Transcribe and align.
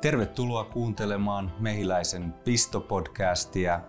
Tervetuloa 0.00 0.64
kuuntelemaan 0.64 1.52
Mehiläisen 1.58 2.34
Pisto-podcastia. 2.44 3.80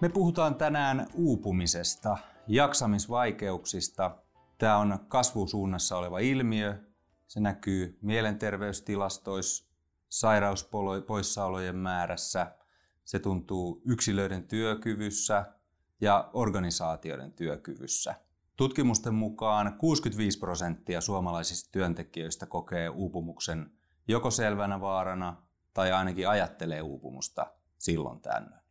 Me 0.00 0.08
puhutaan 0.08 0.54
tänään 0.54 1.06
uupumisesta, 1.14 2.18
jaksamisvaikeuksista. 2.46 4.16
Tämä 4.58 4.76
on 4.76 4.98
kasvusuunnassa 5.08 5.96
oleva 5.96 6.18
ilmiö. 6.18 6.78
Se 7.26 7.40
näkyy 7.40 7.98
mielenterveystilastoissa, 8.02 9.64
sairauspoissaolojen 10.08 11.76
määrässä. 11.76 12.56
Se 13.04 13.18
tuntuu 13.18 13.82
yksilöiden 13.84 14.48
työkyvyssä 14.48 15.52
ja 16.00 16.30
organisaatioiden 16.32 17.32
työkyvyssä. 17.32 18.14
Tutkimusten 18.56 19.14
mukaan 19.14 19.78
65 19.78 20.38
prosenttia 20.38 21.00
suomalaisista 21.00 21.68
työntekijöistä 21.72 22.46
kokee 22.46 22.88
uupumuksen 22.88 23.75
joko 24.08 24.30
selvänä 24.30 24.80
vaarana 24.80 25.42
tai 25.74 25.92
ainakin 25.92 26.28
ajattelee 26.28 26.82
uupumusta 26.82 27.46
silloin 27.78 28.20
tällöin. 28.20 28.66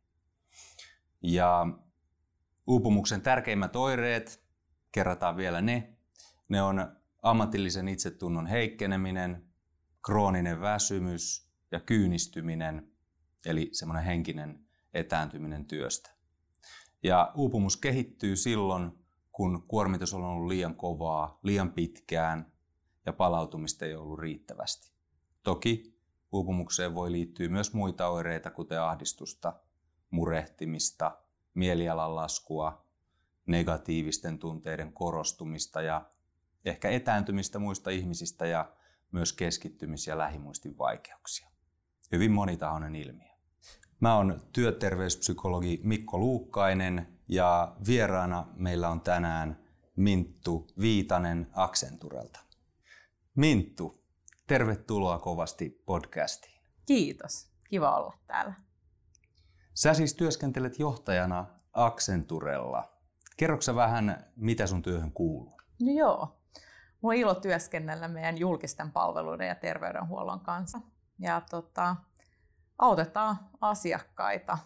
Ja 1.22 1.68
uupumuksen 2.68 3.22
tärkeimmät 3.22 3.76
oireet, 3.76 4.46
kerrataan 4.92 5.38
vielä 5.38 5.62
ne, 5.62 5.98
ne 6.50 6.62
on 6.62 6.98
ammatillisen 7.22 7.88
itsetunnon 7.88 8.48
heikkeneminen, 8.48 9.46
krooninen 10.06 10.62
väsymys 10.62 11.52
ja 11.72 11.80
kyynistyminen, 11.80 12.92
eli 13.46 13.70
semmoinen 13.72 14.04
henkinen 14.06 14.68
etääntyminen 14.94 15.66
työstä. 15.66 16.10
Ja 17.04 17.32
uupumus 17.36 17.78
kehittyy 17.78 18.36
silloin, 18.36 18.92
kun 19.32 19.68
kuormitus 19.68 20.14
on 20.14 20.24
ollut 20.24 20.48
liian 20.48 20.76
kovaa, 20.76 21.40
liian 21.44 21.72
pitkään 21.72 22.52
ja 23.06 23.14
palautumista 23.14 23.86
ei 23.86 23.96
ollut 23.96 24.20
riittävästi. 24.20 24.95
Toki 25.46 26.00
uupumukseen 26.32 26.96
voi 26.96 27.12
liittyä 27.12 27.50
myös 27.50 27.74
muita 27.74 28.08
oireita, 28.08 28.52
kuten 28.52 28.82
ahdistusta, 28.82 29.54
murehtimista, 30.10 31.18
mielialan 31.54 32.16
laskua, 32.16 32.86
negatiivisten 33.46 34.40
tunteiden 34.40 34.94
korostumista 34.94 35.82
ja 35.82 36.10
ehkä 36.66 36.90
etääntymistä 36.90 37.60
muista 37.60 37.90
ihmisistä 37.90 38.46
ja 38.46 38.72
myös 39.12 39.34
keskittymis- 39.34 40.08
ja 40.08 40.18
lähimuistin 40.18 40.78
vaikeuksia. 40.78 41.50
Hyvin 42.12 42.32
monitahoinen 42.32 42.96
ilmiö. 42.96 43.30
Mä 44.00 44.16
oon 44.16 44.42
työterveyspsykologi 44.54 45.80
Mikko 45.84 46.18
Luukkainen 46.18 47.20
ja 47.28 47.76
vieraana 47.88 48.48
meillä 48.56 48.90
on 48.90 49.02
tänään 49.02 49.66
Minttu 49.96 50.68
Viitanen 50.80 51.48
Accenturelta. 51.54 52.40
Minttu, 53.36 54.05
tervetuloa 54.48 55.20
kovasti 55.20 55.84
podcastiin. 55.86 56.62
Kiitos, 56.86 57.52
kiva 57.70 57.98
olla 57.98 58.18
täällä. 58.28 58.54
Sä 59.74 59.94
siis 59.94 60.14
työskentelet 60.14 60.80
johtajana 60.80 61.46
Accenturella. 61.74 62.94
Kerroksä 63.38 63.76
vähän, 63.76 64.26
mitä 64.36 64.68
sun 64.68 64.82
työhön 64.82 65.12
kuuluu? 65.12 65.62
No 65.82 65.92
joo, 65.92 66.40
mulla 67.02 67.14
on 67.14 67.20
ilo 67.20 67.36
työskennellä 67.36 68.08
meidän 68.08 68.38
julkisten 68.38 68.92
palveluiden 68.92 69.48
ja 69.48 69.56
terveydenhuollon 69.56 70.40
kanssa. 70.40 70.82
Ja 71.20 71.42
tota, 71.42 71.96
autetaan 72.78 73.40
asiakkaita 73.62 74.58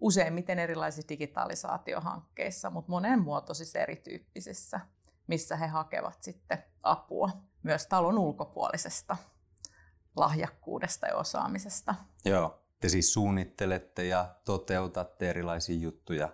useimmiten 0.00 0.58
erilaisissa 0.58 1.08
digitalisaatiohankkeissa, 1.08 2.70
mutta 2.70 2.90
monenmuotoisissa 2.90 3.78
erityyppisissä, 3.78 4.80
missä 5.26 5.56
he 5.56 5.66
hakevat 5.66 6.22
sitten 6.22 6.64
apua 6.90 7.30
myös 7.62 7.86
talon 7.86 8.18
ulkopuolisesta 8.18 9.16
lahjakkuudesta 10.16 11.06
ja 11.06 11.16
osaamisesta. 11.16 11.94
Joo, 12.24 12.62
te 12.80 12.88
siis 12.88 13.12
suunnittelette 13.12 14.04
ja 14.04 14.34
toteutatte 14.44 15.30
erilaisia 15.30 15.76
juttuja 15.78 16.28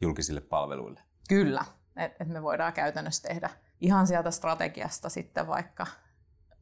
julkisille 0.00 0.40
palveluille. 0.40 1.00
Kyllä, 1.28 1.64
että 1.96 2.24
et 2.24 2.28
me 2.28 2.42
voidaan 2.42 2.72
käytännössä 2.72 3.28
tehdä 3.28 3.50
ihan 3.80 4.06
sieltä 4.06 4.30
strategiasta 4.30 5.08
sitten 5.08 5.46
vaikka 5.46 5.86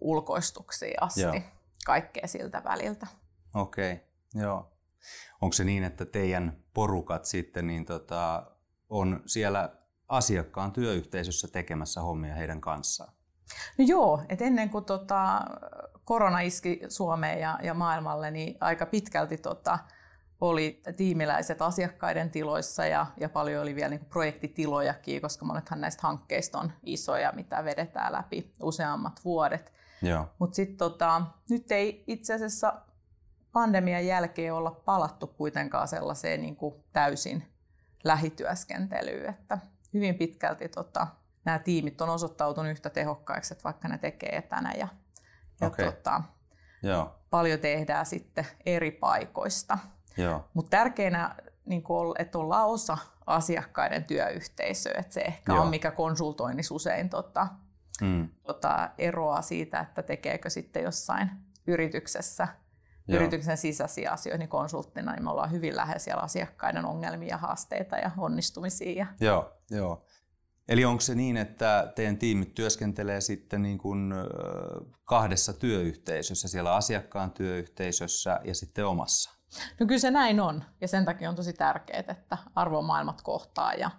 ulkoistuksiin 0.01 1.03
asti, 1.03 1.21
Joo. 1.21 1.41
kaikkea 1.87 2.27
siltä 2.27 2.63
väliltä. 2.65 3.07
Okei, 3.55 3.93
okay. 3.93 4.05
joo. 4.35 4.73
Onko 5.41 5.53
se 5.53 5.65
niin, 5.65 5.85
että 5.85 6.05
teidän 6.05 6.65
porukat 6.75 7.25
sitten 7.25 7.67
niin 7.67 7.85
tota, 7.85 8.51
on 8.89 9.23
siellä 9.27 9.77
asiakkaan 10.09 10.73
työyhteisössä 10.73 11.49
tekemässä 11.49 12.01
hommia 12.01 12.35
heidän 12.35 12.61
kanssaan? 12.61 13.13
No 13.79 13.85
joo, 13.89 14.23
että 14.29 14.45
ennen 14.45 14.71
kuin 14.71 14.85
tota, 14.85 15.41
korona 16.05 16.41
iski 16.41 16.81
Suomeen 16.89 17.41
ja, 17.41 17.59
ja 17.63 17.75
maailmalle, 17.75 18.31
niin 18.31 18.57
aika 18.61 18.87
pitkälti 18.87 19.37
tota, 19.39 19.79
oli 20.41 20.83
tiimiläiset 20.97 21.63
asiakkaiden 21.63 22.31
tiloissa 22.31 22.87
ja, 22.87 23.07
ja 23.21 23.29
paljon 23.29 23.63
oli 23.63 23.75
vielä 23.75 23.89
niin 23.89 24.01
kuin 24.01 24.11
projektitilojakin, 24.11 25.21
koska 25.21 25.45
monethan 25.45 25.81
näistä 25.81 26.03
hankkeista 26.03 26.59
on 26.59 26.73
isoja, 26.83 27.33
mitä 27.33 27.65
vedetään 27.65 28.13
läpi 28.13 28.53
useammat 28.63 29.21
vuodet. 29.25 29.73
Mutta 30.39 30.55
sitten 30.57 30.77
tota, 30.77 31.23
nyt 31.51 31.73
ei 31.73 32.05
itse 32.07 32.35
asiassa 32.35 32.75
pandemian 33.53 34.07
jälkeen 34.07 34.55
olla 34.55 34.71
palattu 34.71 35.27
kuitenkaan 35.27 35.89
sellaiseen 35.89 36.43
niin 36.43 36.57
kuin 36.57 36.75
täysin 36.93 37.45
lähityöskentelyyn, 38.05 39.31
että 39.31 39.59
hyvin 39.95 40.15
pitkälti 40.15 40.69
tota, 40.69 41.07
nämä 41.49 41.59
tiimit 41.59 42.01
on 42.01 42.09
osoittautunut 42.09 42.71
yhtä 42.71 42.91
tehokkaiksi, 42.91 43.55
että 43.55 43.65
vaikka 43.65 43.89
ne 43.89 43.99
tekee 43.99 44.37
etänä 44.37 44.73
ja, 44.73 44.89
ja 45.61 45.67
okay. 45.67 45.85
tota, 45.85 46.23
Joo. 46.83 47.15
paljon 47.31 47.61
tehdään 47.61 48.07
sitten 48.07 48.47
eri 48.67 48.91
paikoista. 48.91 49.79
Mutta 50.55 50.71
tärkeänä, 50.71 51.35
niin 51.65 51.83
kun, 51.83 52.15
että 52.19 52.39
ollaan 52.39 52.69
osa 52.69 52.99
asiakkaiden 53.27 54.05
työyhteisöä, 54.05 54.95
että 54.99 55.15
se 55.15 55.21
ehkä 55.21 55.53
Joo. 55.53 55.63
on 55.63 55.69
mikä 55.69 55.91
konsultoinnissa 55.91 56.75
usein 56.75 57.11
tota, 57.11 57.47
mm. 58.01 58.29
tota, 58.43 58.91
eroaa 58.99 59.43
siitä, 59.43 59.81
että 59.81 60.03
tekeekö 60.03 60.51
sitten 60.51 60.83
jossain 60.83 61.31
yrityksessä 61.67 62.49
Joo. 63.09 63.21
yrityksen 63.21 63.57
sisäisiä 63.57 64.11
asioita 64.11 64.39
niin 64.39 64.49
konsulttina, 64.49 65.13
niin 65.13 65.25
me 65.25 65.31
ollaan 65.31 65.51
hyvin 65.51 65.77
lähellä 65.77 65.99
siellä 65.99 66.23
asiakkaiden 66.23 66.85
ongelmia, 66.85 67.37
haasteita 67.37 67.97
ja 67.97 68.11
onnistumisia. 68.17 69.07
Joo, 69.21 69.53
joo. 69.71 70.05
Eli 70.69 70.85
onko 70.85 71.01
se 71.01 71.15
niin, 71.15 71.37
että 71.37 71.93
teidän 71.95 72.19
tiimit 72.19 72.55
työskentelee 72.55 73.21
sitten 73.21 73.63
niin 73.63 73.79
kuin 73.79 74.15
kahdessa 75.05 75.53
työyhteisössä, 75.53 76.49
siellä 76.49 76.75
asiakkaan 76.75 77.31
työyhteisössä 77.31 78.41
ja 78.45 78.55
sitten 78.55 78.87
omassa? 78.87 79.39
No 79.81 79.87
kyllä 79.87 79.99
se 79.99 80.11
näin 80.11 80.41
on 80.41 80.65
ja 80.81 80.89
sen 80.89 81.05
takia 81.05 81.29
on 81.29 81.37
tosi 81.37 81.53
tärkeää, 81.53 82.05
että 82.09 82.39
arvomaailmat 82.55 83.23
kohtaa 83.23 83.73
ja 83.73 83.91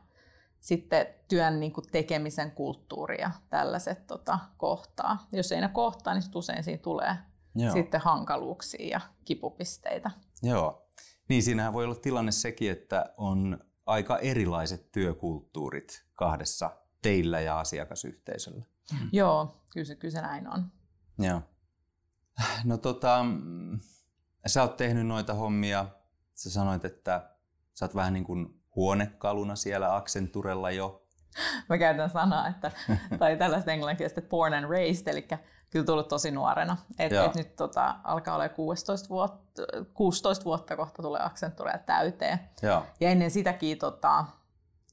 sitten 0.60 1.08
työn 1.28 1.60
niin 1.60 1.74
kuin 1.74 1.86
tekemisen 1.92 2.52
kulttuuri 2.52 3.22
ja 3.22 3.32
tällaiset 3.50 4.08
tota, 4.08 4.40
kohtaa. 4.58 5.28
Jos 5.32 5.52
ei 5.52 5.62
ne 5.62 5.70
kohtaa, 5.74 6.14
niin 6.14 6.24
usein 6.36 6.64
siinä 6.64 6.82
tulee 6.82 7.16
Joo. 7.56 7.74
sitten 7.74 8.02
hankaluuksia 8.02 8.88
ja 8.88 9.02
kipupisteitä. 9.26 10.12
Joo. 10.44 10.86
Niin 11.30 11.44
siinähän 11.44 11.74
voi 11.74 11.86
olla 11.86 11.96
tilanne 11.96 12.32
sekin, 12.32 12.72
että 12.72 13.06
on 13.18 13.60
aika 13.90 14.18
erilaiset 14.18 14.92
työkulttuurit 14.92 16.06
kahdessa 16.16 16.78
teillä 17.02 17.40
ja 17.40 17.60
asiakasyhteisöllä. 17.60 18.66
Mm. 18.92 19.10
Joo, 19.12 19.64
kyllä 19.74 19.86
se, 19.86 19.96
kyllä 19.96 20.12
se 20.12 20.22
näin 20.22 20.48
on. 20.48 20.72
Joo. 21.20 21.42
No 22.64 22.78
tota, 22.78 23.26
sä 24.48 24.62
oot 24.62 24.78
tehnyt 24.78 25.08
noita 25.08 25.34
hommia. 25.34 25.86
Sä 26.34 26.50
sanoit, 26.50 26.86
että 26.86 27.36
sä 27.74 27.86
oot 27.86 27.96
vähän 27.96 28.14
niin 28.14 28.24
kuin 28.24 28.64
huonekaluna 28.76 29.56
siellä 29.56 29.96
Accenturella 29.96 30.72
jo. 30.72 31.06
Mä 31.70 31.78
käytän 31.78 32.10
sanaa, 32.10 32.48
että, 32.48 32.72
tai 33.20 33.38
tällaista 33.38 33.72
englanninkielistä 33.72 34.22
born 34.22 34.54
and 34.54 34.70
raised, 34.70 35.08
eli 35.08 35.28
kyllä 35.70 35.86
tullut 35.86 36.08
tosi 36.08 36.32
nuorena. 36.32 36.78
Et, 37.00 37.14
et 37.14 37.36
nyt 37.36 37.56
tota, 37.56 37.96
alkaa 38.04 38.36
olla 38.36 38.50
16 38.50 39.10
vuotta, 39.10 39.62
16 39.94 40.46
vuotta 40.46 40.76
kohta 40.76 41.02
tulee 41.02 41.22
Accenturea 41.24 41.78
täyteen. 41.78 42.40
Joo. 42.62 42.86
Ja 43.00 43.10
ennen 43.10 43.32
sitäkin 43.32 43.78
tota, 43.78 44.26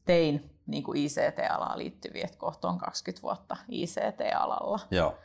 tein 0.05 0.51
niin 0.67 0.83
kuin 0.83 0.99
ICT-alaan 0.99 1.79
liittyviä, 1.79 2.25
että 2.25 2.39
kohta 2.39 2.69
on 2.69 2.79
20 2.79 3.23
vuotta 3.23 3.57
ICT-alalla. 3.69 4.81
Joo. 4.91 5.19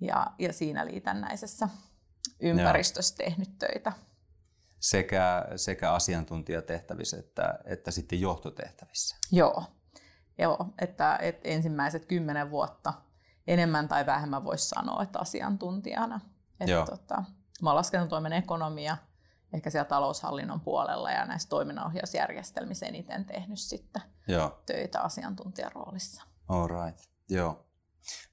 Ja, 0.00 0.26
ja 0.38 0.52
siinä 0.52 0.86
liitännäisessä 0.86 1.68
ympäristössä 2.40 3.14
Joo. 3.18 3.28
tehnyt 3.28 3.58
töitä. 3.58 3.92
Sekä, 4.80 5.46
sekä 5.56 5.92
asiantuntijatehtävissä 5.92 7.18
että, 7.18 7.58
että 7.64 7.90
sitten 7.90 8.20
johtotehtävissä. 8.20 9.16
Joo, 9.32 9.64
Joo 10.42 10.72
että, 10.78 11.18
että 11.22 11.48
ensimmäiset 11.48 12.06
kymmenen 12.06 12.50
vuotta 12.50 12.94
enemmän 13.46 13.88
tai 13.88 14.06
vähemmän 14.06 14.44
voisi 14.44 14.68
sanoa, 14.68 15.02
että 15.02 15.18
asiantuntijana. 15.18 16.20
Että 16.60 16.84
tota, 16.90 17.24
mä 17.62 17.70
olen 17.70 17.76
laskentotoimen 17.76 18.32
ekonomia 18.32 18.96
ehkä 19.52 19.70
siellä 19.70 19.88
taloushallinnon 19.88 20.60
puolella 20.60 21.10
ja 21.10 21.24
näissä 21.24 21.48
toiminnanohjausjärjestelmissä 21.48 22.86
eniten 22.86 23.24
tehnyt 23.24 23.58
sitten 23.58 24.02
Joo. 24.28 24.62
töitä 24.66 25.00
asiantuntijaroolissa. 25.00 26.22
All 26.48 26.68
right. 26.68 27.00
Joo. 27.28 27.66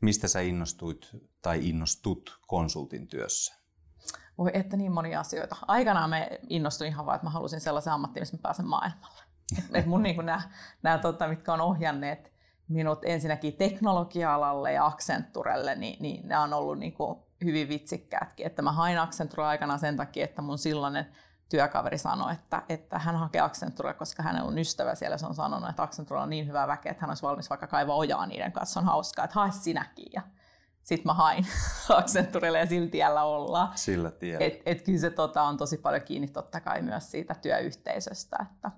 Mistä 0.01 0.27
sä 0.27 0.39
innostuit 0.41 1.09
tai 1.41 1.69
innostut 1.69 2.39
konsultin 2.47 3.07
työssä? 3.07 3.59
Voi 4.37 4.51
että 4.53 4.77
niin 4.77 4.91
monia 4.91 5.19
asioita. 5.19 5.55
Aikanaan 5.67 6.09
me 6.09 6.39
innostuin 6.49 6.87
ihan 6.87 7.05
vaan, 7.05 7.15
että 7.15 7.25
mä 7.25 7.31
halusin 7.31 7.61
sellaisen 7.61 7.93
ammattiin, 7.93 8.21
missä 8.21 8.37
mä 8.37 8.41
pääsen 8.41 8.67
maailmalle. 8.67 9.23
Et, 9.73 9.85
mun 9.85 10.03
niin 10.03 10.25
nämä, 10.25 10.41
nämä 10.83 10.97
tota, 10.97 11.27
mitkä 11.27 11.53
on 11.53 11.61
ohjanneet 11.61 12.33
minut 12.67 12.99
ensinnäkin 13.03 13.53
teknologia-alalle 13.53 14.73
ja 14.73 14.85
Accenturelle, 14.85 15.75
niin, 15.75 15.97
niin 16.01 16.27
nämä 16.27 16.43
on 16.43 16.53
ollut 16.53 16.79
niin 16.79 16.93
kuin 16.93 17.19
hyvin 17.43 17.69
vitsikkäätkin. 17.69 18.45
Että 18.45 18.61
mä 18.61 18.71
hain 18.71 18.99
Accenture 18.99 19.43
aikana 19.43 19.77
sen 19.77 19.97
takia, 19.97 20.23
että 20.23 20.41
mun 20.41 20.57
silloinen 20.57 21.05
työkaveri 21.49 21.97
sanoi, 21.97 22.33
että, 22.33 22.61
että 22.69 22.99
hän 22.99 23.15
hakee 23.15 23.41
Accenture, 23.41 23.93
koska 23.93 24.23
hänellä 24.23 24.47
on 24.47 24.57
ystävä 24.57 24.95
siellä. 24.95 25.17
Se 25.17 25.25
on 25.25 25.35
sanonut, 25.35 25.69
että 25.69 25.83
Accenture 25.83 26.21
on 26.21 26.29
niin 26.29 26.47
hyvä 26.47 26.67
väkeä, 26.67 26.91
että 26.91 27.01
hän 27.01 27.09
olisi 27.09 27.23
valmis 27.23 27.49
vaikka 27.49 27.67
kaivaa 27.67 27.95
ojaa 27.95 28.25
niiden 28.25 28.51
kanssa. 28.51 28.73
Se 28.73 28.79
on 28.79 28.85
hauskaa, 28.85 29.25
että 29.25 29.35
hae 29.35 29.51
sinäkin. 29.51 30.11
Ja 30.13 30.21
sitten 30.83 31.09
mä 31.09 31.13
hain 31.13 31.45
Accenturelle 31.97 32.59
ja 32.59 32.65
sillä 32.65 32.89
tiellä 32.89 33.23
ollaan. 33.23 33.71
Sillä 33.75 34.11
tiellä. 34.11 34.45
Et, 34.45 34.61
et 34.65 34.81
kyllä 34.81 34.99
se 34.99 35.09
tota, 35.09 35.43
on 35.43 35.57
tosi 35.57 35.77
paljon 35.77 36.01
kiinni 36.01 36.27
totta 36.27 36.61
kai 36.61 36.81
myös 36.81 37.11
siitä 37.11 37.35
työyhteisöstä. 37.41 38.45
Että, 38.51 38.71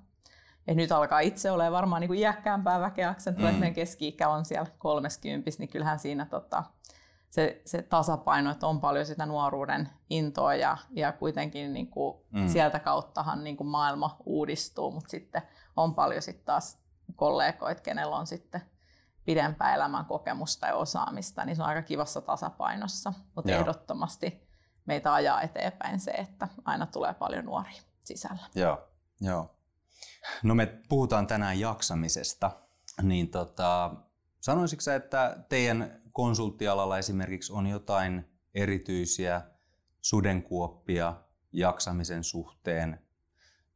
et 0.68 0.78
nyt 0.78 0.92
alkaa 0.92 1.20
itse 1.20 1.52
olemaan 1.52 1.74
varmaan 1.74 2.00
niin 2.00 2.10
kuin 2.10 2.20
iäkkäämpää 2.20 2.80
väkeä 2.80 3.10
Accenture, 3.10 3.52
mm. 3.52 3.58
meidän 3.58 3.74
keski-ikä 3.74 4.30
on 4.30 4.46
siellä 4.46 4.72
30, 4.78 5.52
niin 5.60 5.70
kyllähän 5.70 6.00
siinä 6.00 6.26
tota, 6.26 6.64
se, 7.30 7.62
se 7.66 7.82
tasapaino, 7.82 8.52
että 8.52 8.68
on 8.68 8.82
paljon 8.82 9.06
sitä 9.06 9.26
nuoruuden 9.26 9.90
intoa 10.10 10.56
ja, 10.56 10.78
ja 10.92 11.12
kuitenkin 11.12 11.74
niin 11.74 11.88
kuin 11.88 12.24
mm. 12.32 12.48
sieltä 12.48 12.80
kauttahan 12.80 13.44
niin 13.44 13.58
kuin 13.58 13.68
maailma 13.68 14.18
uudistuu, 14.26 14.92
mutta 14.92 15.10
sitten 15.10 15.42
on 15.76 15.96
paljon 15.96 16.22
sitten 16.22 16.46
taas 16.46 16.82
kollegoita, 17.16 17.82
kenellä 17.82 18.16
on 18.16 18.28
sitten 18.28 18.62
pidempää 19.26 19.76
elämän 19.76 20.06
kokemusta 20.06 20.68
ja 20.68 20.76
osaamista, 20.76 21.46
niin 21.46 21.56
se 21.56 21.62
on 21.62 21.68
aika 21.68 21.82
kivassa 21.82 22.22
tasapainossa. 22.22 23.14
Mutta 23.36 23.52
ehdottomasti 23.52 24.48
meitä 24.86 25.14
ajaa 25.14 25.42
eteenpäin 25.42 26.00
se, 26.00 26.12
että 26.12 26.48
aina 26.66 26.86
tulee 26.86 27.14
paljon 27.14 27.46
nuoria 27.46 27.82
sisällä. 28.00 28.44
Joo, 28.56 28.88
joo. 29.22 29.56
No 30.44 30.56
me 30.56 30.66
puhutaan 30.90 31.28
tänään 31.28 31.60
jaksamisesta, 31.60 32.52
niin 33.02 33.30
tota, 33.30 33.96
sanoisitko 34.42 34.82
sä, 34.82 34.96
että 34.96 35.44
teidän 35.50 36.02
konsulttialalla 36.12 36.98
esimerkiksi 36.98 37.54
on 37.54 37.68
jotain 37.68 38.32
erityisiä 38.56 39.42
sudenkuoppia 40.02 41.14
jaksamisen 41.52 42.24
suhteen? 42.24 43.00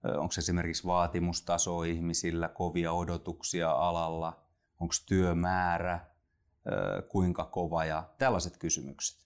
Onko 0.04 0.34
esimerkiksi 0.38 0.84
vaatimustaso 0.88 1.84
ihmisillä, 1.84 2.48
kovia 2.48 2.92
odotuksia 2.92 3.72
alalla? 3.72 4.46
Onko 4.80 4.94
työmäärä 5.06 6.06
kuinka 7.10 7.46
kova 7.46 7.86
ja 7.86 8.10
tällaiset 8.18 8.58
kysymykset? 8.58 9.25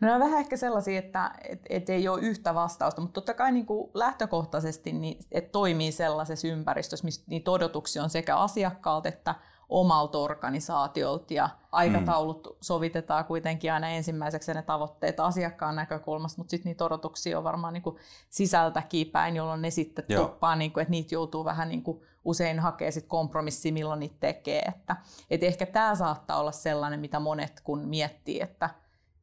No 0.00 0.08
ne 0.08 0.14
on 0.14 0.20
vähän 0.20 0.40
ehkä 0.40 0.56
sellaisia, 0.56 0.98
että 0.98 1.30
et, 1.48 1.60
et 1.68 1.88
ei 1.88 2.08
ole 2.08 2.20
yhtä 2.20 2.54
vastausta, 2.54 3.00
mutta 3.00 3.14
totta 3.14 3.34
kai 3.34 3.52
niin 3.52 3.66
kuin 3.66 3.90
lähtökohtaisesti 3.94 4.92
niin, 4.92 5.18
et 5.32 5.52
toimii 5.52 5.92
sellaisessa 5.92 6.48
ympäristössä, 6.48 7.04
missä 7.04 7.22
niitä 7.26 7.50
odotuksia 7.50 8.02
on 8.02 8.10
sekä 8.10 8.36
asiakkaalta 8.36 9.08
että 9.08 9.34
omalta 9.68 10.18
organisaatiolta 10.18 11.34
ja 11.34 11.48
aikataulut 11.72 12.46
mm. 12.46 12.56
sovitetaan 12.60 13.24
kuitenkin 13.24 13.72
aina 13.72 13.88
ensimmäiseksi 13.88 14.54
ne 14.54 14.62
tavoitteet 14.62 15.20
asiakkaan 15.20 15.76
näkökulmasta, 15.76 16.40
mutta 16.40 16.50
sitten 16.50 16.70
niitä 16.70 16.84
odotuksia 16.84 17.38
on 17.38 17.44
varmaan 17.44 17.74
niin 17.74 17.82
kuin 17.82 17.96
sisältäkin 18.30 19.06
päin, 19.06 19.36
jolloin 19.36 19.62
ne 19.62 19.70
sitten 19.70 20.04
Joo. 20.08 20.26
tuppaa, 20.26 20.56
niin 20.56 20.72
kuin, 20.72 20.82
että 20.82 20.90
niitä 20.90 21.14
joutuu 21.14 21.44
vähän 21.44 21.68
niin 21.68 21.82
kuin 21.82 22.02
usein 22.24 22.60
hakee 22.60 22.90
sit 22.90 23.06
kompromissi, 23.06 23.72
milloin 23.72 24.00
niitä 24.00 24.16
tekee. 24.20 24.62
Että, 24.62 24.96
et 25.30 25.42
ehkä 25.42 25.66
tämä 25.66 25.94
saattaa 25.94 26.40
olla 26.40 26.52
sellainen, 26.52 27.00
mitä 27.00 27.20
monet 27.20 27.60
kun 27.60 27.88
miettii, 27.88 28.40
että 28.40 28.70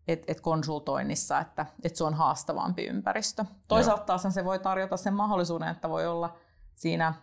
et, 0.07 0.23
et 0.27 0.41
konsultoinnissa, 0.41 1.39
että 1.39 1.65
et 1.83 1.95
se 1.95 2.03
on 2.03 2.13
haastavampi 2.13 2.85
ympäristö. 2.85 3.45
Toisaalta 3.67 4.03
taas 4.03 4.27
se 4.29 4.45
voi 4.45 4.59
tarjota 4.59 4.97
sen 4.97 5.13
mahdollisuuden, 5.13 5.67
että 5.67 5.89
voi 5.89 6.07
olla 6.07 6.37
siinä 6.75 7.13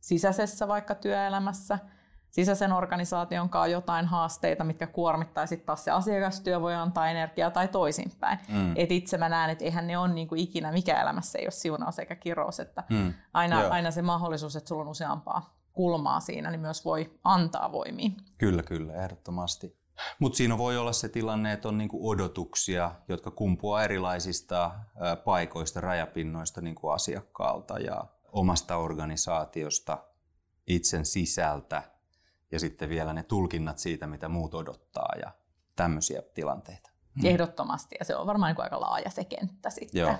sisäisessä 0.00 0.68
vaikka 0.68 0.94
työelämässä– 0.94 1.78
sisäisen 2.30 2.72
organisaation 2.72 3.48
kanssa 3.48 3.66
jotain 3.66 4.06
haasteita, 4.06 4.64
mitkä 4.64 4.86
kuormittaa 4.86 5.46
sitten 5.46 5.66
taas 5.66 5.84
se 5.84 5.90
asiakastyö 5.90 6.60
voi 6.60 6.74
antaa 6.74 7.10
energiaa 7.10 7.50
tai 7.50 7.68
toisinpäin. 7.68 8.38
Mm. 8.48 8.72
Et 8.76 8.92
itse 8.92 9.18
mä 9.18 9.28
näen, 9.28 9.50
että 9.50 9.64
eihän 9.64 9.86
ne 9.86 9.98
ole 9.98 10.08
niinku 10.08 10.34
ikinä, 10.34 10.72
mikä 10.72 11.02
elämässä 11.02 11.38
ei 11.38 11.44
ole 11.44 11.50
siunaus 11.50 11.98
eikä 11.98 12.14
kirous, 12.16 12.60
että 12.60 12.84
mm. 12.90 13.14
aina, 13.32 13.68
aina 13.68 13.90
se 13.90 14.02
mahdollisuus, 14.02 14.56
että 14.56 14.68
sulla 14.68 14.82
on 14.82 14.88
useampaa 14.88 15.60
kulmaa 15.72 16.20
siinä, 16.20 16.50
niin 16.50 16.60
myös 16.60 16.84
voi 16.84 17.18
antaa 17.24 17.72
voimia. 17.72 18.10
Kyllä, 18.38 18.62
kyllä, 18.62 18.92
ehdottomasti. 18.94 19.79
Mutta 20.18 20.36
siinä 20.36 20.58
voi 20.58 20.76
olla 20.76 20.92
se 20.92 21.08
tilanne, 21.08 21.52
että 21.52 21.68
on 21.68 21.78
niinku 21.78 22.08
odotuksia, 22.08 22.94
jotka 23.08 23.30
kumpuaa 23.30 23.84
erilaisista 23.84 24.70
paikoista, 25.24 25.80
rajapinnoista 25.80 26.60
niinku 26.60 26.88
asiakkaalta 26.88 27.78
ja 27.78 28.04
omasta 28.32 28.76
organisaatiosta, 28.76 29.98
itsen 30.66 31.06
sisältä– 31.06 31.82
ja 32.52 32.60
sitten 32.60 32.88
vielä 32.88 33.12
ne 33.12 33.22
tulkinnat 33.22 33.78
siitä, 33.78 34.06
mitä 34.06 34.28
muut 34.28 34.54
odottaa 34.54 35.12
ja 35.22 35.32
tämmöisiä 35.76 36.22
tilanteita. 36.34 36.90
Hmm. 37.20 37.28
Ehdottomasti, 37.28 37.96
ja 37.98 38.04
se 38.04 38.16
on 38.16 38.26
varmaan 38.26 38.54
niin 38.54 38.62
aika 38.62 38.80
laaja 38.80 39.10
se 39.10 39.24
kenttä 39.24 39.70
sitten. 39.70 40.00
Joo, 40.00 40.14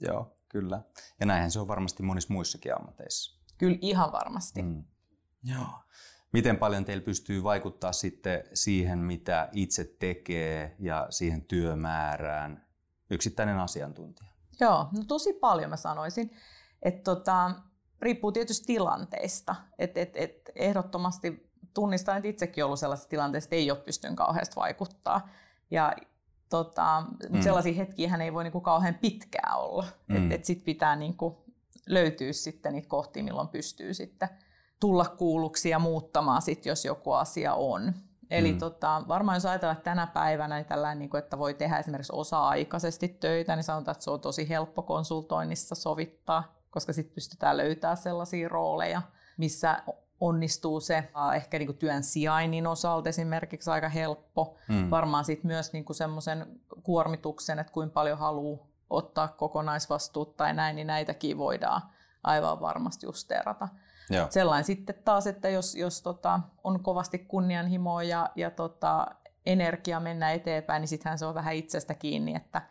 Joo 0.00 0.36
kyllä. 0.48 0.82
Ja 1.20 1.26
näinhän 1.26 1.50
se 1.50 1.60
on 1.60 1.68
varmasti 1.68 2.02
monissa 2.02 2.32
muissakin 2.32 2.76
ammateissa. 2.76 3.40
Kyllä 3.58 3.78
ihan 3.80 4.12
varmasti. 4.12 4.60
Hmm. 4.60 4.84
Joo. 5.42 5.66
Miten 6.34 6.56
paljon 6.56 6.84
teillä 6.84 7.04
pystyy 7.04 7.42
vaikuttaa 7.42 7.92
sitten 7.92 8.44
siihen, 8.54 8.98
mitä 8.98 9.48
itse 9.52 9.84
tekee 9.98 10.76
ja 10.78 11.06
siihen 11.10 11.42
työmäärään 11.42 12.66
yksittäinen 13.10 13.58
asiantuntija? 13.58 14.30
Joo, 14.60 14.88
no 14.96 15.04
tosi 15.08 15.32
paljon 15.32 15.70
mä 15.70 15.76
sanoisin. 15.76 16.30
Että 16.82 17.02
tota, 17.02 17.50
riippuu 18.00 18.32
tietysti 18.32 18.66
tilanteista. 18.66 19.56
Et, 19.78 19.96
et, 19.96 20.16
et 20.16 20.50
ehdottomasti 20.54 21.50
tunnistan, 21.74 22.16
että 22.16 22.28
itsekin 22.28 22.64
ollut 22.64 22.78
sellaisessa 22.78 23.10
tilanteessa, 23.10 23.46
että 23.46 23.56
ei 23.56 23.70
ole 23.70 23.78
pystynyt 23.78 24.16
kauheasti 24.16 24.56
vaikuttaa. 24.56 25.28
Ja 25.70 25.92
tota, 26.48 27.04
mm. 27.30 27.42
sellaisia 27.42 27.74
hetkiä 27.74 28.08
hän 28.08 28.20
ei 28.20 28.32
voi 28.32 28.44
niinku 28.44 28.60
kauhean 28.60 28.94
pitkään 28.94 29.58
olla. 29.58 29.86
Mm. 30.08 30.16
Että 30.16 30.34
et 30.34 30.44
sitten 30.44 30.64
pitää 30.64 30.96
niinku 30.96 31.44
löytyä 31.86 32.32
sitten 32.32 32.72
niitä 32.72 32.88
kohtia, 32.88 33.24
milloin 33.24 33.48
pystyy 33.48 33.94
sitten 33.94 34.28
tulla 34.84 35.04
kuulluksi 35.04 35.70
ja 35.70 35.78
muuttamaan 35.78 36.42
sit, 36.42 36.66
jos 36.66 36.84
joku 36.84 37.12
asia 37.12 37.54
on. 37.54 37.92
Eli 38.30 38.52
mm. 38.52 38.58
tota, 38.58 39.02
varmaan 39.08 39.36
jos 39.36 39.46
ajatellaan 39.46 39.76
että 39.76 39.90
tänä 39.90 40.06
päivänä, 40.06 40.54
niin 40.54 40.66
tällainen, 40.66 40.98
niin 40.98 41.10
kuin, 41.10 41.18
että 41.18 41.38
voi 41.38 41.54
tehdä 41.54 41.78
esimerkiksi 41.78 42.12
osa-aikaisesti 42.16 43.08
töitä, 43.08 43.56
niin 43.56 43.64
sanotaan, 43.64 43.92
että 43.92 44.04
se 44.04 44.10
on 44.10 44.20
tosi 44.20 44.48
helppo 44.48 44.82
konsultoinnissa 44.82 45.74
sovittaa, 45.74 46.54
koska 46.70 46.92
sitten 46.92 47.14
pystytään 47.14 47.56
löytämään 47.56 47.96
sellaisia 47.96 48.48
rooleja, 48.48 49.02
missä 49.36 49.82
onnistuu 50.20 50.80
se 50.80 51.08
ehkä 51.34 51.58
niin 51.58 51.66
kuin 51.66 51.78
työn 51.78 52.02
sijainnin 52.02 52.66
osalta 52.66 53.08
esimerkiksi 53.08 53.70
aika 53.70 53.88
helppo. 53.88 54.56
Mm. 54.68 54.90
Varmaan 54.90 55.24
sitten 55.24 55.46
myös 55.46 55.72
niin 55.72 55.84
kuin 55.84 55.96
semmoisen 55.96 56.60
kuormituksen, 56.82 57.58
että 57.58 57.72
kuinka 57.72 57.92
paljon 57.92 58.18
haluaa 58.18 58.66
ottaa 58.90 59.28
kokonaisvastuut 59.28 60.36
tai 60.36 60.54
näin, 60.54 60.76
niin 60.76 60.86
näitäkin 60.86 61.38
voidaan 61.38 61.82
aivan 62.22 62.60
varmasti 62.60 63.06
justeerata. 63.06 63.68
Joo. 64.10 64.26
Sellainen 64.30 64.64
sitten 64.64 64.94
taas, 65.04 65.26
että 65.26 65.48
jos, 65.48 65.74
jos 65.74 66.02
tota, 66.02 66.40
on 66.64 66.82
kovasti 66.82 67.18
kunnianhimoa 67.18 68.02
ja, 68.02 68.30
ja 68.36 68.50
tota, 68.50 69.06
energia 69.46 70.00
mennä 70.00 70.32
eteenpäin, 70.32 70.80
niin 70.80 70.88
sittenhän 70.88 71.18
se 71.18 71.26
on 71.26 71.34
vähän 71.34 71.54
itsestä 71.54 71.94
kiinni, 71.94 72.34
että, 72.34 72.62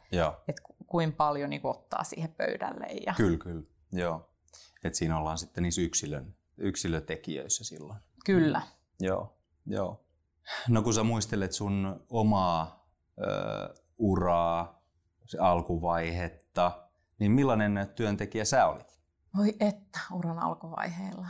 että 0.47 0.61
kuinka 0.87 1.15
paljon 1.17 1.49
niin 1.49 1.61
ottaa 1.63 2.03
siihen 2.03 2.33
pöydälle. 2.37 2.85
Ja... 3.05 3.13
Kyllä, 3.17 3.37
kyllä. 3.37 3.63
Joo. 3.91 4.29
Et 4.83 4.95
siinä 4.95 5.17
ollaan 5.17 5.37
sitten 5.37 5.63
niissä 5.63 5.81
yksilön 5.81 6.35
yksilötekijöissä 6.57 7.63
silloin. 7.63 7.99
Kyllä. 8.25 8.61
Joo, 8.99 9.37
joo. 9.65 10.05
No 10.67 10.81
kun 10.81 10.93
sä 10.93 11.03
muistelet 11.03 11.51
sun 11.51 12.05
omaa 12.09 12.89
ö, 13.21 13.25
uraa, 13.97 14.83
alkuvaihetta, 15.39 16.87
niin 17.19 17.31
millainen 17.31 17.87
työntekijä 17.95 18.45
sä 18.45 18.67
olit? 18.67 18.99
Voi 19.37 19.55
että, 19.59 19.99
uran 20.11 20.39
alkuvaiheella. 20.39 21.27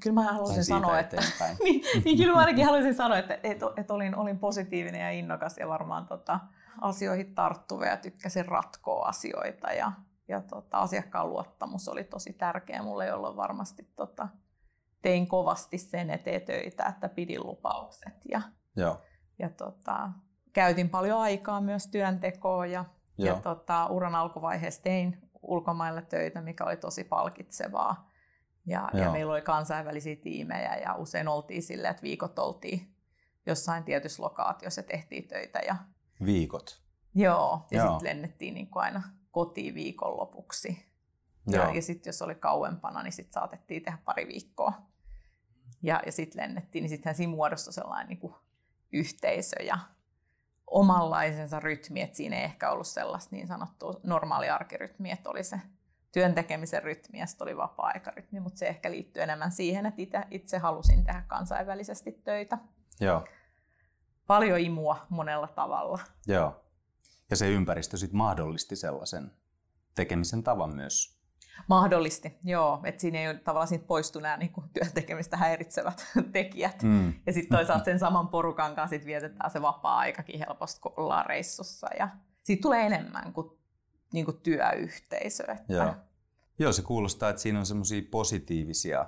Kyllä 0.00 0.14
mä 0.14 0.32
haluaisin 0.32 0.64
sanoa, 0.64 0.98
että, 0.98 1.16
niin, 1.64 1.82
niin, 2.04 2.16
kyllä 2.16 2.32
mä 2.32 2.38
ainakin 2.38 2.64
haluaisin 2.64 2.94
sanoa, 2.94 3.18
että, 3.18 3.38
että, 3.42 3.66
että 3.76 3.94
olin, 3.94 4.16
olin 4.16 4.38
positiivinen 4.38 5.00
ja 5.00 5.10
innokas 5.10 5.58
ja 5.58 5.68
varmaan 5.68 6.06
tota, 6.06 6.40
asioihin 6.80 7.34
tarttuva 7.34 7.86
ja 7.86 7.96
tykkäsin 7.96 8.46
ratkoa 8.46 9.06
asioita 9.08 9.72
ja, 9.72 9.92
ja 10.28 10.40
tota, 10.40 10.78
asiakkaan 10.78 11.28
luottamus 11.28 11.88
oli 11.88 12.04
tosi 12.04 12.32
tärkeä 12.32 12.82
mulle, 12.82 13.06
jolloin 13.06 13.36
varmasti 13.36 13.88
tota, 13.96 14.28
tein 15.02 15.26
kovasti 15.26 15.78
sen 15.78 16.10
eteen 16.10 16.42
töitä, 16.42 16.84
että 16.84 17.08
pidin 17.08 17.46
lupaukset. 17.46 18.14
Ja, 18.30 18.42
Joo. 18.76 19.02
ja 19.38 19.48
tota, 19.50 20.10
käytin 20.52 20.88
paljon 20.88 21.20
aikaa 21.20 21.60
myös 21.60 21.86
työntekoon 21.86 22.70
ja, 22.70 22.84
ja 23.18 23.34
tota, 23.34 23.86
uran 23.86 24.14
alkuvaiheessa 24.14 24.82
tein 24.82 25.31
ulkomailla 25.42 26.02
töitä, 26.02 26.40
mikä 26.40 26.64
oli 26.64 26.76
tosi 26.76 27.04
palkitsevaa. 27.04 28.10
Ja, 28.66 28.90
ja 28.92 29.10
meillä 29.10 29.32
oli 29.32 29.42
kansainvälisiä 29.42 30.16
tiimejä 30.16 30.76
ja 30.76 30.94
usein 30.94 31.28
oltiin 31.28 31.62
silleen, 31.62 31.90
että 31.90 32.02
viikot 32.02 32.38
oltiin 32.38 32.94
jossain 33.46 33.84
tietyssä 33.84 34.22
lokaatiossa 34.22 34.80
ja 34.80 34.86
tehtiin 34.86 35.28
töitä. 35.28 35.58
Ja... 35.66 35.76
Viikot? 36.24 36.82
Joo, 37.14 37.66
ja 37.70 37.82
sitten 37.82 38.08
lennettiin 38.08 38.54
niin 38.54 38.70
kuin 38.70 38.82
aina 38.82 39.02
kotiin 39.30 39.74
viikonlopuksi. 39.74 40.92
Ja, 41.50 41.74
ja 41.74 41.82
sitten 41.82 42.08
jos 42.08 42.22
oli 42.22 42.34
kauempana, 42.34 43.02
niin 43.02 43.12
sitten 43.12 43.32
saatettiin 43.32 43.82
tehdä 43.82 43.98
pari 44.04 44.26
viikkoa. 44.26 44.72
Ja, 45.82 46.02
ja 46.06 46.12
sitten 46.12 46.42
lennettiin, 46.42 46.82
niin 46.82 46.90
sittenhän 46.90 47.14
siinä 47.14 47.32
muodostui 47.32 47.72
sellainen 47.72 48.08
niin 48.08 48.18
kuin 48.18 48.34
yhteisö 48.92 49.62
ja 49.62 49.78
omanlaisensa 50.72 51.60
rytmi, 51.60 52.00
että 52.00 52.16
siinä 52.16 52.36
ei 52.36 52.44
ehkä 52.44 52.70
ollut 52.70 52.86
sellaista 52.86 53.36
niin 53.36 53.46
sanottua 53.46 54.00
normaali 54.02 54.48
arkirytmi, 54.48 55.10
että 55.10 55.30
oli 55.30 55.44
se 55.44 55.60
työn 56.12 56.34
tekemisen 56.34 56.82
rytmi 56.82 57.18
ja 57.18 57.26
sitten 57.26 57.44
oli 57.44 57.56
vapaa-aikarytmi, 57.56 58.40
mutta 58.40 58.58
se 58.58 58.66
ehkä 58.66 58.90
liittyy 58.90 59.22
enemmän 59.22 59.52
siihen, 59.52 59.86
että 59.86 60.02
itse, 60.02 60.20
itse 60.30 60.58
halusin 60.58 61.04
tehdä 61.04 61.22
kansainvälisesti 61.28 62.12
töitä. 62.12 62.58
Joo. 63.00 63.24
Paljon 64.26 64.60
imua 64.60 65.06
monella 65.08 65.48
tavalla. 65.48 65.98
Joo. 66.26 66.64
Ja 67.30 67.36
se 67.36 67.50
ympäristö 67.50 67.96
sitten 67.96 68.18
mahdollisti 68.18 68.76
sellaisen 68.76 69.32
tekemisen 69.94 70.42
tavan 70.42 70.76
myös. 70.76 71.21
Mahdollisti, 71.68 72.38
joo. 72.44 72.80
Että 72.84 73.00
siinä 73.00 73.18
ei 73.18 73.28
ole 73.28 73.38
tavallaan 73.38 73.68
siitä 73.68 73.86
poistu 73.86 74.20
nämä 74.20 74.36
niin 74.36 74.52
kuin 74.52 74.70
työn 74.74 74.92
tekemistä 74.94 75.36
häiritsevät 75.36 76.06
tekijät. 76.32 76.82
Mm. 76.82 77.14
Ja 77.26 77.32
sitten 77.32 77.58
toisaalta 77.58 77.84
sen 77.84 77.98
saman 77.98 78.28
porukan 78.28 78.74
kanssa 78.74 78.96
sit 78.96 79.06
vietetään 79.06 79.50
se 79.50 79.62
vapaa-aikakin 79.62 80.38
helposti, 80.38 80.80
kun 80.80 80.92
ollaan 80.96 81.26
reissussa. 81.26 81.88
Ja 81.98 82.08
siitä 82.42 82.62
tulee 82.62 82.86
enemmän 82.86 83.32
kuin, 83.32 83.50
niin 84.12 84.24
kuin 84.24 84.40
työyhteisö. 84.40 85.42
Että... 85.42 85.72
Joo. 85.72 85.94
joo, 86.58 86.72
se 86.72 86.82
kuulostaa, 86.82 87.30
että 87.30 87.42
siinä 87.42 87.58
on 87.58 87.66
semmoisia 87.66 88.02
positiivisia 88.10 89.06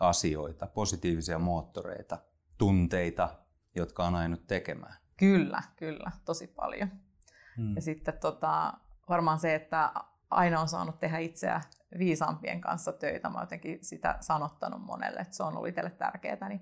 asioita, 0.00 0.66
positiivisia 0.66 1.38
moottoreita, 1.38 2.18
tunteita, 2.58 3.28
jotka 3.74 4.06
on 4.06 4.14
ainut 4.14 4.46
tekemään. 4.46 4.94
Kyllä, 5.16 5.62
kyllä, 5.76 6.10
tosi 6.24 6.46
paljon. 6.46 6.88
Hmm. 7.56 7.74
Ja 7.74 7.82
sitten 7.82 8.18
tota, 8.20 8.72
varmaan 9.08 9.38
se, 9.38 9.54
että 9.54 9.92
aina 10.30 10.60
on 10.60 10.68
saanut 10.68 10.98
tehdä 10.98 11.18
itseä 11.18 11.60
viisaampien 11.98 12.60
kanssa 12.60 12.92
töitä. 12.92 13.28
Mä 13.28 13.40
jotenkin 13.40 13.78
sitä 13.82 14.16
sanottanut 14.20 14.82
monelle, 14.82 15.20
että 15.20 15.36
se 15.36 15.42
on 15.42 15.56
ollut 15.56 15.68
itselle 15.68 15.90
tärkeää. 15.90 16.48
Niin, 16.48 16.60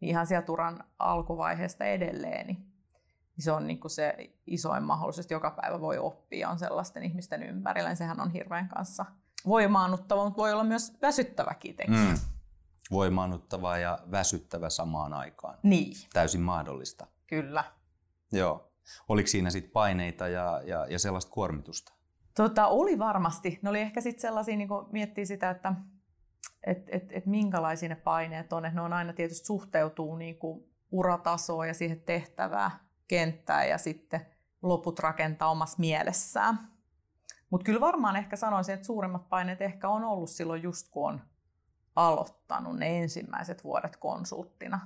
niin 0.00 0.08
ihan 0.10 0.26
sieltä 0.26 0.52
uran 0.52 0.84
alkuvaiheesta 0.98 1.84
edelleen, 1.84 2.46
niin, 2.46 2.56
niin 3.36 3.44
se 3.44 3.52
on 3.52 3.66
niin 3.66 3.80
se 3.86 4.14
isoin 4.46 4.82
mahdollisuus, 4.82 5.24
että 5.24 5.34
joka 5.34 5.50
päivä 5.50 5.80
voi 5.80 5.98
oppia 5.98 6.48
on 6.48 6.58
sellaisten 6.58 7.02
ihmisten 7.02 7.42
ympärillä. 7.42 7.88
Niin 7.88 7.96
sehän 7.96 8.20
on 8.20 8.30
hirveän 8.30 8.68
kanssa 8.68 9.06
voimaannuttava, 9.46 10.24
mutta 10.24 10.36
voi 10.36 10.52
olla 10.52 10.64
myös 10.64 10.98
väsyttäväkin 11.02 11.76
tekijä. 11.76 11.98
Mm. 11.98 12.18
Voimaannuttava 12.90 13.78
ja 13.78 13.98
väsyttävä 14.10 14.70
samaan 14.70 15.12
aikaan. 15.12 15.58
Niin. 15.62 15.96
Täysin 16.12 16.40
mahdollista. 16.40 17.06
Kyllä. 17.26 17.64
Joo. 18.32 18.72
Oliko 19.08 19.26
siinä 19.26 19.50
sitten 19.50 19.72
paineita 19.72 20.28
ja, 20.28 20.62
ja, 20.64 20.86
ja 20.86 20.98
sellaista 20.98 21.30
kuormitusta? 21.30 21.92
Tota, 22.40 22.66
oli 22.66 22.98
varmasti. 22.98 23.58
Ne 23.62 23.70
oli 23.70 23.80
ehkä 23.80 24.00
sitten 24.00 24.20
sellaisia, 24.20 24.56
niin 24.56 24.68
miettii 24.92 25.26
sitä, 25.26 25.50
että 25.50 25.74
et, 26.66 26.88
et, 26.88 27.12
et 27.12 27.26
minkälaisia 27.26 27.88
ne 27.88 27.94
paineet 27.94 28.52
on. 28.52 28.64
Et 28.64 28.74
ne 28.74 28.80
on 28.80 28.92
aina 28.92 29.12
tietysti 29.12 29.46
suhteutuu 29.46 30.16
niin 30.16 30.38
kuin 30.38 30.64
uratasoon 30.90 31.68
ja 31.68 31.74
siihen 31.74 32.00
tehtävää 32.00 32.70
kenttää 33.08 33.64
ja 33.64 33.78
sitten 33.78 34.26
loput 34.62 34.98
rakentaa 34.98 35.50
omassa 35.50 35.76
mielessään. 35.80 36.58
Mutta 37.50 37.64
kyllä 37.64 37.80
varmaan 37.80 38.16
ehkä 38.16 38.36
sanoisin, 38.36 38.74
että 38.74 38.86
suurimmat 38.86 39.28
paineet 39.28 39.62
ehkä 39.62 39.88
on 39.88 40.04
ollut 40.04 40.30
silloin 40.30 40.62
just 40.62 40.88
kun 40.90 41.12
on 41.12 41.20
aloittanut 41.96 42.78
ne 42.78 43.02
ensimmäiset 43.02 43.64
vuodet 43.64 43.96
konsulttina. 43.96 44.80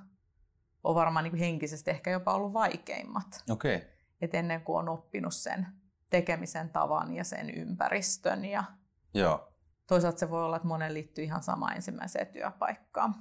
On 0.85 0.95
varmaan 0.95 1.25
niin 1.25 1.37
henkisesti 1.37 1.91
ehkä 1.91 2.11
jopa 2.11 2.35
ollut 2.35 2.53
vaikeimmat. 2.53 3.45
Okay. 3.51 3.81
Et 4.21 4.35
ennen 4.35 4.61
kuin 4.61 4.79
on 4.79 4.89
oppinut 4.89 5.35
sen 5.35 5.84
tekemisen 6.15 6.71
tavan 6.71 7.15
ja 7.15 7.25
sen 7.25 7.51
ympäristön. 7.51 8.45
Ja 8.45 8.65
Joo. 9.15 9.49
Toisaalta 9.87 10.19
se 10.19 10.31
voi 10.31 10.45
olla, 10.45 10.57
että 10.57 10.69
monen 10.69 10.95
liittyy 10.95 11.25
ihan 11.25 11.43
sama 11.43 11.73
ensimmäiseen 11.73 12.27
työpaikkaan. 12.27 13.15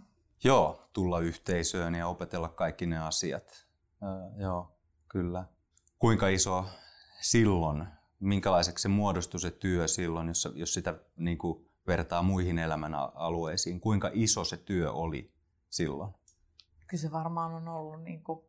Joo, 0.44 0.90
tulla 0.94 1.20
yhteisöön 1.20 1.96
ja 1.96 2.08
opetella 2.08 2.50
kaikki 2.50 2.86
ne 2.86 3.00
asiat. 3.00 3.68
Öö, 4.04 4.42
joo, 4.42 4.78
kyllä. 5.10 5.46
Kuinka 6.00 6.28
iso 6.28 6.66
silloin, 7.22 7.88
minkälaiseksi 8.20 8.82
se 8.82 8.88
muodostui 8.88 9.40
se 9.40 9.52
työ 9.52 9.88
silloin, 9.88 10.28
jos, 10.28 10.50
jos 10.56 10.74
sitä 10.74 11.00
niin 11.16 11.38
kuin 11.38 11.70
vertaa 11.88 12.24
muihin 12.24 12.60
elämän 12.60 12.94
alueisiin, 13.14 13.80
kuinka 13.80 14.10
iso 14.14 14.44
se 14.44 14.58
työ 14.58 14.92
oli 14.92 15.34
silloin? 15.70 16.14
Kyllä 16.88 17.02
se 17.02 17.12
varmaan 17.12 17.54
on 17.54 17.68
ollut 17.68 18.04
niin 18.04 18.24
kuin 18.24 18.40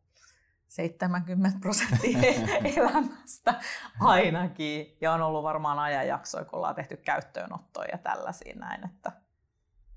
70 0.67 1.59
prosenttia 1.61 2.19
elämästä 2.77 3.53
ainakin. 3.99 4.97
Ja 5.01 5.13
on 5.13 5.21
ollut 5.21 5.43
varmaan 5.43 5.79
ajanjaksoja, 5.79 6.45
kun 6.45 6.57
ollaan 6.57 6.75
tehty 6.75 6.97
käyttöönottoja 6.97 7.87
ja 7.91 7.97
tällaisia 7.97 8.55
näin, 8.55 8.85
että 8.85 9.11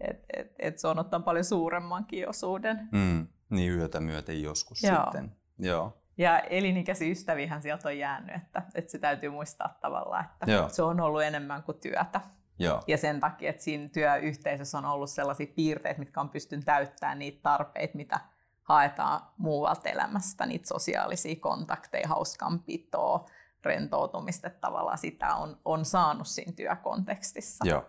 et, 0.01 0.25
et, 0.37 0.55
et 0.59 0.79
se 0.79 0.89
on 0.89 0.99
ottanut 0.99 1.25
paljon 1.25 1.45
suuremmankin 1.45 2.29
osuuden. 2.29 2.89
Mm, 2.93 3.27
niin 3.51 3.73
yötä 3.73 4.01
myöten 4.01 4.43
joskus 4.43 4.83
Joo. 4.83 5.03
sitten. 5.03 5.37
Joo. 5.59 6.03
Ja 6.19 6.39
elinikäisiä 6.39 7.09
ystäviähän 7.09 7.63
sieltä 7.63 7.89
on 7.89 7.99
jäänyt, 7.99 8.37
että, 8.37 8.63
että 8.75 8.91
se 8.91 8.99
täytyy 8.99 9.31
muistaa 9.31 9.79
tavallaan, 9.81 10.25
että 10.25 10.53
Joo. 10.53 10.69
se 10.69 10.83
on 10.83 11.01
ollut 11.01 11.23
enemmän 11.23 11.63
kuin 11.63 11.81
työtä. 11.81 12.21
Joo. 12.59 12.83
Ja 12.87 12.97
sen 12.97 13.21
takia, 13.21 13.51
että 13.51 13.63
siinä 13.63 13.89
työyhteisössä 13.89 14.79
on 14.79 14.85
ollut 14.85 15.11
sellaisia 15.11 15.47
piirteitä, 15.57 15.99
mitkä 15.99 16.21
on 16.21 16.29
pystynyt 16.29 16.65
täyttämään 16.65 17.19
niitä 17.19 17.39
tarpeita, 17.43 17.97
mitä 17.97 18.21
haetaan 18.69 19.21
muualta 19.39 19.89
elämästä, 19.89 20.47
niitä 20.47 20.69
sosiaalisia 20.69 21.37
kontakteja, 21.41 22.09
hauskanpitoa, 22.09 23.27
rentoutumista, 23.65 24.47
että 24.47 24.61
tavallaan 24.61 24.99
sitä 24.99 25.35
on, 25.35 25.61
on 25.65 25.85
saanut 25.85 26.27
siinä 26.27 26.53
työkontekstissa. 26.53 27.65
Joo. 27.69 27.85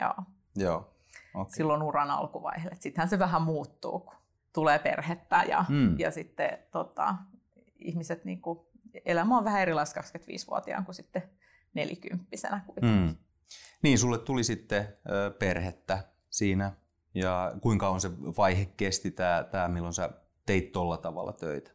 Joo. 0.00 0.14
Joo. 0.56 0.94
Okay. 1.34 1.54
Silloin 1.54 1.82
uran 1.82 2.10
alkuvaiheelle. 2.10 2.76
Sittenhän 2.80 3.08
se 3.08 3.18
vähän 3.18 3.42
muuttuu, 3.42 3.98
kun 3.98 4.14
tulee 4.52 4.78
perhettä 4.78 5.44
ja, 5.48 5.64
mm. 5.68 5.98
ja 5.98 6.10
sitten 6.10 6.58
tota, 6.70 7.14
ihmiset, 7.78 8.24
niin 8.24 8.40
kuin, 8.40 8.58
elämä 9.04 9.38
on 9.38 9.44
vähän 9.44 9.62
erilaista 9.62 10.00
25-vuotiaan 10.00 10.84
kuin 10.84 10.94
sitten 10.94 11.22
nelikymppisenä 11.74 12.60
kuitenkin. 12.66 13.00
Mm. 13.00 13.16
Niin, 13.82 13.98
sulle 13.98 14.18
tuli 14.18 14.44
sitten 14.44 14.96
perhettä 15.38 16.04
siinä 16.30 16.72
ja 17.14 17.52
kuinka 17.60 17.88
on 17.88 18.00
se 18.00 18.10
vaihe 18.36 18.64
kesti 18.76 19.10
tämä, 19.10 19.44
tämä 19.50 19.68
milloin 19.68 19.94
sä 19.94 20.10
teit 20.46 20.72
tuolla 20.72 20.96
tavalla 20.96 21.32
töitä? 21.32 21.70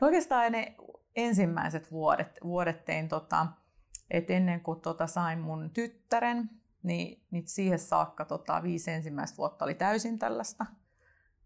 No 0.00 0.06
oikeastaan 0.06 0.52
ne 0.52 0.76
ensimmäiset 1.16 1.92
vuodet, 1.92 2.38
vuodet 2.44 2.84
tein, 2.84 3.08
tota, 3.08 3.46
että 4.10 4.32
ennen 4.32 4.60
kuin 4.60 4.80
tota, 4.80 5.06
sain 5.06 5.38
mun 5.38 5.70
tyttären, 5.70 6.50
niin, 6.82 7.22
niin 7.30 7.48
siihen 7.48 7.78
saakka 7.78 8.24
tota, 8.24 8.62
viisi 8.62 8.90
ensimmäistä 8.90 9.36
vuotta 9.36 9.64
oli 9.64 9.74
täysin 9.74 10.18
tällaista 10.18 10.66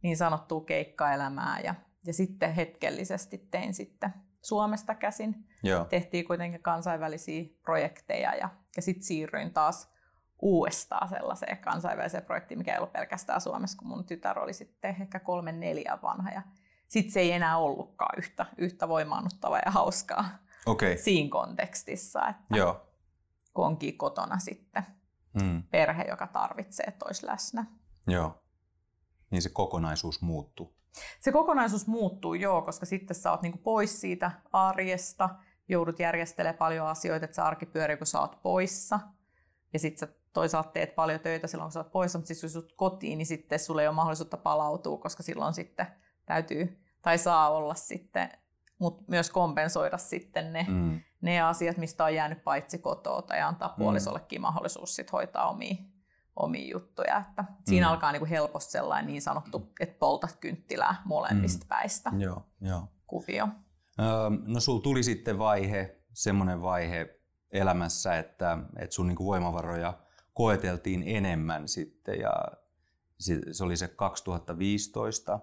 niin 0.03 0.17
sanottua 0.17 0.65
keikkaelämää 0.65 1.61
ja, 1.61 1.75
ja 2.07 2.13
sitten 2.13 2.55
hetkellisesti 2.55 3.49
tein 3.51 3.75
sitten 3.75 4.11
Suomesta 4.43 4.95
käsin. 4.95 5.47
Joo. 5.63 5.85
Tehtiin 5.85 6.25
kuitenkin 6.25 6.63
kansainvälisiä 6.63 7.45
projekteja 7.63 8.35
ja, 8.35 8.49
ja 8.77 8.83
sitten 8.83 9.05
siirryin 9.05 9.53
taas 9.53 9.95
uudestaan 10.43 11.09
sellaiseen 11.09 11.59
kansainväliseen 11.59 12.25
projektiin, 12.25 12.59
mikä 12.59 12.73
ei 12.73 12.79
ollut 12.79 12.93
pelkästään 12.93 13.41
Suomessa, 13.41 13.79
kun 13.79 13.89
mun 13.89 14.05
tytär 14.05 14.39
oli 14.39 14.53
sitten 14.53 14.97
ehkä 15.01 15.21
kolme 15.21 15.53
neljä 15.53 15.99
vanha. 16.03 16.31
Ja 16.31 16.43
sitten 16.95 17.13
se 17.13 17.21
ei 17.21 17.33
enää 17.33 17.59
ollutkaan 17.59 18.19
yhtä, 18.19 18.47
yhtä 18.59 18.89
voimaannuttavaa 18.89 19.61
ja 19.65 19.71
hauskaa 19.71 20.29
okay. 20.67 20.97
siinä 20.97 21.31
kontekstissa, 21.31 22.29
että 22.29 22.57
Joo. 22.57 22.87
kun 23.55 23.67
onkin 23.67 23.99
kotona 23.99 24.39
sitten 24.39 24.87
mm. 25.43 25.63
perhe, 25.63 26.03
joka 26.03 26.27
tarvitsee, 26.27 26.87
että 26.87 27.05
olisi 27.07 27.27
läsnä. 27.27 27.67
Joo. 28.07 28.43
Niin 29.31 29.43
se 29.43 29.49
kokonaisuus 29.49 30.23
muuttuu. 30.23 30.75
Se 31.21 31.33
kokonaisuus 31.33 31.87
muuttuu, 31.87 32.35
joo, 32.35 32.63
koska 32.63 32.87
sitten 32.87 33.17
sä 33.17 33.31
oot 33.31 33.43
niinku 33.43 33.59
pois 33.59 34.01
siitä 34.01 34.31
arjesta, 34.53 35.31
joudut 35.69 35.99
järjestelemään 35.99 36.59
paljon 36.59 36.87
asioita, 36.87 37.25
että 37.25 37.35
se 37.35 37.43
arki 37.43 37.67
pyörii, 37.67 37.97
kun 37.97 38.07
sä 38.07 38.21
oot 38.21 38.43
poissa. 38.43 39.01
Ja 39.73 39.79
sitten 39.79 40.09
sä 40.09 40.15
toisaalta 40.33 40.71
teet 40.71 40.95
paljon 40.95 41.21
töitä 41.21 41.47
silloin, 41.47 41.67
kun 41.67 41.73
sä 41.73 41.81
oot 41.81 41.93
poissa, 41.93 42.19
mutta 42.19 42.35
sitten 42.35 42.51
jos 42.55 42.67
kotiin, 42.77 43.19
niin 43.19 43.27
sitten 43.27 43.59
sulle 43.59 43.83
ei 43.83 43.89
ole 43.89 43.95
mahdollisuutta 43.95 44.37
palautua, 44.37 44.99
koska 44.99 45.23
silloin 45.23 45.55
sitten 45.55 45.87
täytyy 46.27 46.84
tai 47.05 47.19
saa 47.19 47.51
olla 47.51 47.75
sitten, 47.75 48.29
mutta 48.79 49.05
myös 49.09 49.31
kompensoida 49.31 49.99
sitten 49.99 50.53
ne, 50.53 50.67
mm. 50.69 51.01
ne 51.21 51.41
asiat, 51.41 51.77
mistä 51.77 52.05
on 52.05 52.15
jäänyt 52.15 52.45
paitsi 52.45 52.79
kotoa 52.79 53.23
tai 53.23 53.41
antaa 53.41 53.69
mm. 53.69 53.75
puolisollekin 53.79 54.41
mahdollisuus 54.41 54.97
sit 54.97 55.13
hoitaa 55.13 55.51
omia, 55.51 55.77
omia 56.37 56.71
juttuja. 56.73 57.25
Että 57.29 57.45
siinä 57.65 57.87
mm. 57.87 57.93
alkaa 57.93 58.13
niinku 58.13 58.27
helposti 58.31 58.73
sellainen 58.73 59.07
niin 59.07 59.23
sanottu, 59.23 59.73
että 59.81 59.99
poltat 59.99 60.37
kynttilää 60.41 61.03
molemmista 61.05 61.65
mm. 61.65 61.69
päistä 61.69 62.13
joo, 62.19 62.43
joo. 62.61 62.89
kuvio. 63.07 63.49
Öö, 64.01 64.07
no 64.47 64.61
sul 64.61 64.79
tuli 64.79 65.03
sitten 65.03 65.39
vaihe, 65.39 65.97
semmoinen 66.13 66.63
vaihe 66.63 67.21
elämässä, 67.53 68.19
että, 68.19 68.59
että 68.79 68.95
sun 68.95 69.09
niinku 69.09 69.27
voimavaroja 69.27 69.99
koeteltiin 70.33 71.03
enemmän 71.07 71.69
sitten 71.69 72.21
ja 72.21 72.33
se 73.53 73.65
oli 73.65 73.77
se 73.77 73.89
2015. 73.89 75.41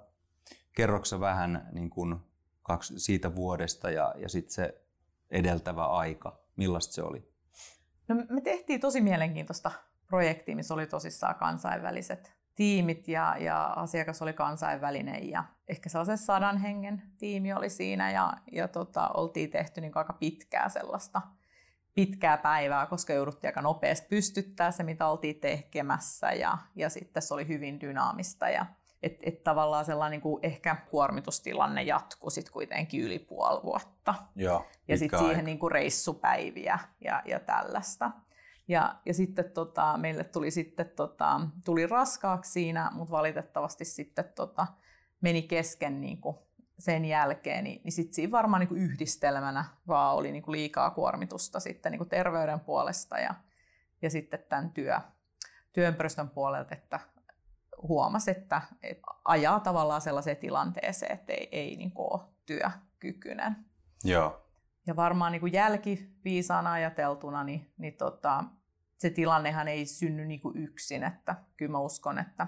Kerroksä 0.74 1.20
vähän 1.20 1.70
niin 1.72 1.90
kuin 1.90 2.16
siitä 2.80 3.36
vuodesta 3.36 3.90
ja, 3.90 4.13
ja 4.18 4.30
sitten 4.30 4.54
se 4.54 4.82
edeltävä 5.32 5.86
aika, 5.86 6.40
millaista 6.56 6.94
se 6.94 7.04
oli? 7.04 7.32
No, 8.08 8.16
me 8.30 8.42
tehtiin 8.42 8.80
tosi 8.80 9.01
mielenkiintoista 9.01 9.72
projektia, 10.08 10.56
missä 10.56 10.74
oli 10.74 10.88
tosissaan 10.88 11.36
kansainväliset 11.36 12.34
tiimit 12.56 13.08
ja, 13.08 13.36
ja 13.40 13.63
asiakas 13.66 14.22
oli 14.22 14.34
kansainvälinen 14.34 15.30
ja 15.30 15.44
ehkä 15.68 15.90
sellaisen 15.90 16.18
sadan 16.18 16.58
hengen 16.58 17.01
tiimi 17.18 17.54
oli 17.54 17.70
siinä 17.70 18.12
ja, 18.12 18.34
ja 18.51 18.68
tota, 18.68 19.10
oltiin 19.10 19.50
tehty 19.50 19.82
niin 19.82 19.92
aika 19.96 20.13
pitkää 20.13 20.70
sellaista 20.70 21.22
pitkää 21.94 22.38
päivää, 22.38 22.86
koska 22.86 23.13
jouduttiin 23.13 23.50
aika 23.50 23.62
nopeasti 23.62 24.08
pystyttää 24.10 24.72
se, 24.72 24.84
mitä 24.84 25.08
oltiin 25.08 25.40
tekemässä 25.40 26.32
ja, 26.32 26.58
ja 26.75 26.90
sitten 26.90 27.22
se 27.22 27.34
oli 27.34 27.48
hyvin 27.48 27.82
dynaamista 27.82 28.50
ja 28.50 28.66
että 29.03 29.24
et 29.25 29.43
tavallaan 29.43 29.86
sellainen 29.86 30.12
niin 30.12 30.22
kuin 30.22 30.39
ehkä 30.43 30.75
kuormitustilanne 30.75 31.84
jatkui 31.84 32.31
sitten 32.31 32.53
kuitenkin 32.53 33.01
yli 33.01 33.20
puoli 33.20 33.63
vuotta. 33.63 34.15
Joo, 34.36 34.65
ja 34.88 34.98
sitten 34.98 35.20
siihen 35.20 35.46
niin 35.46 35.60
kuin 35.60 35.72
reissupäiviä 35.72 36.79
ja, 37.01 37.22
ja 37.25 37.39
tällaista. 37.39 38.12
Ja, 38.67 38.96
ja 39.05 39.13
sitten 39.13 39.51
tota, 39.51 39.98
meille 39.98 40.24
tuli 40.24 40.51
sitten 40.51 40.89
tota, 40.89 41.41
tuli 41.65 41.88
raskaaksi 41.88 42.51
siinä, 42.51 42.91
mutta 42.93 43.12
valitettavasti 43.12 43.86
sitten 43.86 44.25
tota, 44.36 44.67
meni 45.22 45.41
kesken 45.41 46.01
niin 46.01 46.22
kuin 46.22 46.38
sen 46.79 47.05
jälkeen, 47.05 47.63
niin, 47.63 47.81
niin 47.84 47.91
sitten 47.91 48.13
siinä 48.13 48.31
varmaan 48.31 48.60
niin 48.60 48.67
kuin 48.67 48.81
yhdistelmänä 48.81 49.65
vaan 49.88 50.15
oli 50.15 50.31
niin 50.31 50.43
kuin 50.43 50.51
liikaa 50.51 50.89
kuormitusta 50.89 51.60
sitten 51.60 51.91
niin 51.91 51.98
kuin 52.00 52.10
terveyden 52.10 52.60
puolesta 52.60 53.20
ja, 53.20 53.36
ja 54.01 54.10
sitten 54.10 54.39
tämän 54.50 54.72
työ, 54.72 55.00
työympäristön 55.74 56.29
puolelta, 56.29 56.75
että 56.75 57.00
huomasi, 57.91 58.31
että, 58.31 58.62
että 58.83 59.01
ajaa 59.25 59.60
tavallaan 59.60 60.01
sellaiseen 60.01 60.38
tilanteeseen, 60.38 61.12
että 61.12 61.33
ei, 61.33 61.50
ei 61.51 61.75
niin 61.75 61.91
kuin 61.91 62.07
ole 62.13 62.21
työkykyinen. 62.45 63.55
Joo. 64.03 64.48
Ja 64.88 64.95
varmaan 64.95 65.31
niin 65.31 65.39
kuin 65.39 65.53
jälkiviisaana 65.53 66.71
ajateltuna, 66.71 67.43
niin, 67.43 67.74
niin 67.77 67.93
tota, 67.93 68.43
se 68.98 69.10
tilannehan 69.10 69.67
ei 69.67 69.86
synny 69.86 70.25
niin 70.25 70.41
kuin 70.41 70.57
yksin. 70.57 71.03
Että 71.03 71.36
kyllä 71.57 71.71
mä 71.71 71.79
uskon, 71.79 72.19
että, 72.19 72.48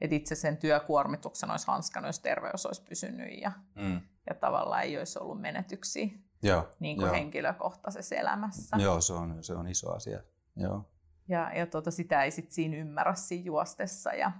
että 0.00 0.16
itse 0.16 0.34
sen 0.34 0.56
työkuormituksen 0.56 1.50
olisi 1.50 1.66
hanskannut, 1.66 2.08
jos 2.08 2.20
terveys 2.20 2.66
olisi 2.66 2.82
pysynyt 2.82 3.40
ja, 3.40 3.52
mm. 3.74 4.00
ja 4.28 4.34
tavallaan 4.34 4.82
ei 4.82 4.98
olisi 4.98 5.18
ollut 5.18 5.40
menetyksiä 5.40 6.08
Joo, 6.42 6.68
niin 6.80 6.96
kuin 6.96 7.06
jo. 7.06 7.12
henkilökohtaisessa 7.12 8.14
elämässä. 8.14 8.76
Joo, 8.76 9.00
se 9.00 9.12
on, 9.12 9.44
se 9.44 9.54
on 9.54 9.68
iso 9.68 9.92
asia. 9.92 10.20
Joo. 10.56 10.90
Ja, 11.28 11.52
ja 11.54 11.66
tota, 11.66 11.90
sitä 11.90 12.22
ei 12.22 12.30
sit 12.30 12.50
siinä 12.50 12.76
ymmärrä 12.76 13.14
siinä 13.14 13.44
juostessa. 13.44 14.12
Ja 14.12 14.32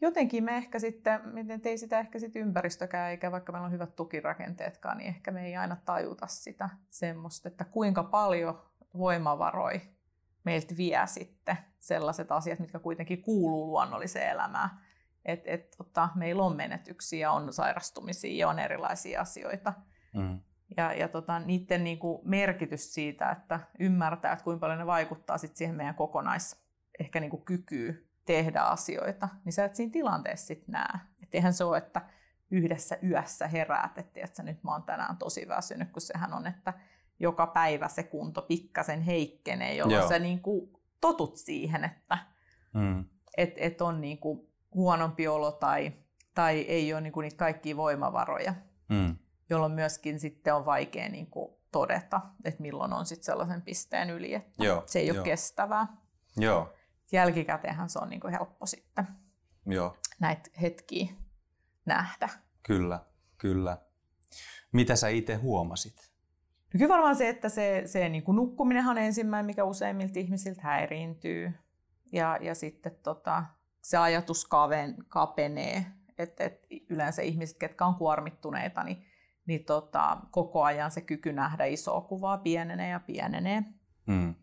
jotenkin 0.00 0.44
me 0.44 0.56
ehkä 0.56 0.78
sitten, 0.78 1.20
miten 1.24 1.60
ei 1.64 1.78
sitä 1.78 1.98
ehkä 1.98 2.18
sitten 2.18 2.42
ympäristökään, 2.42 3.10
eikä 3.10 3.32
vaikka 3.32 3.52
meillä 3.52 3.66
on 3.66 3.72
hyvät 3.72 3.96
tukirakenteetkaan, 3.96 4.98
niin 4.98 5.08
ehkä 5.08 5.30
me 5.30 5.46
ei 5.46 5.56
aina 5.56 5.76
tajuta 5.84 6.26
sitä 6.26 6.68
semmoista, 6.90 7.48
että 7.48 7.64
kuinka 7.64 8.02
paljon 8.02 8.62
voimavaroja 8.98 9.80
meiltä 10.44 10.76
vie 10.76 11.00
sitten 11.06 11.56
sellaiset 11.78 12.32
asiat, 12.32 12.58
mitkä 12.58 12.78
kuitenkin 12.78 13.22
kuuluu 13.22 13.66
luonnolliseen 13.66 14.30
elämään. 14.30 14.70
Et, 15.24 15.42
et, 15.44 15.74
tota, 15.76 16.08
meillä 16.14 16.42
on 16.42 16.56
menetyksiä, 16.56 17.32
on 17.32 17.52
sairastumisia 17.52 18.38
ja 18.38 18.48
on 18.48 18.58
erilaisia 18.58 19.20
asioita. 19.20 19.72
Mm. 20.14 20.40
Ja, 20.76 20.92
ja 20.92 21.08
tota, 21.08 21.38
niiden 21.38 21.84
niinku 21.84 22.22
merkitys 22.24 22.94
siitä, 22.94 23.30
että 23.30 23.60
ymmärtää, 23.78 24.32
että 24.32 24.44
kuinka 24.44 24.60
paljon 24.60 24.78
ne 24.78 24.86
vaikuttaa 24.86 25.38
sit 25.38 25.56
siihen 25.56 25.76
meidän 25.76 25.94
kokonais 25.94 26.64
ehkä 27.00 27.20
niinku 27.20 27.36
kykyyn 27.36 28.07
tehdä 28.28 28.60
asioita, 28.60 29.28
niin 29.44 29.52
sä 29.52 29.64
et 29.64 29.74
siinä 29.74 29.92
tilanteessa 29.92 30.46
sit 30.46 30.68
näe. 30.68 30.98
Et 31.22 31.34
eihän 31.34 31.54
se 31.54 31.64
ole, 31.64 31.78
että 31.78 32.02
yhdessä 32.50 32.98
yössä 33.02 33.48
heräät, 33.48 33.98
että, 33.98 34.20
että 34.20 34.42
nyt 34.42 34.64
mä 34.64 34.72
oon 34.72 34.82
tänään 34.82 35.16
tosi 35.16 35.48
väsynyt, 35.48 35.90
kun 35.92 36.00
sehän 36.00 36.34
on, 36.34 36.46
että 36.46 36.74
joka 37.20 37.46
päivä 37.46 37.88
se 37.88 38.02
kunto 38.02 38.42
pikkasen 38.42 39.02
heikkenee, 39.02 39.74
jolloin 39.74 40.00
Joo. 40.00 40.08
sä 40.08 40.18
niin 40.18 40.40
kuin 40.40 40.72
totut 41.00 41.36
siihen, 41.36 41.84
että 41.84 42.18
mm. 42.74 43.04
et, 43.36 43.54
et 43.56 43.80
on 43.80 44.00
niin 44.00 44.18
kuin 44.18 44.48
huonompi 44.74 45.28
olo 45.28 45.52
tai, 45.52 45.92
tai 46.34 46.58
ei 46.58 46.92
ole 46.92 47.00
niin 47.00 47.12
kuin 47.12 47.24
niitä 47.24 47.36
kaikkia 47.36 47.76
voimavaroja, 47.76 48.54
mm. 48.88 49.16
jolloin 49.50 49.72
myöskin 49.72 50.20
sitten 50.20 50.54
on 50.54 50.64
vaikea 50.64 51.08
niin 51.08 51.26
kuin 51.26 51.52
todeta, 51.72 52.20
että 52.44 52.62
milloin 52.62 52.92
on 52.92 53.06
sitten 53.06 53.24
sellaisen 53.24 53.62
pisteen 53.62 54.10
yli, 54.10 54.34
että 54.34 54.64
Joo. 54.64 54.82
se 54.86 54.98
ei 54.98 55.10
ole 55.10 55.22
kestävää. 55.22 55.86
Joo. 56.36 56.72
Jälkikäteenhän 57.12 57.90
se 57.90 57.98
on 57.98 58.08
niin 58.08 58.20
kuin 58.20 58.32
helppo 58.32 58.66
sitten 58.66 59.06
Joo. 59.66 59.96
näitä 60.20 60.50
hetkiä 60.60 61.06
nähdä. 61.86 62.28
Kyllä, 62.62 63.00
kyllä. 63.38 63.78
Mitä 64.72 64.96
sä 64.96 65.08
itse 65.08 65.34
huomasit? 65.34 66.12
No 66.74 66.78
kyllä 66.78 66.88
varmaan 66.88 67.16
se, 67.16 67.28
että 67.28 67.48
se, 67.48 67.82
se 67.86 68.08
niin 68.08 68.22
kuin 68.22 68.36
nukkuminenhan 68.36 68.98
on 68.98 69.02
ensimmäinen, 69.02 69.46
mikä 69.46 69.64
useimmilta 69.64 70.18
ihmisiltä 70.18 70.62
häiriintyy. 70.62 71.52
Ja, 72.12 72.38
ja 72.40 72.54
sitten 72.54 72.92
tota, 73.02 73.44
se 73.82 73.96
ajatus 73.96 74.44
kaven, 74.44 74.96
kapenee, 75.08 75.86
että, 76.18 76.44
että 76.44 76.66
yleensä 76.90 77.22
ihmiset, 77.22 77.58
ketkä 77.58 77.86
on 77.86 77.94
kuormittuneita, 77.94 78.84
niin, 78.84 79.04
niin 79.46 79.64
tota, 79.64 80.18
koko 80.30 80.62
ajan 80.64 80.90
se 80.90 81.00
kyky 81.00 81.32
nähdä 81.32 81.64
isoa 81.64 82.00
kuvaa 82.00 82.38
pienenee 82.38 82.88
ja 82.88 83.00
pienenee. 83.00 83.62
Mm. 84.06 84.34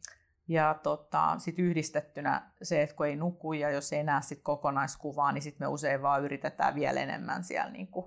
Ja 0.47 0.79
tota, 0.83 1.35
sitten 1.37 1.65
yhdistettynä 1.65 2.51
se, 2.61 2.81
että 2.81 2.95
kun 2.95 3.07
ei 3.07 3.15
nuku 3.15 3.53
ja 3.53 3.69
jos 3.69 3.93
ei 3.93 4.03
näe 4.03 4.21
sit 4.21 4.39
kokonaiskuvaa, 4.43 5.31
niin 5.31 5.41
sitten 5.41 5.67
me 5.67 5.71
usein 5.71 6.01
vaan 6.01 6.23
yritetään 6.23 6.75
vielä 6.75 6.99
enemmän 6.99 7.43
siellä 7.43 7.71
niin 7.71 7.87
kuin 7.87 8.05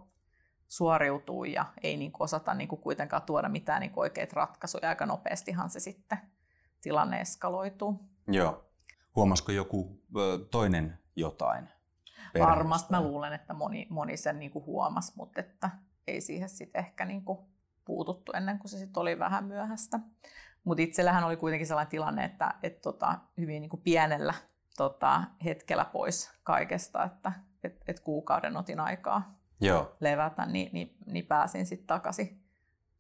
suoriutuu 0.69 1.45
ja 1.45 1.67
ei 1.83 1.97
niin 1.97 2.13
kuin 2.13 2.25
osata 2.25 2.55
niin 2.55 2.69
kuin 2.69 2.81
kuitenkaan 2.81 3.23
tuoda 3.23 3.49
mitään 3.49 3.81
niin 3.81 3.91
kuin 3.91 4.03
oikeita 4.03 4.37
ratkaisuja. 4.37 4.89
Aika 4.89 5.07
nopeastihan 5.07 5.71
se 5.71 5.81
sitten 5.81 6.19
tilanne 6.81 7.21
eskaloituu. 7.21 8.01
Joo. 8.29 8.65
Huomasiko 9.17 9.53
joku 9.53 10.03
toinen 10.51 10.99
jotain? 11.17 11.69
Varmasti 12.39 12.91
mä 12.91 13.03
luulen, 13.03 13.33
että 13.33 13.55
moni, 13.55 13.87
moni 13.91 14.17
sen 14.17 14.39
niin 14.39 14.51
kuin 14.51 14.67
huomasi, 14.67 15.13
mutta 15.17 15.41
että 15.41 15.71
ei 16.07 16.21
siihen 16.21 16.49
sitten 16.49 16.79
ehkä 16.79 17.05
niin 17.05 17.25
kuin 17.25 17.39
puututtu 17.85 18.33
ennen 18.33 18.59
kuin 18.59 18.69
se 18.69 18.79
sitten 18.79 19.01
oli 19.01 19.19
vähän 19.19 19.45
myöhäistä. 19.45 20.01
Mutta 20.65 20.83
itsellähän 20.83 21.25
oli 21.25 21.37
kuitenkin 21.37 21.67
sellainen 21.67 21.91
tilanne, 21.91 22.25
että 22.25 22.55
et 22.63 22.81
tota, 22.81 23.19
hyvin 23.37 23.61
niin 23.61 23.71
kuin 23.71 23.83
pienellä 23.83 24.35
tota, 24.77 25.23
hetkellä 25.45 25.85
pois 25.85 26.31
kaikesta, 26.43 27.05
että 27.05 27.33
et, 27.65 27.83
et 27.87 28.01
kuukauden 28.01 28.57
otin 28.57 28.81
aikaa 28.81 29.39
Joo. 29.61 29.97
levätä, 30.01 30.47
niin, 30.47 30.71
niin, 30.73 30.97
niin 31.07 31.27
pääsin 31.27 31.67
sitten 31.67 31.87
takaisin 31.87 32.43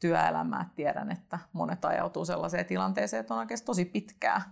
työelämään. 0.00 0.70
Tiedän, 0.74 1.10
että 1.10 1.38
monet 1.52 1.84
ajautuu 1.84 2.24
sellaiseen 2.24 2.66
tilanteeseen, 2.66 3.20
että 3.20 3.34
on 3.34 3.40
oikeasti 3.40 3.66
tosi 3.66 3.84
pitkää 3.84 4.42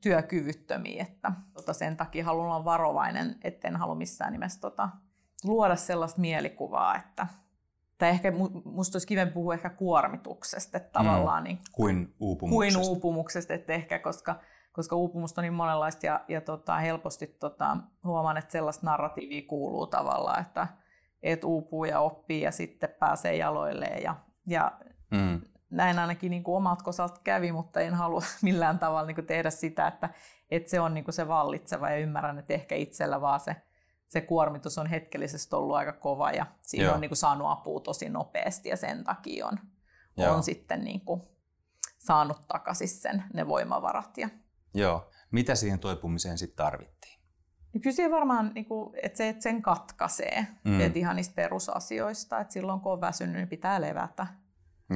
työkyvyttömiä, 0.00 1.02
että 1.02 1.32
tota, 1.52 1.72
sen 1.72 1.96
takia 1.96 2.24
haluan 2.24 2.46
olla 2.46 2.64
varovainen, 2.64 3.36
etten 3.44 3.76
halua 3.76 3.94
missään 3.94 4.32
nimessä 4.32 4.60
tota, 4.60 4.88
luoda 5.44 5.76
sellaista 5.76 6.20
mielikuvaa, 6.20 6.96
että 6.96 7.26
tai 7.98 8.08
ehkä 8.08 8.32
musta 8.64 8.96
olisi 8.96 9.06
kiven 9.06 9.32
puhua 9.32 9.54
ehkä 9.54 9.70
kuormituksesta, 9.70 10.76
että 10.76 10.90
tavallaan 10.92 11.42
mm. 11.42 11.44
niin, 11.44 11.58
kuin 11.72 12.14
uupumuksesta. 12.20 12.80
Kuin 12.80 12.88
uupumuksesta, 12.88 13.54
että 13.54 13.72
ehkä 13.72 13.98
koska, 13.98 14.40
koska 14.72 14.96
uupumusta 14.96 15.40
on 15.40 15.42
niin 15.42 15.54
monenlaista 15.54 16.06
ja, 16.06 16.24
ja 16.28 16.40
tota, 16.40 16.78
helposti 16.78 17.26
tota, 17.26 17.76
huomaan, 18.04 18.36
että 18.36 18.52
sellaista 18.52 18.86
narratiivia 18.86 19.42
kuuluu 19.48 19.86
tavallaan, 19.86 20.40
että 20.40 20.68
et 21.22 21.44
uupuu 21.44 21.84
ja 21.84 22.00
oppii 22.00 22.42
ja 22.42 22.50
sitten 22.50 22.94
pääsee 22.98 23.36
jaloilleen. 23.36 24.02
Ja, 24.02 24.14
ja 24.46 24.72
mm. 25.10 25.40
näin 25.70 25.98
ainakin 25.98 26.30
niin 26.30 26.44
kuin 26.44 26.56
omalta 26.56 26.84
kosalta 26.84 27.20
kävi, 27.24 27.52
mutta 27.52 27.80
en 27.80 27.94
halua 27.94 28.22
millään 28.42 28.78
tavalla 28.78 29.06
niin 29.06 29.14
kuin 29.14 29.26
tehdä 29.26 29.50
sitä, 29.50 29.86
että, 29.86 30.08
että 30.50 30.70
se 30.70 30.80
on 30.80 30.94
niin 30.94 31.04
kuin 31.04 31.14
se 31.14 31.28
vallitseva 31.28 31.90
ja 31.90 31.98
ymmärrän, 31.98 32.38
että 32.38 32.54
ehkä 32.54 32.74
itsellä 32.74 33.20
vaan 33.20 33.40
se, 33.40 33.56
se 34.14 34.20
kuormitus 34.20 34.78
on 34.78 34.86
hetkellisesti 34.86 35.56
ollut 35.56 35.76
aika 35.76 35.92
kova 35.92 36.30
ja 36.30 36.46
siinä 36.62 36.84
Joo. 36.84 36.94
on 36.94 37.00
niin 37.00 37.08
kuin 37.08 37.16
saanut 37.16 37.46
apua 37.50 37.80
tosi 37.80 38.08
nopeasti 38.08 38.68
ja 38.68 38.76
sen 38.76 39.04
takia 39.04 39.46
on, 39.46 39.58
on 40.16 40.42
sitten 40.42 40.84
niin 40.84 41.00
kuin 41.00 41.22
saanut 41.98 42.40
takaisin 42.48 42.88
sen, 42.88 43.24
ne 43.34 43.48
voimavarat. 43.48 44.18
Ja... 44.18 44.28
Joo. 44.74 45.10
Mitä 45.30 45.54
siihen 45.54 45.78
toipumiseen 45.78 46.38
sitten 46.38 46.56
tarvittiin? 46.56 47.20
Niin 47.72 47.82
kyllä 47.82 47.96
siihen 47.96 48.12
varmaan, 48.12 48.52
niin 48.54 48.66
kuin, 48.66 48.94
että 49.02 49.16
se 49.16 49.28
että 49.28 49.42
sen 49.42 49.62
katkaisee, 49.62 50.46
mm. 50.64 50.80
että 50.80 50.98
ihan 50.98 51.16
niistä 51.16 51.34
perusasioista, 51.34 52.40
että 52.40 52.52
silloin 52.52 52.80
kun 52.80 52.92
on 52.92 53.00
väsynyt, 53.00 53.36
niin 53.36 53.48
pitää 53.48 53.80
levätä. 53.80 54.26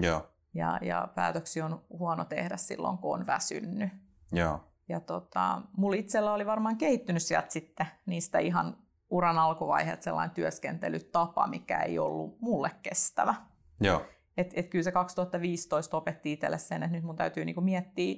Joo. 0.01 0.29
Ja, 0.55 0.79
ja 0.83 1.09
päätöksiä 1.15 1.65
on 1.65 1.85
huono 1.91 2.25
tehdä 2.25 2.57
silloin, 2.57 2.99
kun 2.99 3.15
on 3.15 3.27
väsynyt. 3.27 3.91
Joo. 4.33 4.61
Ja 4.89 5.01
tota, 5.01 5.63
mulla 5.77 5.97
itsellä 5.97 6.33
oli 6.33 6.47
varmaan 6.47 6.77
kehittynyt 6.77 7.23
sieltä 7.23 7.51
sitten 7.51 7.87
niistä 8.07 8.39
ihan 8.39 8.77
uran 9.11 9.39
alkuvaiheet 9.39 10.03
sellainen 10.03 10.35
työskentelytapa, 10.35 11.47
mikä 11.47 11.79
ei 11.79 11.99
ollut 11.99 12.41
mulle 12.41 12.71
kestävä. 12.83 13.35
Joo. 13.81 14.03
Et, 14.37 14.53
et 14.55 14.69
kyllä 14.69 14.83
se 14.83 14.93
2015 14.93 15.97
opetti 15.97 16.33
itselle 16.33 16.59
sen, 16.59 16.83
että 16.83 16.97
nyt 16.97 17.05
mun 17.05 17.17
täytyy 17.17 17.45
niinku 17.45 17.61
miettiä 17.61 18.17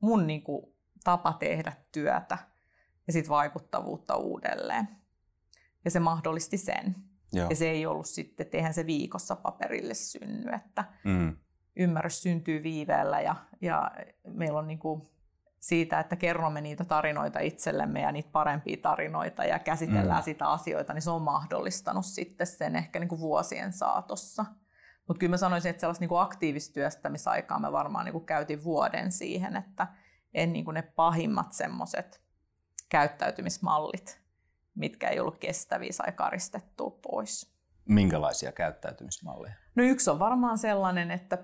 mun 0.00 0.26
niinku 0.26 0.76
tapa 1.04 1.32
tehdä 1.32 1.72
työtä 1.92 2.38
ja 3.06 3.12
sitten 3.12 3.30
vaikuttavuutta 3.30 4.16
uudelleen. 4.16 4.88
Ja 5.84 5.90
se 5.90 6.00
mahdollisti 6.00 6.58
sen. 6.58 6.94
Joo. 7.32 7.46
Ja 7.50 7.56
se 7.56 7.70
ei 7.70 7.86
ollut 7.86 8.06
sitten, 8.06 8.44
että 8.44 8.56
eihän 8.56 8.74
se 8.74 8.86
viikossa 8.86 9.36
paperille 9.36 9.94
synny, 9.94 10.52
että 10.52 10.84
mm. 11.04 11.36
ymmärrys 11.76 12.22
syntyy 12.22 12.62
viiveellä 12.62 13.20
ja, 13.20 13.36
ja 13.60 13.90
meillä 14.28 14.58
on 14.58 14.66
niin 14.66 14.78
kuin 14.78 15.08
siitä, 15.66 16.00
että 16.00 16.16
kerromme 16.16 16.60
niitä 16.60 16.84
tarinoita 16.84 17.40
itsellemme 17.40 18.00
ja 18.00 18.12
niitä 18.12 18.28
parempia 18.32 18.76
tarinoita 18.82 19.44
ja 19.44 19.58
käsitellään 19.58 20.22
mm. 20.22 20.24
sitä 20.24 20.48
asioita, 20.48 20.94
niin 20.94 21.02
se 21.02 21.10
on 21.10 21.22
mahdollistanut 21.22 22.06
sitten 22.06 22.46
sen 22.46 22.76
ehkä 22.76 22.98
niin 22.98 23.08
kuin 23.08 23.20
vuosien 23.20 23.72
saatossa. 23.72 24.44
Mutta 25.08 25.18
kyllä 25.18 25.30
mä 25.30 25.36
sanoisin, 25.36 25.70
että 25.70 25.80
sellaista 25.80 26.04
niin 26.04 26.20
aktiivista 26.20 26.74
työstämisaikaa 26.74 27.58
me 27.58 27.72
varmaan 27.72 28.04
niin 28.04 28.12
kuin 28.12 28.26
käytin 28.26 28.64
vuoden 28.64 29.12
siihen, 29.12 29.56
että 29.56 29.86
en 30.34 30.52
niin 30.52 30.64
kuin 30.64 30.74
ne 30.74 30.82
pahimmat 30.82 31.52
semmoiset 31.52 32.20
käyttäytymismallit, 32.88 34.20
mitkä 34.74 35.08
ei 35.08 35.20
ollut 35.20 35.38
kestäviä, 35.38 35.92
sai 35.92 36.12
karistettua 36.12 36.98
pois. 37.02 37.54
Minkälaisia 37.88 38.52
käyttäytymismalleja? 38.52 39.54
No 39.74 39.84
yksi 39.84 40.10
on 40.10 40.18
varmaan 40.18 40.58
sellainen, 40.58 41.10
että 41.10 41.38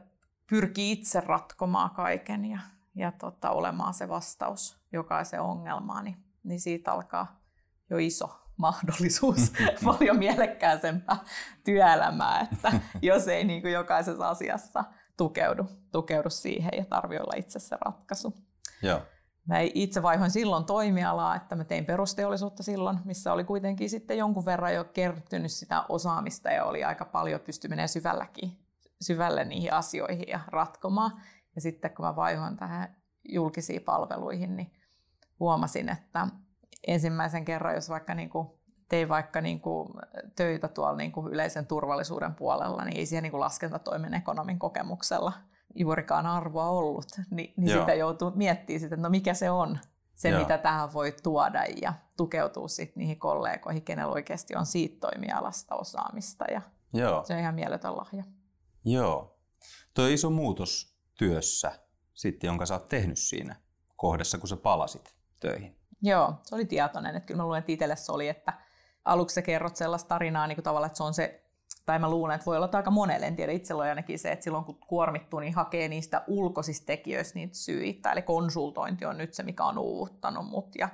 pyrkii 0.51 0.93
itse 0.93 1.21
ratkomaan 1.21 1.91
kaiken 1.91 2.45
ja, 2.45 2.59
ja 2.95 3.13
tota, 3.13 3.51
olemaan 3.51 3.95
se 3.95 4.09
vastaus 4.09 4.81
jokaiseen 4.93 5.43
ongelmaan, 5.43 6.05
niin, 6.05 6.17
niin 6.43 6.61
siitä 6.61 6.93
alkaa 6.93 7.41
jo 7.91 7.99
iso 7.99 8.41
mahdollisuus 8.57 9.53
paljon 9.85 10.19
mielekkääsempää 10.19 11.17
työelämää, 11.65 12.49
että 12.53 12.73
jos 13.03 13.29
ei 13.29 13.45
niin 13.45 13.63
kuin 13.63 13.73
jokaisessa 13.73 14.29
asiassa 14.29 14.85
tukeudu, 15.17 15.67
tukeudu 15.93 16.31
siihen 16.31 16.71
ja 16.77 16.85
tarvitse 16.85 17.23
olla 17.23 17.35
itse 17.37 17.59
se 17.59 17.77
ratkaisu. 17.81 18.35
Joo. 18.83 19.01
Mä 19.47 19.59
itse 19.75 20.03
vaihoin 20.03 20.31
silloin 20.31 20.65
toimialaa, 20.65 21.37
että 21.37 21.57
mä 21.57 21.65
tein 21.65 21.85
perusteollisuutta 21.85 22.63
silloin, 22.63 22.99
missä 23.05 23.33
oli 23.33 23.45
kuitenkin 23.45 23.91
sitten 23.91 24.19
jonkun 24.19 24.45
verran 24.45 24.75
jo 24.75 24.85
kertynyt 24.85 25.53
sitä 25.53 25.85
osaamista 25.89 26.51
ja 26.51 26.65
oli 26.65 26.85
aika 26.85 27.05
paljon 27.05 27.41
pystyminen 27.41 27.89
syvälläkin, 27.89 28.59
syvälle 29.01 29.45
niihin 29.45 29.73
asioihin 29.73 30.29
ja 30.29 30.41
ratkomaan. 30.47 31.23
Ja 31.61 31.63
sitten 31.63 31.91
kun 31.91 32.05
mä 32.05 32.17
vaihoin 32.17 32.57
tähän 32.57 32.97
julkisiin 33.29 33.83
palveluihin, 33.83 34.57
niin 34.57 34.73
huomasin, 35.41 35.89
että 35.89 36.29
ensimmäisen 36.87 37.45
kerran, 37.45 37.75
jos 37.75 37.89
vaikka 37.89 38.15
niin 38.15 38.31
kuin 38.31 38.49
tein 38.89 39.09
vaikka 39.09 39.41
niin 39.41 39.61
kuin 39.61 39.89
töitä 40.37 40.69
tuolla 40.69 40.97
niin 40.97 41.13
kuin 41.13 41.33
yleisen 41.33 41.67
turvallisuuden 41.67 42.35
puolella, 42.35 42.85
niin 42.85 42.97
ei 42.97 43.07
siihen 43.07 43.23
niin 43.23 43.31
kuin 43.31 43.41
laskentatoimen 43.41 44.15
ekonomin 44.15 44.59
kokemuksella 44.59 45.33
juurikaan 45.75 46.27
arvoa 46.27 46.71
ollut, 46.71 47.07
niin, 47.31 47.55
niin 47.57 47.81
sitä 47.81 47.95
joutuu 47.95 48.33
miettimään, 48.35 48.85
että 48.85 48.97
no 48.97 49.11
mikä 49.11 49.35
se 49.35 49.51
on, 49.51 49.79
se 50.15 50.29
Joo. 50.29 50.41
mitä 50.41 50.59
tähän 50.59 50.93
voi 50.93 51.15
tuoda 51.23 51.65
ja 51.83 51.93
tukeutuu 52.17 52.69
sitten 52.69 53.01
niihin 53.01 53.19
kollegoihin, 53.19 53.83
kenellä 53.83 54.13
oikeasti 54.13 54.57
on 54.57 54.67
siitä 54.67 55.01
toimialasta 55.01 55.75
osaamista 55.75 56.45
ja 56.45 56.63
Joo. 56.93 57.25
se 57.25 57.35
on 57.35 57.41
ihan 57.41 57.55
mieletön 57.55 57.97
lahja. 57.97 58.25
Joo. 58.85 59.37
Tuo 59.95 60.07
iso 60.07 60.31
muutos 60.31 60.90
työssä, 61.21 61.73
sitten, 62.15 62.49
jonka 62.49 62.67
sä 62.67 62.75
oot 62.75 62.89
tehnyt 62.89 63.19
siinä 63.19 63.57
kohdassa, 63.97 64.39
kun 64.39 64.49
sä 64.49 64.57
palasit 64.57 65.15
töihin. 65.41 65.77
Joo, 66.03 66.35
se 66.43 66.55
oli 66.55 66.65
tietoinen. 66.65 67.17
Että 67.17 67.27
kyllä 67.27 67.39
mä 67.39 67.45
luulen, 67.45 67.59
että 67.59 67.73
itselle 67.73 67.97
se 67.97 68.13
oli, 68.13 68.29
että 68.29 68.53
aluksi 69.05 69.35
sä 69.35 69.43
kerrot 69.43 69.77
sellaista 69.77 70.09
tarinaa 70.09 70.47
niin 70.47 70.57
kuin 70.57 70.65
tavallaan, 70.65 70.87
että 70.87 70.97
se 70.97 71.03
on 71.03 71.15
se 71.15 71.45
tai 71.87 71.99
mä 71.99 72.11
luulen, 72.11 72.35
että 72.35 72.47
voi 72.47 72.57
olla 72.57 72.69
aika 72.73 72.91
monelle, 72.91 73.27
en 73.27 73.37
tiedä, 73.37 73.53
itsellä 73.53 73.83
on 73.83 73.89
ainakin 73.89 74.19
se, 74.19 74.33
että 74.33 74.45
silloin 74.45 74.65
kun 74.65 74.81
kuormittuu, 74.81 75.41
niin 75.41 75.55
hakee 75.55 75.89
niistä 75.89 76.25
ulkoisista 76.27 76.87
tekijöistä 76.87 77.39
niitä 77.39 77.57
syitä, 77.57 78.13
eli 78.13 78.23
konsultointi 78.23 79.05
on 79.05 79.19
nyt 79.19 79.35
se, 79.35 79.43
mikä 79.43 79.65
on 79.65 79.79
uuvuttanut 79.79 80.47
mut, 80.47 80.75
ja 80.79 80.89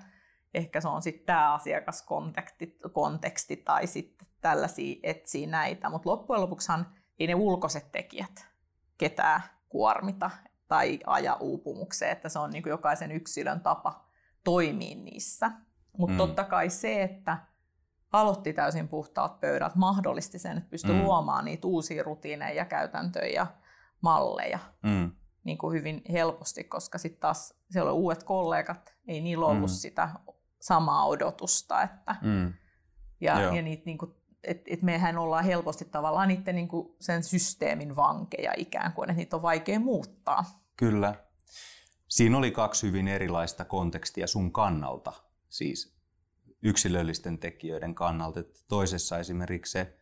ehkä 0.54 0.80
se 0.80 0.88
on 0.88 1.02
sitten 1.02 1.26
tämä 1.26 1.54
asiakaskonteksti 1.54 2.78
konteksti, 2.92 3.56
tai 3.56 3.86
sitten 3.86 4.28
tällaisia 4.40 5.00
etsii 5.02 5.46
näitä, 5.46 5.90
mutta 5.90 6.10
loppujen 6.10 6.42
lopuksihan 6.42 6.94
ei 7.18 7.26
ne 7.26 7.34
ulkoiset 7.34 7.92
tekijät 7.92 8.46
ketään 8.98 9.42
kuormita 9.76 10.30
tai 10.68 10.98
aja 11.06 11.36
uupumukseen, 11.40 12.12
että 12.12 12.28
se 12.28 12.38
on 12.38 12.50
niin 12.50 12.62
kuin 12.62 12.70
jokaisen 12.70 13.12
yksilön 13.12 13.60
tapa 13.60 14.04
toimia 14.44 14.96
niissä. 14.96 15.50
Mutta 15.98 16.12
mm. 16.12 16.18
totta 16.18 16.44
kai 16.44 16.70
se, 16.70 17.02
että 17.02 17.38
aloitti 18.12 18.52
täysin 18.52 18.88
puhtaat 18.88 19.40
pöydät, 19.40 19.74
mahdollisti 19.74 20.38
sen, 20.38 20.56
että 20.56 20.70
pystyi 20.70 20.94
mm. 20.94 21.02
luomaan 21.02 21.44
niitä 21.44 21.66
uusia 21.66 22.02
rutiineja, 22.02 22.64
käytäntöjä 22.64 23.34
ja 23.34 23.46
malleja 24.00 24.58
mm. 24.82 25.12
niin 25.44 25.58
kuin 25.58 25.78
hyvin 25.78 26.02
helposti, 26.12 26.64
koska 26.64 26.98
sitten 26.98 27.20
taas 27.20 27.54
siellä 27.70 27.90
on 27.90 27.96
uudet 27.96 28.24
kollegat, 28.24 28.94
ei 29.08 29.20
niillä 29.20 29.46
ollut 29.46 29.70
mm. 29.70 29.74
sitä 29.74 30.10
samaa 30.60 31.06
odotusta. 31.06 31.82
Että, 31.82 32.16
mm. 32.22 32.54
Ja, 33.20 33.40
ja 33.40 33.62
niitä, 33.62 33.82
niin 33.86 33.98
kuin, 33.98 34.14
et, 34.46 34.62
et 34.66 34.82
mehän 34.82 35.18
ollaan 35.18 35.44
helposti 35.44 35.85
tavallaan 35.85 36.28
niiden, 36.28 36.54
niin 36.54 36.68
kuin 36.68 36.96
sen 37.00 37.22
systeemin 37.22 37.96
vankeja 37.96 38.52
ikään 38.56 38.92
kuin, 38.92 39.11
että 39.11 39.16
niitä 39.16 39.37
on 39.37 39.42
vaikea 39.42 39.80
muuttaa. 39.80 40.44
Kyllä. 40.76 41.14
Siinä 42.09 42.38
oli 42.38 42.50
kaksi 42.50 42.87
hyvin 42.87 43.09
erilaista 43.09 43.64
kontekstia 43.64 44.26
sun 44.26 44.52
kannalta. 44.52 45.12
Siis 45.48 45.96
yksilöllisten 46.62 47.38
tekijöiden 47.38 47.94
kannalta. 47.94 48.40
Että 48.40 48.61
toisessa 48.68 49.18
esimerkiksi 49.18 49.72
se 49.72 49.96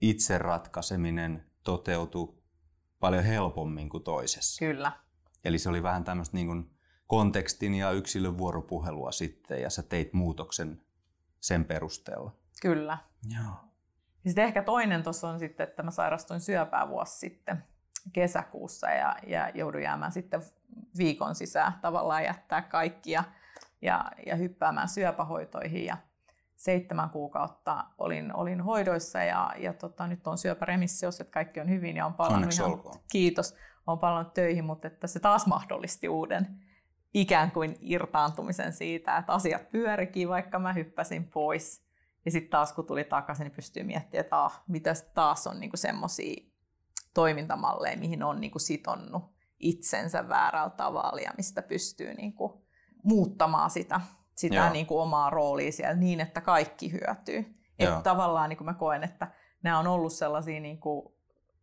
itse 0.00 0.38
ratkaiseminen 0.38 1.46
toteutui 1.64 2.34
paljon 3.00 3.24
helpommin 3.24 3.88
kuin 3.88 4.04
toisessa. 4.04 4.58
Kyllä. 4.66 4.92
Eli 5.44 5.58
se 5.58 5.68
oli 5.68 5.82
vähän 5.82 6.04
tämmöistä 6.04 6.36
niin 6.36 6.46
kuin 6.46 6.70
kontekstin 7.06 7.74
ja 7.74 7.90
yksilön 7.90 8.38
vuoropuhelua 8.38 9.12
sitten 9.12 9.62
ja 9.62 9.70
sä 9.70 9.82
teit 9.82 10.12
muutoksen 10.12 10.82
sen 11.40 11.64
perusteella. 11.64 12.36
Kyllä. 12.62 12.98
Joo. 13.34 13.54
Ja 14.24 14.30
sitten 14.30 14.44
ehkä 14.44 14.62
toinen 14.62 15.02
tuossa 15.02 15.28
on 15.28 15.38
sitten, 15.38 15.68
että 15.68 15.82
mä 15.82 15.90
sairastuin 15.90 16.40
syöpää 16.40 16.88
vuosi 16.88 17.18
sitten 17.18 17.64
kesäkuussa 18.12 18.90
ja, 18.90 19.16
ja 19.26 19.48
joudun 19.48 19.82
jäämään 19.82 20.12
sitten 20.12 20.42
viikon 20.98 21.34
sisään 21.34 21.72
tavallaan 21.82 22.24
jättää 22.24 22.62
kaikki. 22.62 23.10
Ja 23.10 23.24
ja, 24.26 24.36
hyppäämään 24.36 24.88
syöpähoitoihin. 24.88 25.84
Ja 25.84 25.96
seitsemän 26.56 27.10
kuukautta 27.10 27.84
olin, 27.98 28.34
olin 28.34 28.60
hoidoissa 28.60 29.18
ja, 29.18 29.52
ja 29.58 29.72
tota, 29.72 30.06
nyt 30.06 30.26
on 30.26 30.38
syöpäremissiossa, 30.38 31.22
että 31.22 31.32
kaikki 31.34 31.60
on 31.60 31.68
hyvin 31.68 31.96
ja 31.96 32.06
on 32.06 32.14
palannut 32.14 32.54
ihan, 32.54 32.80
kiitos, 33.12 33.56
on 33.86 33.98
palannut 33.98 34.34
töihin, 34.34 34.64
mutta 34.64 34.86
että 34.86 35.06
se 35.06 35.20
taas 35.20 35.46
mahdollisti 35.46 36.08
uuden 36.08 36.46
ikään 37.14 37.50
kuin 37.50 37.76
irtaantumisen 37.80 38.72
siitä, 38.72 39.16
että 39.16 39.32
asiat 39.32 39.70
pyörikin, 39.70 40.28
vaikka 40.28 40.58
mä 40.58 40.72
hyppäsin 40.72 41.24
pois. 41.24 41.83
Ja 42.24 42.30
sitten 42.30 42.50
taas 42.50 42.72
kun 42.72 42.86
tuli 42.86 43.04
takaisin, 43.04 43.44
niin 43.44 43.56
pystyy 43.56 43.82
miettimään, 43.82 44.24
että 44.24 44.44
ah, 44.44 44.62
mitä 44.68 44.94
taas 45.14 45.46
on 45.46 45.60
niinku 45.60 45.76
semmoisia 45.76 46.50
toimintamalleja, 47.14 47.96
mihin 47.96 48.22
on 48.22 48.40
niinku 48.40 48.58
sitonnut 48.58 49.22
itsensä 49.58 50.28
väärällä 50.28 50.70
tavalla 50.70 51.20
ja 51.20 51.32
mistä 51.36 51.62
pystyy 51.62 52.14
niinku 52.14 52.66
muuttamaan 53.04 53.70
sitä, 53.70 54.00
sitä 54.36 54.70
niin 54.70 54.86
kuin 54.86 55.00
omaa 55.00 55.30
roolia 55.30 55.72
siellä 55.72 55.94
niin, 55.94 56.20
että 56.20 56.40
kaikki 56.40 56.92
hyötyy. 56.92 57.54
Että 57.78 58.00
tavallaan 58.02 58.48
niin 58.48 58.56
kuin 58.56 58.66
mä 58.66 58.74
koen, 58.74 59.04
että 59.04 59.32
nämä 59.62 59.78
on 59.78 59.86
ollut 59.86 60.12
sellaisia, 60.12 60.60
niin 60.60 60.80
kuin, 60.80 61.14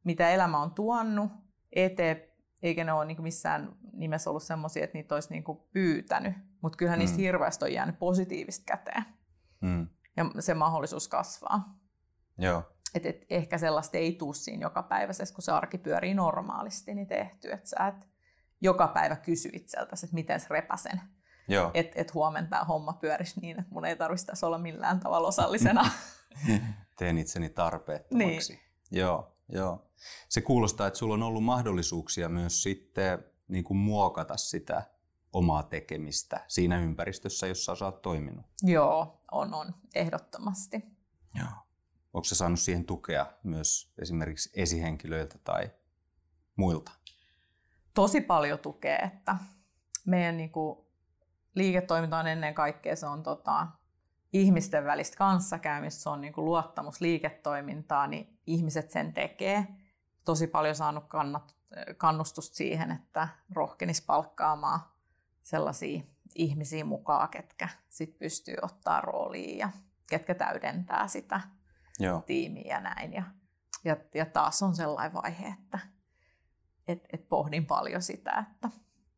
mitä 0.04 0.30
elämä 0.30 0.62
on 0.62 0.72
tuonut 0.72 1.32
eteen, 1.72 2.24
eikä 2.64 2.84
ne 2.84 2.94
ole 2.94 3.06
niin 3.06 3.16
kuin 3.18 3.24
missään 3.24 3.76
nimessä 3.94 4.30
ollut 4.30 4.44
sellaisia, 4.44 4.84
että 4.84 4.98
niitä 4.98 5.16
olisi 5.16 5.30
niin 5.30 5.44
kuin 5.44 5.60
pyytänyt. 5.74 6.34
Mutta 6.62 6.78
kyllähän 6.78 7.00
mm. 7.00 7.02
niistä 7.02 7.18
hirveästi 7.18 7.66
on 7.66 7.74
jäänyt 7.74 8.00
positiivista 8.00 8.64
käteen. 8.66 9.06
Mm. 9.62 9.88
Ja 10.18 10.26
se 10.40 10.54
mahdollisuus 10.54 11.08
kasvaa. 11.08 11.80
Joo. 12.38 12.64
Et, 12.96 13.06
et 13.06 13.26
ehkä 13.30 13.58
sellaista 13.58 13.98
ei 13.98 14.16
tule 14.16 14.34
siinä 14.34 14.66
joka 14.66 14.84
päivä, 14.84 15.14
kun 15.34 15.42
se 15.42 15.52
arki 15.52 15.78
pyörii 15.78 16.14
normaalisti, 16.14 16.94
niin 16.94 17.08
tehty. 17.08 17.52
Että 17.52 17.70
sä 17.70 17.88
et 17.88 18.08
joka 18.62 18.88
päivä 18.88 19.16
kysy 19.16 19.50
itseltäsi, 19.54 20.06
että 20.06 20.14
miten 20.14 20.40
repäsen 20.50 21.02
että 21.74 22.02
et 22.02 22.14
huomenna 22.14 22.50
tämä 22.50 22.64
homma 22.64 22.94
pyörisi 22.94 23.40
niin, 23.40 23.60
että 23.60 23.72
mun 23.74 23.86
ei 23.86 23.96
tarvitsisi 23.96 24.46
olla 24.46 24.58
millään 24.58 25.00
tavalla 25.00 25.28
osallisena. 25.28 25.90
Teen 26.98 27.18
itseni 27.18 27.50
tarpeettomaksi. 27.50 28.54
Niin. 28.54 28.62
Joo, 28.92 29.38
joo. 29.50 29.92
Se 30.30 30.42
kuulostaa, 30.42 30.88
että 30.88 31.00
sulla 31.00 31.14
on 31.14 31.24
ollut 31.24 31.44
mahdollisuuksia 31.44 32.30
myös 32.30 32.64
sitten 32.64 33.26
niin 33.48 33.64
kuin 33.64 33.78
muokata 33.78 34.38
sitä 34.38 34.84
omaa 35.34 35.64
tekemistä 35.64 36.46
siinä 36.48 36.80
ympäristössä, 36.80 37.48
jossa 37.48 37.76
sä 37.76 37.86
oot 37.86 38.02
toiminut. 38.02 38.46
Joo, 38.64 39.22
on, 39.32 39.54
on, 39.54 39.74
ehdottomasti. 39.96 40.84
Joo. 41.36 41.48
Onko 42.14 42.24
se 42.24 42.36
saanut 42.36 42.60
siihen 42.60 42.86
tukea 42.86 43.26
myös 43.44 43.94
esimerkiksi 44.02 44.50
esihenkilöiltä 44.54 45.38
tai 45.44 45.72
muilta? 46.56 46.92
Tosi 47.94 48.22
paljon 48.22 48.60
tukea, 48.60 48.98
että 48.98 49.36
meidän 50.06 50.38
niin 50.38 50.52
kuin 50.52 50.80
liiketoiminta 51.56 52.18
on 52.18 52.28
ennen 52.28 52.54
kaikkea 52.54 52.96
se 52.96 53.06
on 53.06 53.24
tota, 53.24 53.68
ihmisten 54.34 54.86
välistä 54.86 55.18
kanssakäymistä, 55.18 56.04
se 56.04 56.10
on 56.10 56.22
niin 56.22 56.34
kuin 56.34 56.46
luottamus 56.46 57.02
liiketoimintaa, 57.02 58.08
niin 58.08 58.40
ihmiset 58.48 58.92
sen 58.92 59.14
tekee. 59.14 59.68
Tosi 60.26 60.48
paljon 60.48 60.76
saanut 60.76 61.04
kannat, 61.08 61.56
kannustusta 61.98 62.56
siihen, 62.56 62.92
että 62.92 63.28
rohkenis 63.54 64.02
palkkaamaan 64.02 64.80
sellaisia 65.44 66.02
ihmisiä 66.36 66.86
mukaan, 66.86 67.30
ketkä 67.30 67.70
sit 67.90 68.20
pystyy 68.20 68.56
ottaa 68.62 69.02
rooliin 69.02 69.58
ja 69.58 69.70
ketkä 70.10 70.36
täydentää 70.36 71.08
sitä 71.08 71.42
Joo. 72.00 72.22
tiimiä 72.22 72.76
ja 72.76 72.80
näin. 72.80 73.14
Ja, 73.14 73.24
ja, 73.84 73.98
ja 74.14 74.26
taas 74.26 74.64
on 74.64 74.76
sellainen 74.76 75.14
vaihe, 75.14 75.48
että 75.48 75.80
et, 76.88 77.06
et 77.14 77.30
pohdin 77.30 77.66
paljon 77.66 78.02
sitä, 78.02 78.46
että 78.52 78.70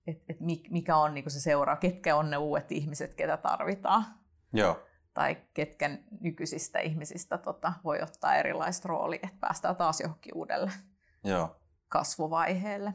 että 0.08 0.24
et 0.30 0.40
mikä 0.70 0.96
on 0.96 1.14
niin 1.14 1.32
se 1.32 1.40
seuraa, 1.40 1.76
ketkä 1.76 2.16
on 2.16 2.30
ne 2.30 2.38
uudet 2.38 2.72
ihmiset, 2.72 3.14
ketä 3.14 3.38
tarvitaan. 3.38 4.06
Joo. 4.54 4.80
Tai 5.14 5.38
ketkä 5.54 5.90
nykyisistä 6.22 6.80
ihmisistä 6.80 7.38
tota, 7.38 7.74
voi 7.84 8.02
ottaa 8.02 8.36
erilaista 8.36 8.88
roolia, 8.88 9.20
että 9.24 9.38
päästään 9.40 9.76
taas 9.76 10.00
johonkin 10.00 10.36
uudelle 10.36 10.72
Joo. 11.24 11.56
kasvuvaiheelle. 11.90 12.94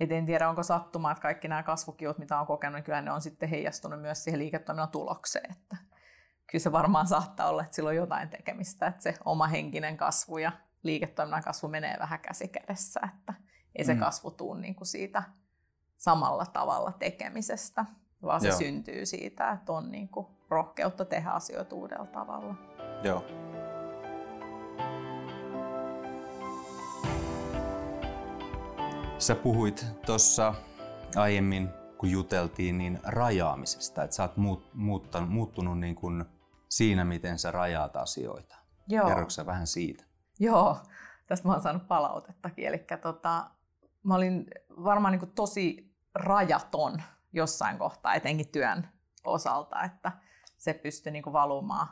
Et 0.00 0.12
en 0.12 0.26
tiedä, 0.26 0.48
onko 0.48 0.62
sattumaa, 0.62 1.12
että 1.12 1.22
kaikki 1.22 1.48
nämä 1.48 1.62
kasvukiut, 1.62 2.18
mitä 2.18 2.40
on 2.40 2.46
kokenut, 2.46 2.74
niin 2.74 2.84
kyllä 2.84 3.02
ne 3.02 3.12
on 3.12 3.20
sitten 3.20 3.48
heijastunut 3.48 4.00
myös 4.00 4.24
siihen 4.24 4.40
liiketoiminnan 4.40 4.88
tulokseen. 4.88 5.52
Että 5.52 5.76
kyllä 6.46 6.62
se 6.62 6.72
varmaan 6.72 7.06
saattaa 7.06 7.48
olla, 7.48 7.62
että 7.62 7.74
sillä 7.74 7.88
on 7.88 7.96
jotain 7.96 8.28
tekemistä, 8.28 8.86
että 8.86 9.02
se 9.02 9.14
oma 9.24 9.46
henkinen 9.46 9.96
kasvu 9.96 10.38
ja 10.38 10.52
liiketoiminnan 10.82 11.42
kasvu 11.42 11.68
menee 11.68 11.96
vähän 11.98 12.20
käsi 12.20 12.48
kädessä, 12.48 13.00
että 13.18 13.34
ei 13.76 13.84
se 13.84 13.94
mm. 13.94 14.00
kasvu 14.00 14.30
tule 14.30 14.60
niin 14.60 14.74
kuin 14.74 14.86
siitä 14.86 15.22
samalla 15.96 16.46
tavalla 16.46 16.92
tekemisestä, 16.92 17.84
vaan 18.22 18.40
se 18.40 18.48
Joo. 18.48 18.58
syntyy 18.58 19.06
siitä, 19.06 19.50
että 19.50 19.72
on 19.72 19.90
niin 19.90 20.08
kuin 20.08 20.26
rohkeutta 20.48 21.04
tehdä 21.04 21.30
asioita 21.30 21.74
uudella 21.74 22.06
tavalla. 22.06 22.54
Joo. 23.02 23.51
Sä 29.22 29.34
puhuit 29.34 29.86
tuossa 30.06 30.54
aiemmin, 31.16 31.68
kun 31.98 32.10
juteltiin, 32.10 32.78
niin 32.78 33.00
rajaamisesta, 33.02 34.02
että 34.02 34.16
sä 34.16 34.22
oot 34.22 34.36
muut, 34.36 34.74
muuttanut, 34.74 35.30
muuttunut 35.30 35.78
niin 35.78 35.94
kuin 35.94 36.24
siinä, 36.68 37.04
miten 37.04 37.38
sä 37.38 37.50
rajaat 37.50 37.96
asioita. 37.96 38.56
Joo. 38.88 39.08
Kerroksä 39.08 39.46
vähän 39.46 39.66
siitä? 39.66 40.04
Joo, 40.40 40.78
tästä 41.26 41.48
mä 41.48 41.52
oon 41.52 41.62
saanut 41.62 41.88
palautettakin. 41.88 42.66
Eli 42.66 42.84
tota, 43.02 43.50
mä 44.02 44.14
olin 44.14 44.46
varmaan 44.84 45.12
niin 45.12 45.20
kuin 45.20 45.32
tosi 45.32 45.94
rajaton 46.14 47.02
jossain 47.32 47.78
kohtaa, 47.78 48.14
etenkin 48.14 48.48
työn 48.48 48.88
osalta, 49.24 49.82
että 49.82 50.12
se 50.58 50.74
pystyi 50.74 51.12
niin 51.12 51.22
kuin 51.22 51.32
valumaan 51.32 51.88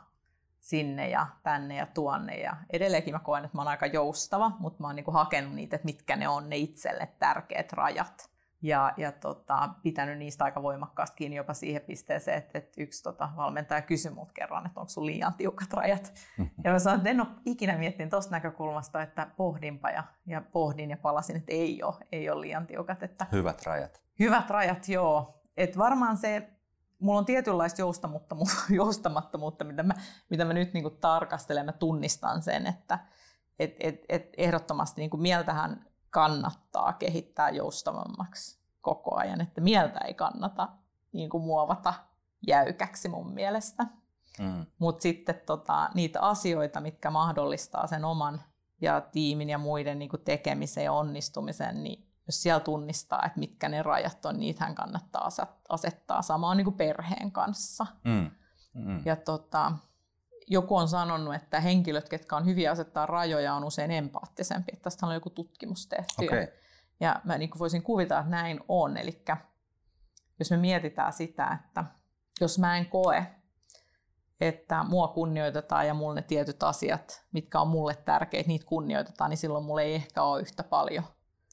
sinne 0.61 1.09
ja 1.09 1.27
tänne 1.43 1.75
ja 1.75 1.85
tuonne. 1.85 2.35
Ja 2.35 2.57
edelleenkin 2.69 3.13
mä 3.13 3.19
koen, 3.19 3.45
että 3.45 3.57
mä 3.57 3.61
oon 3.61 3.67
aika 3.67 3.85
joustava, 3.85 4.51
mutta 4.59 4.81
mä 4.81 4.87
oon 4.87 4.95
niin 4.95 5.03
kuin 5.03 5.15
hakenut 5.15 5.53
niitä, 5.53 5.75
että 5.75 5.85
mitkä 5.85 6.15
ne 6.15 6.27
on 6.27 6.49
ne 6.49 6.57
itselle 6.57 7.07
tärkeät 7.19 7.73
rajat 7.73 8.31
ja, 8.61 8.93
ja 8.97 9.11
tota, 9.11 9.69
pitänyt 9.83 10.17
niistä 10.17 10.43
aika 10.43 10.63
voimakkaasti 10.63 11.15
kiinni 11.17 11.37
jopa 11.37 11.53
siihen 11.53 11.81
pisteeseen, 11.81 12.37
että, 12.37 12.57
että 12.57 12.81
yksi 12.81 13.03
tota, 13.03 13.29
valmentaja 13.35 13.81
kysyi 13.81 14.11
mut 14.11 14.31
kerran, 14.31 14.65
että 14.65 14.79
onko 14.79 14.89
sun 14.89 15.05
liian 15.05 15.33
tiukat 15.33 15.73
rajat. 15.73 16.13
Ja 16.63 16.71
mä 16.71 16.79
sanoin, 16.79 16.99
että 16.99 17.09
en 17.09 17.21
ole 17.21 17.27
ikinä 17.45 17.77
miettinyt 17.77 18.09
tuosta 18.09 18.31
näkökulmasta, 18.31 19.01
että 19.01 19.27
pohdinpa 19.37 19.89
ja, 19.89 20.03
ja 20.25 20.41
pohdin 20.41 20.89
ja 20.89 20.97
palasin, 20.97 21.35
että 21.35 21.53
ei 21.53 21.83
ole, 21.83 21.95
ei 22.11 22.29
ole 22.29 22.41
liian 22.41 22.67
tiukat. 22.67 23.03
Että 23.03 23.27
hyvät 23.31 23.65
rajat. 23.65 24.03
Hyvät 24.19 24.49
rajat, 24.49 24.89
joo. 24.89 25.41
Et 25.57 25.77
varmaan 25.77 26.17
se, 26.17 26.49
mulla 27.01 27.19
on 27.19 27.25
tietynlaista 27.25 27.81
joustamattomuutta, 28.69 29.63
mitä 29.63 29.83
mä, 29.83 29.93
mitä 30.29 30.45
mä 30.45 30.53
nyt 30.53 30.73
niin 30.73 30.97
tarkastelen, 31.01 31.65
mä 31.65 31.71
tunnistan 31.71 32.41
sen, 32.41 32.67
että 32.67 32.99
et, 33.59 33.75
et, 33.79 34.05
et 34.09 34.29
ehdottomasti 34.37 35.01
niin 35.01 35.21
mieltähän 35.21 35.85
kannattaa 36.09 36.93
kehittää 36.93 37.49
joustavammaksi 37.49 38.61
koko 38.81 39.15
ajan, 39.15 39.41
että 39.41 39.61
mieltä 39.61 39.99
ei 39.99 40.13
kannata 40.13 40.69
niin 41.11 41.29
kuin 41.29 41.43
muovata 41.43 41.93
jäykäksi 42.47 43.09
mun 43.09 43.33
mielestä. 43.33 43.87
Mm. 44.39 44.65
Mutta 44.79 45.01
sitten 45.01 45.41
tota, 45.45 45.89
niitä 45.93 46.21
asioita, 46.21 46.81
mitkä 46.81 47.09
mahdollistaa 47.09 47.87
sen 47.87 48.05
oman 48.05 48.41
ja 48.81 49.01
tiimin 49.01 49.49
ja 49.49 49.57
muiden 49.57 49.99
niin 49.99 50.09
kuin 50.09 50.23
tekemisen 50.23 50.83
ja 50.83 50.93
onnistumisen, 50.93 51.83
niin 51.83 52.10
jos 52.27 52.41
siellä 52.41 52.59
tunnistaa, 52.59 53.25
että 53.25 53.39
mitkä 53.39 53.69
ne 53.69 53.83
rajat 53.83 54.25
on, 54.25 54.39
niitähän 54.39 54.75
kannattaa 54.75 55.29
asettaa 55.69 56.21
samaan 56.21 56.57
niin 56.57 56.65
kuin 56.65 56.77
perheen 56.77 57.31
kanssa. 57.31 57.85
Mm. 58.03 58.31
Mm. 58.73 59.01
Ja 59.05 59.15
tota, 59.15 59.71
joku 60.47 60.75
on 60.75 60.87
sanonut, 60.87 61.35
että 61.35 61.59
henkilöt, 61.59 62.09
ketkä 62.09 62.35
on 62.35 62.45
hyviä 62.45 62.71
asettaa 62.71 63.05
rajoja, 63.05 63.53
on 63.53 63.63
usein 63.63 63.91
empaattisempi. 63.91 64.71
Tästä 64.81 65.05
on 65.05 65.13
joku 65.13 65.29
tutkimus 65.29 65.87
tehty. 65.87 66.25
Okay. 66.25 66.47
Ja 66.99 67.21
mä 67.23 67.37
niin 67.37 67.49
voisin 67.59 67.83
kuvitella, 67.83 68.19
että 68.19 68.31
näin 68.31 68.59
on. 68.67 68.97
Eli 68.97 69.23
jos 70.39 70.51
me 70.51 70.57
mietitään 70.57 71.13
sitä, 71.13 71.57
että 71.65 71.83
jos 72.41 72.59
mä 72.59 72.77
en 72.77 72.85
koe, 72.85 73.27
että 74.41 74.83
mua 74.83 75.07
kunnioitetaan 75.07 75.87
ja 75.87 75.93
mulle 75.93 76.15
ne 76.15 76.21
tietyt 76.21 76.63
asiat, 76.63 77.25
mitkä 77.31 77.59
on 77.59 77.67
mulle 77.67 77.95
tärkeitä, 77.95 78.47
niitä 78.47 78.65
kunnioitetaan, 78.65 79.29
niin 79.29 79.37
silloin 79.37 79.65
mulla 79.65 79.81
ei 79.81 79.95
ehkä 79.95 80.23
ole 80.23 80.41
yhtä 80.41 80.63
paljon 80.63 81.03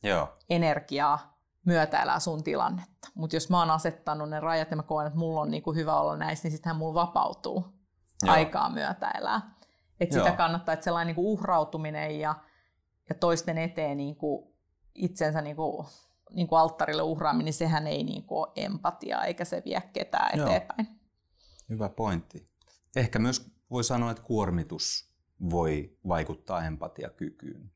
Joo. 0.03 0.37
energiaa 0.51 1.39
myötäilää 1.67 2.21
sun 2.21 2.45
tilannetta. 2.45 3.09
Mutta 3.15 3.37
jos 3.37 3.51
mä 3.51 3.59
oon 3.59 3.71
asettanut 3.71 4.31
ne 4.31 4.41
rajat 4.41 4.71
ja 4.71 4.77
mä 4.77 4.83
koen, 4.83 5.07
että 5.07 5.19
mulla 5.19 5.41
on 5.41 5.51
niinku 5.51 5.73
hyvä 5.73 6.01
olla 6.01 6.17
näissä, 6.17 6.49
niin 6.49 6.53
sittenhän 6.53 6.77
mulla 6.77 6.95
vapautuu 6.95 7.65
Joo. 8.23 8.35
aikaa 8.35 8.71
myötäilää. 8.71 9.59
Että 10.01 10.19
sitä 10.19 10.33
kannattaa, 10.33 10.73
että 10.73 10.85
sellainen 10.85 11.07
niinku 11.07 11.33
uhrautuminen 11.33 12.21
ja, 12.21 12.35
ja 13.09 13.15
toisten 13.15 13.59
eteen 13.59 13.97
niinku 13.97 14.57
itsensä 14.95 15.43
niinku, 15.43 15.87
niinku 16.31 16.55
alttarille 16.55 17.03
uhraaminen, 17.03 17.45
niin 17.45 17.55
sehän 17.55 17.87
ei 17.87 18.05
niinku 18.05 18.39
ole 18.39 18.49
empatiaa 18.57 19.25
eikä 19.25 19.45
se 19.45 19.63
vie 19.65 19.83
ketään 19.93 20.39
Joo. 20.39 20.49
eteenpäin. 20.49 20.89
Hyvä 21.69 21.89
pointti. 21.89 22.47
Ehkä 22.97 23.19
myös 23.19 23.53
voi 23.71 23.85
sanoa, 23.85 24.11
että 24.11 24.23
kuormitus 24.23 25.13
voi 25.51 25.99
vaikuttaa 26.09 26.65
empatiakykyyn. 26.65 27.71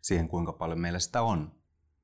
Siihen, 0.00 0.28
kuinka 0.28 0.52
paljon 0.52 0.80
meillä 0.80 0.98
sitä 0.98 1.22
on, 1.22 1.61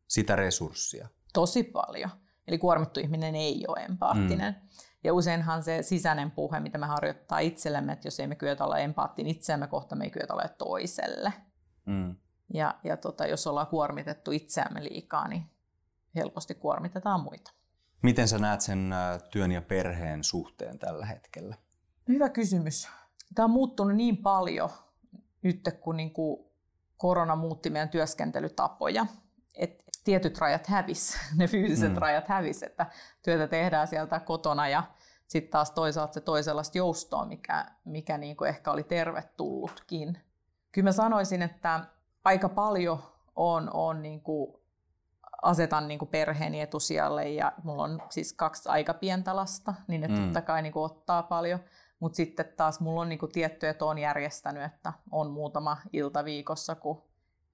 sitä 0.08 0.36
resurssia. 0.36 1.08
Tosi 1.32 1.62
paljon. 1.62 2.10
Eli 2.46 2.58
kuormittu 2.58 3.00
ihminen 3.00 3.34
ei 3.34 3.64
ole 3.68 3.84
empaattinen. 3.84 4.56
Mm. 4.62 4.68
Ja 5.04 5.14
useinhan 5.14 5.62
se 5.62 5.82
sisäinen 5.82 6.30
puhe, 6.30 6.60
mitä 6.60 6.78
me 6.78 6.86
harjoittaa 6.86 7.38
itsellemme, 7.38 7.92
että 7.92 8.06
jos 8.06 8.20
ei 8.20 8.26
me 8.26 8.34
kyetä 8.34 8.64
olla 8.64 8.78
empaattin 8.78 9.26
itseämme 9.26 9.66
kohta, 9.66 9.96
me 9.96 10.04
ei 10.04 10.10
kyetä 10.10 10.32
olla 10.32 10.48
toiselle. 10.58 11.32
Mm. 11.86 12.16
Ja, 12.54 12.74
ja 12.84 12.96
tota, 12.96 13.26
jos 13.26 13.46
ollaan 13.46 13.66
kuormitettu 13.66 14.32
itseämme 14.32 14.84
liikaa, 14.84 15.28
niin 15.28 15.50
helposti 16.14 16.54
kuormitetaan 16.54 17.20
muita. 17.20 17.52
Miten 18.02 18.28
sä 18.28 18.38
näet 18.38 18.60
sen 18.60 18.94
työn 19.30 19.52
ja 19.52 19.62
perheen 19.62 20.24
suhteen 20.24 20.78
tällä 20.78 21.06
hetkellä? 21.06 21.56
Hyvä 22.08 22.28
kysymys. 22.28 22.88
Tämä 23.34 23.44
on 23.44 23.50
muuttunut 23.50 23.96
niin 23.96 24.16
paljon 24.16 24.70
nyt, 25.42 25.60
kun 25.80 25.96
niin 25.96 26.12
kuin 26.12 26.46
korona 26.96 27.36
muutti 27.36 27.70
meidän 27.70 27.88
työskentelytapoja. 27.88 29.06
Et 29.54 29.84
tietyt 30.08 30.38
rajat 30.38 30.66
hävis, 30.66 31.18
ne 31.38 31.46
fyysiset 31.46 31.92
mm. 31.92 31.98
rajat 31.98 32.28
hävis, 32.28 32.62
että 32.62 32.86
työtä 33.22 33.46
tehdään 33.46 33.88
sieltä 33.88 34.20
kotona 34.20 34.68
ja 34.68 34.82
sitten 35.26 35.50
taas 35.50 35.70
toisaalta 35.70 36.14
se 36.14 36.20
toisenlaista 36.20 36.78
joustoa, 36.78 37.24
mikä, 37.24 37.66
mikä 37.84 38.18
niin 38.18 38.36
kuin 38.36 38.48
ehkä 38.48 38.70
oli 38.70 38.82
tervetullutkin. 38.82 40.18
Kyllä 40.72 40.88
mä 40.88 40.92
sanoisin, 40.92 41.42
että 41.42 41.80
aika 42.24 42.48
paljon 42.48 43.02
on, 43.36 43.70
on 43.72 44.02
niin 44.02 44.20
kuin 44.20 44.54
asetan 45.42 45.88
niin 45.88 45.98
kuin 45.98 46.08
perheeni 46.08 46.60
etusijalle 46.60 47.28
ja 47.28 47.52
mulla 47.62 47.82
on 47.82 48.02
siis 48.08 48.32
kaksi 48.32 48.68
aika 48.68 48.94
pientä 48.94 49.36
lasta, 49.36 49.74
niin 49.88 50.00
ne 50.00 50.08
mm. 50.08 50.14
totta 50.14 50.42
kai 50.42 50.62
niin 50.62 50.72
kuin 50.72 50.84
ottaa 50.84 51.22
paljon. 51.22 51.60
Mutta 52.00 52.16
sitten 52.16 52.52
taas 52.56 52.80
mulla 52.80 53.00
on 53.00 53.08
niin 53.08 53.18
kuin 53.18 53.32
tiettyjä, 53.32 53.70
että 53.70 53.84
on 53.84 53.98
järjestänyt, 53.98 54.62
että 54.62 54.92
on 55.12 55.30
muutama 55.30 55.76
ilta 55.92 56.24
viikossa, 56.24 56.74
kun 56.74 57.07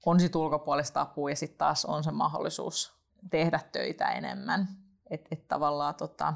on 0.07 0.21
sit 0.21 0.37
ulkopuolista 0.37 1.01
apua 1.01 1.31
ja 1.31 1.37
sitten 1.37 1.59
taas 1.59 1.85
on 1.85 2.05
se 2.05 2.11
mahdollisuus 2.11 2.95
tehdä 3.31 3.61
töitä 3.73 4.09
enemmän. 4.09 4.69
Että 5.11 5.29
et 5.33 5.49
tavallaan 5.49 5.95
tota, 5.95 6.35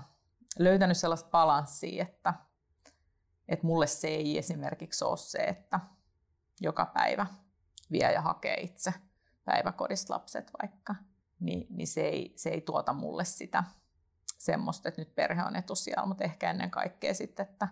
löytänyt 0.59 0.97
sellaista 0.97 1.31
balanssia, 1.31 2.03
että 2.03 2.35
et 3.49 3.63
mulle 3.63 3.87
se 3.87 4.09
ei 4.09 4.39
esimerkiksi 4.39 5.05
ole 5.05 5.17
se, 5.17 5.39
että 5.39 5.81
joka 6.61 6.87
päivä 6.87 7.27
vie 7.91 8.13
ja 8.13 8.23
hakee 8.23 8.61
itse 8.61 8.95
päiväkodista 9.45 10.15
lapset 10.15 10.51
vaikka, 10.63 10.95
niin, 11.41 11.67
niin 11.71 11.87
se, 11.87 12.01
ei, 12.01 12.33
se 12.37 12.51
ei 12.51 12.61
tuota 12.61 12.93
mulle 12.93 13.25
sitä 13.25 13.65
semmoista, 14.39 14.89
että 14.89 15.01
nyt 15.01 15.15
perhe 15.15 15.45
on 15.45 15.57
etusijalla, 15.57 16.07
mutta 16.07 16.25
ehkä 16.25 16.51
ennen 16.51 16.71
kaikkea 16.71 17.15
sitten, 17.15 17.47
että, 17.47 17.69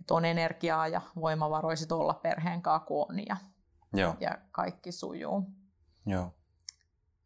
että 0.00 0.14
on 0.14 0.24
energiaa 0.24 0.88
ja 0.88 1.00
voimavaroja 1.16 1.76
olla 1.90 2.14
perheen 2.14 2.62
kanssa, 2.62 2.86
kun 2.86 3.06
on 3.08 3.26
ja 3.26 3.36
Joo. 3.92 4.16
ja 4.20 4.38
kaikki 4.52 4.92
sujuu. 4.92 5.42
Joo. 6.06 6.34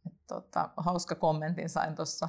Et 0.07 0.27
tota, 0.27 0.71
hauska 0.77 1.15
kommentin 1.15 1.69
sain 1.69 1.95
tuossa. 1.95 2.29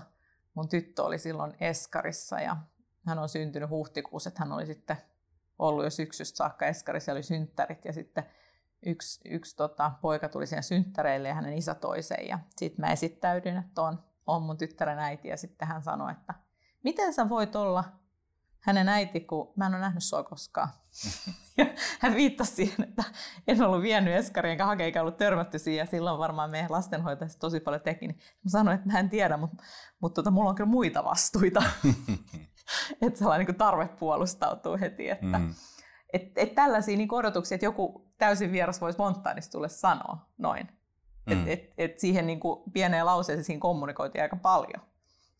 Mun 0.53 0.69
tyttö 0.69 1.03
oli 1.03 1.17
silloin 1.19 1.53
Eskarissa 1.59 2.39
ja 2.39 2.57
hän 3.05 3.19
on 3.19 3.29
syntynyt 3.29 3.69
huhtikuussa, 3.69 4.27
että 4.27 4.43
hän 4.43 4.51
oli 4.51 4.65
sitten 4.65 4.97
ollut 5.59 5.83
jo 5.83 5.89
syksystä 5.89 6.37
saakka 6.37 6.65
Eskarissa 6.65 7.11
oli 7.11 7.23
synttärit 7.23 7.85
ja 7.85 7.93
sitten 7.93 8.23
yksi, 8.85 9.21
yksi 9.29 9.55
tota, 9.55 9.91
poika 10.01 10.29
tuli 10.29 10.47
siihen 10.47 10.63
synttäreille 10.63 11.27
ja 11.27 11.33
hänen 11.33 11.57
isä 11.57 11.75
toiseen 11.75 12.27
ja 12.27 12.39
sitten 12.57 12.85
mä 12.85 12.91
esittäydyin, 12.91 13.57
että 13.57 13.81
on, 13.81 14.03
on 14.27 14.41
mun 14.41 14.57
tyttären 14.57 14.99
äiti 14.99 15.27
ja 15.27 15.37
sitten 15.37 15.67
hän 15.67 15.83
sanoi, 15.83 16.11
että 16.11 16.33
miten 16.83 17.13
sä 17.13 17.29
voit 17.29 17.55
olla 17.55 17.83
hänen 18.65 18.89
äiti, 18.89 19.19
kun 19.19 19.53
mä 19.55 19.65
en 19.65 19.73
ole 19.73 19.81
nähnyt 19.81 20.03
sua 20.03 20.23
koskaan. 20.23 20.69
ja 21.57 21.65
hän 21.99 22.15
viittasi 22.15 22.55
siihen, 22.55 22.89
että 22.89 23.03
en 23.47 23.61
ollut 23.61 23.81
vienyt 23.81 24.15
eskaria 24.15 24.51
enkä 24.51 24.65
hake, 24.65 24.83
eikä 24.83 25.01
ollut 25.01 25.17
törmätty 25.17 25.59
siihen. 25.59 25.79
Ja 25.79 25.91
silloin 25.91 26.19
varmaan 26.19 26.49
meidän 26.49 26.71
lastenhoitajista 26.71 27.39
tosi 27.39 27.59
paljon 27.59 27.81
teki. 27.81 28.07
Niin 28.07 28.17
mä 28.17 28.49
sanoin, 28.49 28.75
että 28.75 28.89
mä 28.91 28.99
en 28.99 29.09
tiedä, 29.09 29.37
mutta, 29.37 29.63
mutta 29.99 30.21
tota, 30.21 30.31
mulla 30.31 30.49
on 30.49 30.55
kyllä 30.55 30.69
muita 30.69 31.03
vastuita. 31.03 31.63
että 33.01 33.19
sellainen 33.19 33.47
niin 33.47 33.57
tarve 33.57 33.87
puolustautuu 33.87 34.77
heti. 34.79 35.09
Että, 35.09 35.39
mm. 35.39 35.53
et, 36.13 36.31
et 36.35 36.55
tällaisia 36.55 36.97
niin 36.97 37.13
odotuksia, 37.13 37.55
että 37.55 37.65
joku 37.65 38.11
täysin 38.17 38.51
vieras 38.51 38.81
voisi 38.81 38.95
spontaanisti 38.95 39.51
tulle 39.51 39.69
sanoa 39.69 40.29
noin. 40.37 40.67
Mm. 41.25 41.33
Et, 41.33 41.47
et, 41.47 41.73
et 41.77 41.99
siihen 41.99 42.27
niin 42.27 42.39
kuin 42.39 42.71
pieneen 42.71 43.05
lauseeseen 43.05 43.43
siinä 43.43 43.59
kommunikoitiin 43.59 44.21
aika 44.21 44.35
paljon. 44.35 44.81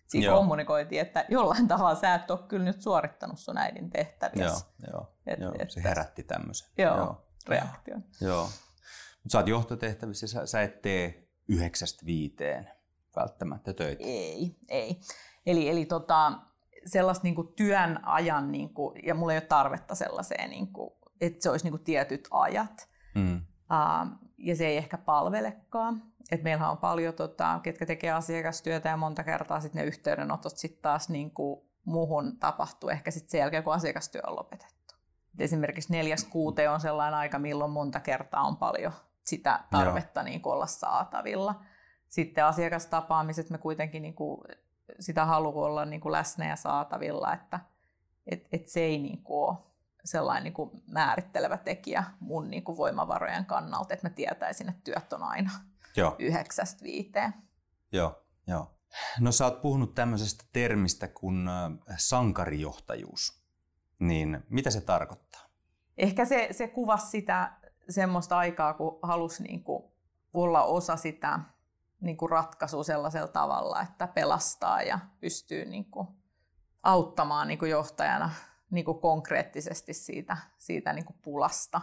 Siinä 0.08 0.26
joo. 0.26 0.38
kommunikoitiin, 0.38 1.02
että 1.02 1.26
jollain 1.30 1.68
tavalla 1.68 1.96
sä 1.96 2.16
et 2.16 2.32
ole 2.32 2.40
kyllä 2.48 2.66
nyt 2.66 2.82
suorittanut 2.82 3.40
sun 3.40 3.58
äidin 3.58 3.90
tehtäviä. 3.90 4.46
Joo, 4.46 4.60
joo, 4.92 5.14
et, 5.28 5.40
joo. 5.40 5.54
Et, 5.60 5.72
se 5.72 5.84
herätti 5.84 6.24
tämmöisen. 6.24 6.68
Joo, 6.78 6.98
joo. 6.98 7.28
reaktion. 7.48 8.04
Joo. 8.22 8.44
Mutta 8.44 9.32
sä 9.32 9.38
oot 9.38 9.48
johtotehtävissä, 9.48 10.28
sä, 10.28 10.46
sä 10.46 10.62
et 10.62 10.82
tee 10.82 11.28
yhdeksästä 11.48 12.06
viiteen 12.06 12.72
välttämättä 13.16 13.74
töitä. 13.74 14.04
Ei, 14.04 14.56
ei. 14.70 15.00
Eli, 15.46 15.70
eli 15.70 15.86
tota, 15.86 16.32
sellaista 16.86 17.24
niin 17.24 17.36
kuin 17.36 17.54
työn 17.56 18.00
ajan, 18.08 18.52
niin 18.52 18.74
kuin, 18.74 19.00
ja 19.06 19.16
mulla 19.16 19.34
ei 19.34 19.38
ole 19.38 19.48
tarvetta 19.48 19.96
sellaiseen, 19.96 20.50
niin 20.50 20.74
kuin, 20.74 20.94
että 21.22 21.44
se 21.44 21.50
olisi 21.50 21.66
niin 21.66 21.72
kuin 21.72 21.84
tietyt 21.84 22.28
ajat. 22.32 22.90
Mm. 23.16 23.36
Uh, 23.36 24.30
ja 24.38 24.56
se 24.56 24.68
ei 24.68 24.78
ehkä 24.78 24.98
palvelekaan. 24.98 26.04
Et 26.32 26.44
meillähän 26.44 26.72
on 26.72 26.78
paljon, 26.78 27.14
tota, 27.14 27.60
ketkä 27.64 27.86
tekee 27.86 28.12
asiakastyötä 28.12 28.90
ja 28.90 28.98
monta 28.98 29.24
kertaa 29.24 29.60
sit 29.62 29.74
ne 29.74 29.84
yhteydenotot 29.84 30.58
sitten 30.58 30.82
taas 30.82 31.10
niin 31.10 31.32
kuin 31.32 31.62
muuhun 31.86 32.38
tapahtuu 32.38 32.90
ehkä 32.90 33.12
sit 33.12 33.30
sen 33.30 33.40
jälkeen, 33.40 33.64
kun 33.64 33.74
asiakastyö 33.74 34.22
on 34.28 34.36
lopetettu. 34.36 34.96
Et 35.34 35.42
esimerkiksi 35.42 35.92
neljäs 35.92 36.24
kuute 36.24 36.70
on 36.70 36.80
sellainen 36.80 37.20
aika, 37.20 37.40
milloin 37.40 37.72
monta 37.72 38.00
kertaa 38.00 38.42
on 38.42 38.58
paljon 38.58 38.94
sitä 39.24 39.60
tarvetta 39.72 40.24
niin 40.24 40.42
kuin 40.42 40.54
olla 40.54 40.68
saatavilla. 40.68 41.62
Sitten 42.10 42.46
asiakastapaamiset 42.46 43.50
me 43.50 43.58
kuitenkin 43.58 44.02
niin 44.02 44.14
kuin 44.14 44.42
sitä 45.00 45.26
haluaa 45.26 45.66
olla 45.66 45.86
niin 45.86 46.02
kuin 46.02 46.12
läsnä 46.12 46.50
ja 46.50 46.56
saatavilla, 46.56 47.34
että 47.34 47.60
et, 48.28 48.48
et 48.52 48.68
se 48.68 48.80
ei 48.80 48.98
niin 48.98 49.24
kuin 49.24 49.50
ole 49.50 49.58
sellainen 50.04 50.44
niin 50.44 50.54
kuin 50.54 50.84
määrittelevä 50.88 51.58
tekijä 51.58 52.04
mun 52.20 52.50
niin 52.50 52.64
kuin 52.64 52.78
voimavarojen 52.78 53.46
kannalta, 53.46 53.94
että 53.94 54.10
mä 54.10 54.14
tietäisin, 54.14 54.70
että 54.70 54.82
työt 54.84 55.14
on 55.14 55.24
aina 55.24 55.52
Joo. 55.98 56.16
yhdeksästä 56.20 56.84
viiteen. 56.84 57.34
Joo, 57.92 58.26
joo. 58.48 58.72
No 59.20 59.32
sä 59.32 59.46
oot 59.46 59.62
puhunut 59.62 59.96
tämmöisestä 59.96 60.46
termistä 60.54 61.08
kuin 61.08 61.50
sankarijohtajuus. 61.98 63.42
Niin 64.00 64.44
mitä 64.50 64.72
se 64.72 64.82
tarkoittaa? 64.82 65.42
Ehkä 65.98 66.26
se, 66.26 66.48
se 66.52 66.68
kuvasi 66.68 67.08
sitä 67.08 67.54
semmoista 67.90 68.38
aikaa, 68.38 68.74
kun 68.74 69.00
halusi 69.02 69.44
niin 69.44 69.64
kuin 69.64 69.84
olla 70.34 70.64
osa 70.64 70.96
sitä 70.96 71.40
niin 72.02 72.18
kuin 72.18 72.30
ratkaisua 72.30 72.84
sellaisella 72.84 73.28
tavalla, 73.28 73.82
että 73.82 74.08
pelastaa 74.08 74.82
ja 74.82 75.00
pystyy 75.20 75.66
niin 75.66 75.86
kuin 75.86 76.08
auttamaan 76.84 77.48
niin 77.48 77.60
kuin 77.60 77.72
johtajana 77.72 78.32
niin 78.70 78.86
kuin 78.86 79.00
konkreettisesti 79.00 79.94
siitä, 79.94 80.38
siitä 80.58 80.94
niin 80.94 81.06
kuin 81.06 81.18
pulasta. 81.22 81.82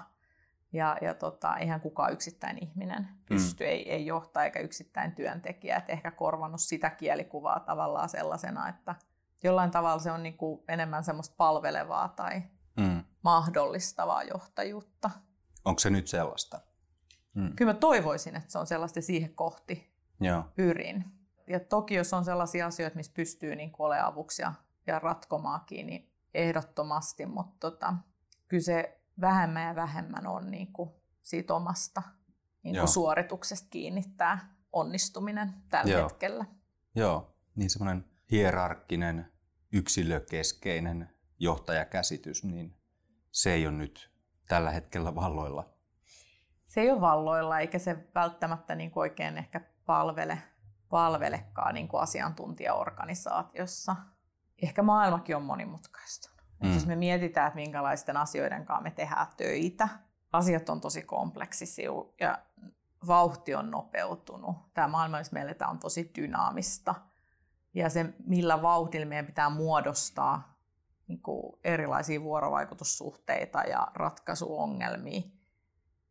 Ja, 0.73 0.97
ja 1.01 1.15
tota, 1.15 1.57
eihän 1.57 1.81
kukaan 1.81 2.13
yksittäin 2.13 2.59
ihminen 2.65 3.09
pysty, 3.29 3.65
mm. 3.65 3.71
ei, 3.71 3.91
ei 3.91 4.07
johtaa 4.07 4.45
eikä 4.45 4.61
yksittäin 4.61 5.13
työntekijä. 5.13 5.77
Et 5.77 5.91
ehkä 5.91 6.11
korvannut 6.11 6.61
sitä 6.61 6.91
kielikuvaa 6.91 7.61
tavallaan 7.61 8.09
sellaisena, 8.09 8.69
että 8.69 8.95
jollain 9.43 9.71
tavalla 9.71 9.99
se 9.99 10.13
on 10.13 10.23
niin 10.23 10.37
kuin 10.37 10.65
enemmän 10.69 11.05
semmoista 11.05 11.35
palvelevaa 11.37 12.09
tai 12.09 12.43
mm. 12.77 13.05
mahdollistavaa 13.23 14.23
johtajuutta. 14.23 15.11
Onko 15.65 15.79
se 15.79 15.91
nyt 15.91 16.09
sellaista? 16.09 16.61
Mm. 17.35 17.57
Kyllä 17.57 17.73
mä 17.73 17.79
toivoisin, 17.79 18.37
että 18.37 18.53
se 18.53 18.59
on 18.59 18.67
sellaista 18.67 19.01
siihen 19.01 19.35
kohti 19.35 19.95
Joo. 20.21 20.45
pyrin. 20.55 21.05
Ja 21.47 21.61
toki 21.61 21.95
jos 21.95 22.13
on 22.13 22.25
sellaisia 22.25 22.67
asioita, 22.67 22.97
missä 22.97 23.13
pystyy 23.17 23.57
niin 23.57 23.73
olemaan 23.79 24.13
avuksi 24.13 24.43
ja, 24.43 24.53
ja 24.87 24.99
ratkomaakin, 24.99 25.87
niin 25.87 26.13
ehdottomasti, 26.35 27.27
mutta 27.27 27.71
tota, 27.71 27.95
kyllä 28.49 28.63
se 28.63 29.02
vähemmän 29.21 29.67
ja 29.69 29.75
vähemmän 29.75 30.27
on 30.27 30.51
niin 30.51 30.73
kuin 30.73 30.91
siitä 31.23 31.55
omasta 31.55 32.03
niin 32.63 32.77
kuin 32.77 32.89
suorituksesta 32.89 33.69
kiinnittää 33.71 34.57
onnistuminen 34.73 35.55
tällä 35.71 35.93
Joo. 35.93 36.09
hetkellä. 36.09 36.45
Joo, 36.95 37.37
niin 37.55 37.71
semmoinen 37.71 38.05
hierarkkinen, 38.31 39.33
yksilökeskeinen 39.73 41.11
johtajakäsitys, 41.39 42.45
niin 42.45 42.77
se 43.31 43.53
ei 43.53 43.67
ole 43.67 43.77
nyt 43.77 44.13
tällä 44.49 44.71
hetkellä 44.71 45.15
valloilla. 45.15 45.75
Se 46.67 46.81
ei 46.81 46.91
ole 46.91 47.01
valloilla, 47.01 47.61
eikä 47.61 47.79
se 47.79 48.09
välttämättä 48.15 48.75
niin 48.75 48.91
kuin 48.91 49.01
oikein 49.01 49.39
ehkä 49.39 49.61
palvele, 49.87 50.39
palvelekaan 50.89 51.75
niin 51.75 51.89
kuin 51.89 52.03
asiantuntijaorganisaatiossa 52.03 53.97
ehkä 54.63 54.83
maailmakin 54.83 55.37
on 55.37 55.43
monimutkaista. 55.43 56.32
Mm. 56.63 56.75
Jos 56.75 56.87
me 56.87 56.97
mietitään, 56.97 57.47
että 57.47 57.57
minkälaisten 57.57 58.17
asioiden 58.17 58.65
kanssa 58.65 58.83
me 58.83 58.91
tehdään 58.91 59.27
töitä, 59.37 59.89
asiat 60.33 60.69
on 60.69 60.81
tosi 60.81 61.03
kompleksisia 61.03 61.91
ja 62.21 62.39
vauhti 63.07 63.55
on 63.55 63.71
nopeutunut. 63.71 64.57
Tämä 64.75 64.89
maailma, 64.89 65.19
missä 65.19 65.33
meillä 65.33 65.69
on 65.69 65.79
tosi 65.79 66.11
dynaamista. 66.17 66.95
Ja 67.75 67.91
se, 67.91 68.15
millä 68.27 68.63
vauhdilla 68.63 69.07
meidän 69.07 69.27
pitää 69.27 69.51
muodostaa 69.51 70.59
niin 71.07 71.23
kuin 71.23 71.59
erilaisia 71.65 72.23
vuorovaikutussuhteita 72.23 73.61
ja 73.61 73.89
ratkaisuongelmia, 73.95 75.23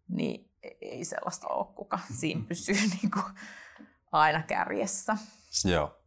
niin 0.08 0.52
ei 0.82 1.06
sellaista 1.06 1.48
ole, 1.48 1.68
kuka 1.76 2.00
siinä 2.14 2.44
pysyy 2.50 2.76
niin 2.76 3.12
kuin 3.12 3.26
aina 4.12 4.44
kärjessä. 4.44 5.18
Joo. 5.66 5.98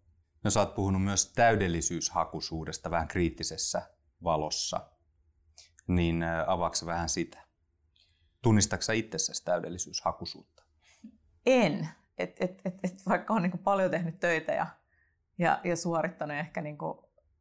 No 0.44 0.50
sä 0.50 0.60
oot 0.60 0.74
puhunut 0.74 1.02
myös 1.02 1.32
täydellisyyshakuisuudesta 1.32 2.90
vähän 2.90 3.08
kriittisessä 3.08 3.82
valossa, 4.24 4.80
niin 5.86 6.24
avaako 6.46 6.76
vähän 6.86 7.08
sitä? 7.08 7.38
Tunnistatko 8.42 8.92
itsessäsi 8.92 9.44
täydellisyyshakuisuutta? 9.44 10.62
En. 11.46 11.88
Et, 12.18 12.36
et, 12.40 12.62
et, 12.64 12.74
et 12.82 13.06
vaikka 13.08 13.34
on 13.34 13.42
niin 13.42 13.58
paljon 13.58 13.90
tehnyt 13.90 14.20
töitä 14.20 14.52
ja, 14.52 14.66
ja, 15.38 15.60
ja 15.64 15.76
suorittanut 15.76 16.36
ehkä 16.36 16.60
niin 16.60 16.78
kuin, 16.78 16.98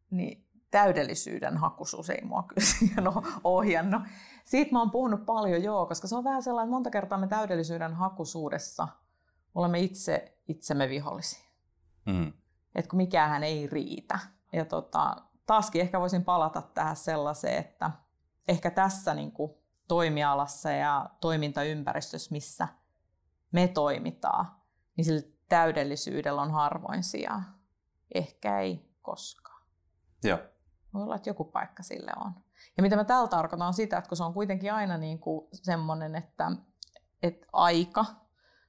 niin 0.09 0.47
täydellisyyden 0.71 1.57
hakuisuus 1.57 2.09
ei 2.09 2.21
mua 2.23 2.43
kyllä 2.43 3.09
ole 3.15 3.25
ohjannut. 3.43 4.01
Siitä 4.45 4.71
mä 4.71 4.79
oon 4.79 4.91
puhunut 4.91 5.25
paljon, 5.25 5.63
joo, 5.63 5.85
koska 5.85 6.07
se 6.07 6.15
on 6.15 6.23
vähän 6.23 6.43
sellainen, 6.43 6.71
monta 6.71 6.89
kertaa 6.89 7.17
me 7.17 7.27
täydellisyyden 7.27 7.93
hakuisuudessa 7.93 8.87
olemme 9.55 9.79
itse 9.79 10.37
itsemme 10.47 10.89
vihollisia. 10.89 11.43
Mm 12.05 12.33
että 12.75 12.89
kun 12.89 12.97
mikään 12.97 13.43
ei 13.43 13.67
riitä. 13.67 14.19
Ja 14.53 14.65
tota, 14.65 15.15
taaskin 15.45 15.81
ehkä 15.81 15.99
voisin 15.99 16.23
palata 16.25 16.61
tähän 16.61 16.95
sellaiseen, 16.95 17.57
että 17.57 17.91
ehkä 18.47 18.71
tässä 18.71 19.13
niin 19.13 19.31
kuin 19.31 19.51
toimialassa 19.87 20.71
ja 20.71 21.09
toimintaympäristössä, 21.21 22.31
missä 22.31 22.67
me 23.51 23.67
toimitaan, 23.67 24.55
niin 24.97 25.05
sillä 25.05 25.21
täydellisyydellä 25.49 26.41
on 26.41 26.51
harvoin 26.51 27.03
sijaa. 27.03 27.43
Ehkä 28.15 28.59
ei 28.59 28.89
koskaan. 29.01 29.63
Joo. 30.23 30.39
Voi 30.93 31.03
olla, 31.03 31.15
että 31.15 31.29
joku 31.29 31.43
paikka 31.43 31.83
sille 31.83 32.11
on. 32.25 32.31
Ja 32.77 32.83
mitä 32.83 32.95
mä 32.95 33.03
tällä 33.03 33.27
tarkoitan 33.27 33.67
on 33.67 33.73
sitä, 33.73 33.97
että 33.97 34.09
kun 34.09 34.17
se 34.17 34.23
on 34.23 34.33
kuitenkin 34.33 34.73
aina 34.73 34.97
niin 34.97 35.19
kuin 35.19 35.47
semmoinen, 35.53 36.15
että, 36.15 36.51
että 37.23 37.47
aika, 37.53 38.05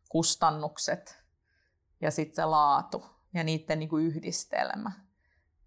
kustannukset 0.09 1.25
ja 2.01 2.11
sitten 2.11 2.37
se 2.37 2.45
laatu, 2.45 3.07
ja 3.35 3.45
niiden 3.45 3.79
niin 3.79 3.89
kuin 3.89 4.07
yhdistelmä. 4.07 4.93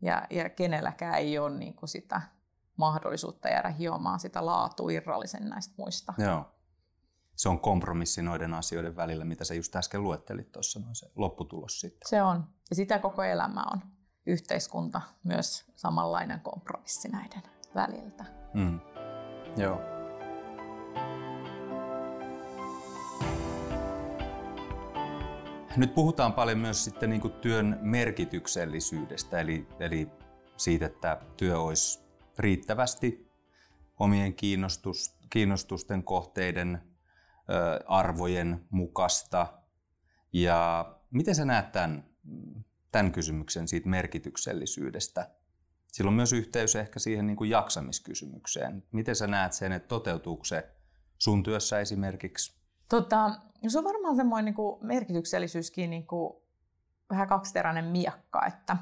Ja, 0.02 0.28
ja 0.30 0.50
kenelläkään 0.50 1.16
ei 1.16 1.40
ole 1.40 1.58
niin 1.58 1.74
kuin 1.74 1.90
sitä 1.90 2.22
mahdollisuutta 2.78 3.50
jäädä 3.50 3.70
hiomaan 3.70 4.20
sitä 4.20 4.46
laatu 4.46 4.90
irrallisen 4.90 5.50
näistä 5.50 5.74
muista. 5.78 6.14
Joo. 6.18 6.46
Se 7.36 7.50
on 7.50 7.60
kompromissi 7.60 8.22
noiden 8.22 8.54
asioiden 8.54 8.96
välillä, 8.96 9.26
mitä 9.26 9.44
sä 9.44 9.54
just 9.54 9.76
äsken 9.76 10.04
luettelit 10.04 10.52
tuossa, 10.52 10.80
se 10.94 11.12
lopputulos 11.16 11.80
sitten. 11.80 12.10
Se 12.10 12.22
on. 12.22 12.48
Ja 12.70 12.76
sitä 12.76 13.00
koko 13.00 13.24
elämä 13.24 13.64
on. 13.74 13.82
Yhteiskunta 14.26 15.02
myös 15.24 15.66
samanlainen 15.76 16.40
kompromissi 16.40 17.10
näiden 17.10 17.44
väliltä. 17.76 18.26
Mm. 18.54 18.80
Joo. 19.58 19.97
Nyt 25.78 25.96
puhutaan 25.96 26.34
paljon 26.34 26.58
myös 26.58 26.84
sitten 26.84 27.10
niin 27.10 27.32
työn 27.42 27.80
merkityksellisyydestä, 27.82 29.40
eli, 29.40 29.68
eli 29.80 30.08
siitä, 30.58 30.86
että 30.86 31.22
työ 31.38 31.60
olisi 31.60 32.00
riittävästi 32.38 33.32
omien 34.00 34.34
kiinnostus, 34.34 35.18
kiinnostusten 35.30 36.04
kohteiden 36.04 36.82
ö, 37.50 37.84
arvojen 37.88 38.66
mukasta. 38.70 39.48
Ja 40.34 40.86
miten 41.12 41.36
sä 41.36 41.46
näet 41.46 41.72
tämän, 41.72 42.06
tämän 42.92 43.12
kysymyksen 43.12 43.68
siitä 43.68 43.90
merkityksellisyydestä 43.90 45.38
Sillä 45.98 46.10
on 46.10 46.14
myös 46.14 46.34
yhteys 46.34 46.76
ehkä 46.76 47.00
siihen 47.00 47.28
niin 47.28 47.38
kuin 47.38 47.50
jaksamiskysymykseen. 47.50 48.84
Miten 48.92 49.16
sä 49.16 49.28
näet 49.28 49.54
sen, 49.54 49.72
että 49.72 49.88
toteutuuko 49.88 50.44
se 50.44 50.70
sun 51.18 51.44
työssä 51.44 51.80
esimerkiksi? 51.80 52.57
Tota, 52.90 53.32
se 53.68 53.78
on 53.78 53.84
varmaan 53.84 54.16
semmoinen 54.16 54.46
niin 54.46 54.56
kuin 54.56 54.86
merkityksellisyyskin 54.86 55.90
niin 55.90 56.08
kuin 56.08 56.34
vähän 57.10 57.28
kaksiteräinen 57.28 57.86
miekka, 57.86 58.46
että 58.46 58.78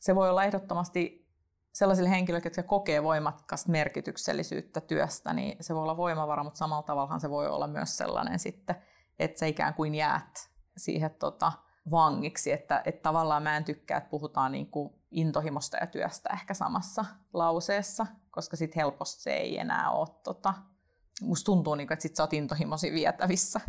se 0.00 0.14
voi 0.14 0.30
olla 0.30 0.44
ehdottomasti 0.44 1.28
sellaisille 1.72 2.10
henkilöille, 2.10 2.46
jotka 2.46 2.62
kokee 2.62 3.02
voimakkaasti 3.02 3.70
merkityksellisyyttä 3.70 4.80
työstä, 4.80 5.32
niin 5.32 5.56
se 5.60 5.74
voi 5.74 5.82
olla 5.82 5.96
voimavara, 5.96 6.44
mutta 6.44 6.58
samalla 6.58 6.82
tavalla 6.82 7.18
se 7.18 7.30
voi 7.30 7.48
olla 7.48 7.66
myös 7.66 7.96
sellainen 7.96 8.38
sitten, 8.38 8.76
että 9.18 9.38
sä 9.38 9.46
ikään 9.46 9.74
kuin 9.74 9.94
jäät 9.94 10.50
siihen 10.76 11.10
tota, 11.10 11.52
vangiksi, 11.90 12.52
että, 12.52 12.82
että 12.84 13.02
tavallaan 13.02 13.42
mä 13.42 13.56
en 13.56 13.64
tykkää, 13.64 13.98
että 13.98 14.10
puhutaan 14.10 14.52
niin 14.52 14.70
kuin 14.70 14.94
intohimosta 15.10 15.76
ja 15.76 15.86
työstä 15.86 16.30
ehkä 16.32 16.54
samassa 16.54 17.04
lauseessa, 17.32 18.06
koska 18.30 18.56
sitten 18.56 18.80
helposti 18.80 19.22
se 19.22 19.32
ei 19.32 19.58
enää 19.58 19.90
ole, 19.90 20.08
tota, 20.24 20.54
musta 21.22 21.44
tuntuu, 21.44 21.74
niin 21.74 21.86
kuin, 21.86 21.92
että 21.92 22.02
sit 22.02 22.16
sä 22.16 22.22
oot 22.22 22.32
intohimosi 22.32 22.92
vietävissä 22.92 23.60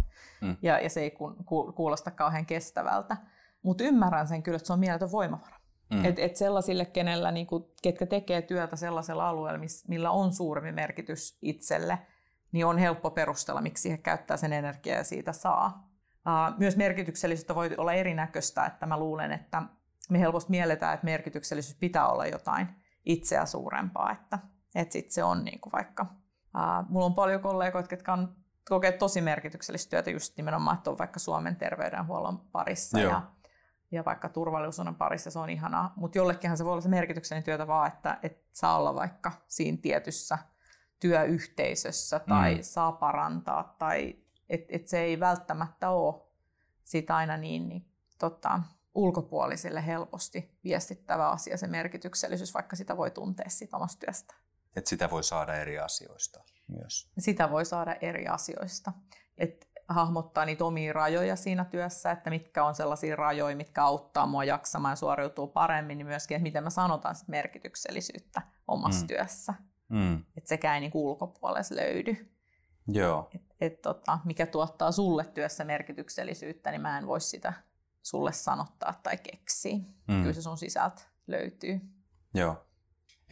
mm. 0.41 0.57
ja, 0.61 0.79
ja 0.79 0.89
se 0.89 1.01
ei 1.01 1.11
ku, 1.11 1.35
ku, 1.45 1.71
kuulosta 1.71 2.11
kauhean 2.11 2.45
kestävältä. 2.45 3.17
Mutta 3.63 3.83
ymmärrän 3.83 4.27
sen 4.27 4.43
kyllä, 4.43 4.55
että 4.55 4.67
se 4.67 4.73
on 4.73 4.79
mieletön 4.79 5.11
voimavara. 5.11 5.59
Mm. 5.89 6.05
Et, 6.05 6.19
et 6.19 6.35
sellaisille, 6.35 6.85
kenellä, 6.85 7.31
niin 7.31 7.47
kuin, 7.47 7.63
ketkä 7.81 8.05
tekee 8.05 8.41
työtä 8.41 8.75
sellaisella 8.75 9.29
alueella, 9.29 9.59
miss, 9.59 9.87
millä 9.87 10.11
on 10.11 10.33
suurempi 10.33 10.71
merkitys 10.71 11.37
itselle, 11.41 11.99
niin 12.51 12.65
on 12.65 12.77
helppo 12.77 13.11
perustella, 13.11 13.61
miksi 13.61 13.91
he 13.91 13.97
käyttää 13.97 14.37
sen 14.37 14.53
energiaa 14.53 14.97
ja 14.97 15.03
siitä 15.03 15.33
saa. 15.33 15.89
Uh, 16.27 16.59
myös 16.59 16.77
merkityksellisyyttä 16.77 17.55
voi 17.55 17.75
olla 17.77 17.93
erinäköistä, 17.93 18.65
että 18.65 18.85
mä 18.85 18.99
luulen, 18.99 19.31
että 19.31 19.61
me 20.09 20.19
helposti 20.19 20.51
mielletään, 20.51 20.93
että 20.93 21.05
merkityksellisyys 21.05 21.77
pitää 21.79 22.07
olla 22.07 22.25
jotain 22.25 22.67
itseä 23.05 23.45
suurempaa, 23.45 24.11
että, 24.11 24.39
että 24.75 24.93
sit 24.93 25.11
se 25.11 25.23
on 25.23 25.45
niin 25.45 25.59
kuin 25.61 25.71
vaikka, 25.71 26.05
uh, 26.55 26.89
mulla 26.89 27.05
on 27.05 27.15
paljon 27.15 27.41
kollegoita, 27.41 27.93
jotka 27.93 28.13
on 28.13 28.35
kokee 28.69 28.91
tosi 28.91 29.21
merkityksellistä 29.21 29.89
työtä 29.89 30.09
just 30.09 30.37
nimenomaan, 30.37 30.77
että 30.77 30.89
on 30.89 30.97
vaikka 30.97 31.19
Suomen 31.19 31.55
terveydenhuollon 31.55 32.39
parissa 32.39 32.99
Joo. 32.99 33.11
ja, 33.11 33.21
ja 33.91 34.05
vaikka 34.05 34.29
turvallisuuden 34.29 34.95
parissa, 34.95 35.31
se 35.31 35.39
on 35.39 35.49
ihanaa, 35.49 35.93
mutta 35.95 36.17
jollekinhan 36.17 36.57
se 36.57 36.65
voi 36.65 36.71
olla 36.71 36.81
se 36.81 36.89
merkityksellinen 36.89 37.45
työtä 37.45 37.67
vaan, 37.67 37.87
että, 37.87 38.19
että 38.23 38.43
saa 38.51 38.77
olla 38.77 38.95
vaikka 38.95 39.31
siinä 39.47 39.77
tietyssä 39.81 40.37
työyhteisössä 40.99 42.19
tai 42.19 42.55
mm. 42.55 42.61
saa 42.61 42.91
parantaa 42.91 43.75
tai 43.79 44.15
että 44.49 44.75
et 44.75 44.87
se 44.87 44.99
ei 44.99 45.19
välttämättä 45.19 45.89
ole 45.89 46.21
sitä 46.83 47.15
aina 47.15 47.37
niin, 47.37 47.69
niin 47.69 47.85
tota, 48.19 48.59
ulkopuolisille 48.95 49.85
helposti 49.85 50.57
viestittävä 50.63 51.29
asia, 51.29 51.57
se 51.57 51.67
merkityksellisyys, 51.67 52.53
vaikka 52.53 52.75
sitä 52.75 52.97
voi 52.97 53.11
tuntea 53.11 53.49
siitä 53.49 53.77
omasta 53.77 54.05
työstä. 54.05 54.35
Että 54.75 54.89
sitä 54.89 55.09
voi 55.09 55.23
saada 55.23 55.55
eri 55.55 55.79
asioista 55.79 56.43
myös. 56.67 57.11
Sitä 57.19 57.51
voi 57.51 57.65
saada 57.65 57.95
eri 58.01 58.27
asioista. 58.27 58.93
Et 59.37 59.69
hahmottaa 59.87 60.45
niitä 60.45 60.65
omia 60.65 60.93
rajoja 60.93 61.35
siinä 61.35 61.65
työssä, 61.65 62.11
että 62.11 62.29
mitkä 62.29 62.63
on 62.63 62.75
sellaisia 62.75 63.15
rajoja, 63.15 63.55
mitkä 63.55 63.83
auttaa 63.83 64.25
mua 64.25 64.43
jaksamaan 64.43 64.91
ja 64.91 64.95
suoriutuu 64.95 65.47
paremmin, 65.47 65.97
niin 65.97 66.07
myöskin, 66.07 66.35
että 66.35 66.43
miten 66.43 66.63
mä 66.63 66.69
sanotaan 66.69 67.15
sit 67.15 67.27
merkityksellisyyttä 67.27 68.41
omassa 68.67 69.01
mm. 69.01 69.07
työssä. 69.07 69.53
Mm. 69.89 70.15
Että 70.37 70.47
sekään 70.47 70.75
ei 70.75 70.81
niin 70.81 70.91
ulkopuolella 70.93 71.75
löydy. 71.75 72.33
Joo. 72.87 73.29
Et, 73.35 73.41
et, 73.61 73.81
tota, 73.81 74.19
mikä 74.25 74.45
tuottaa 74.45 74.91
sulle 74.91 75.25
työssä 75.25 75.63
merkityksellisyyttä, 75.63 76.71
niin 76.71 76.81
mä 76.81 76.97
en 76.97 77.07
voi 77.07 77.21
sitä 77.21 77.53
sulle 78.01 78.31
sanottaa 78.31 78.99
tai 79.03 79.17
keksiä. 79.17 79.77
Mm. 80.07 80.21
Kyllä 80.21 80.33
se 80.33 80.41
sun 80.41 80.57
sisältä 80.57 81.01
löytyy. 81.27 81.81
Joo. 82.33 82.65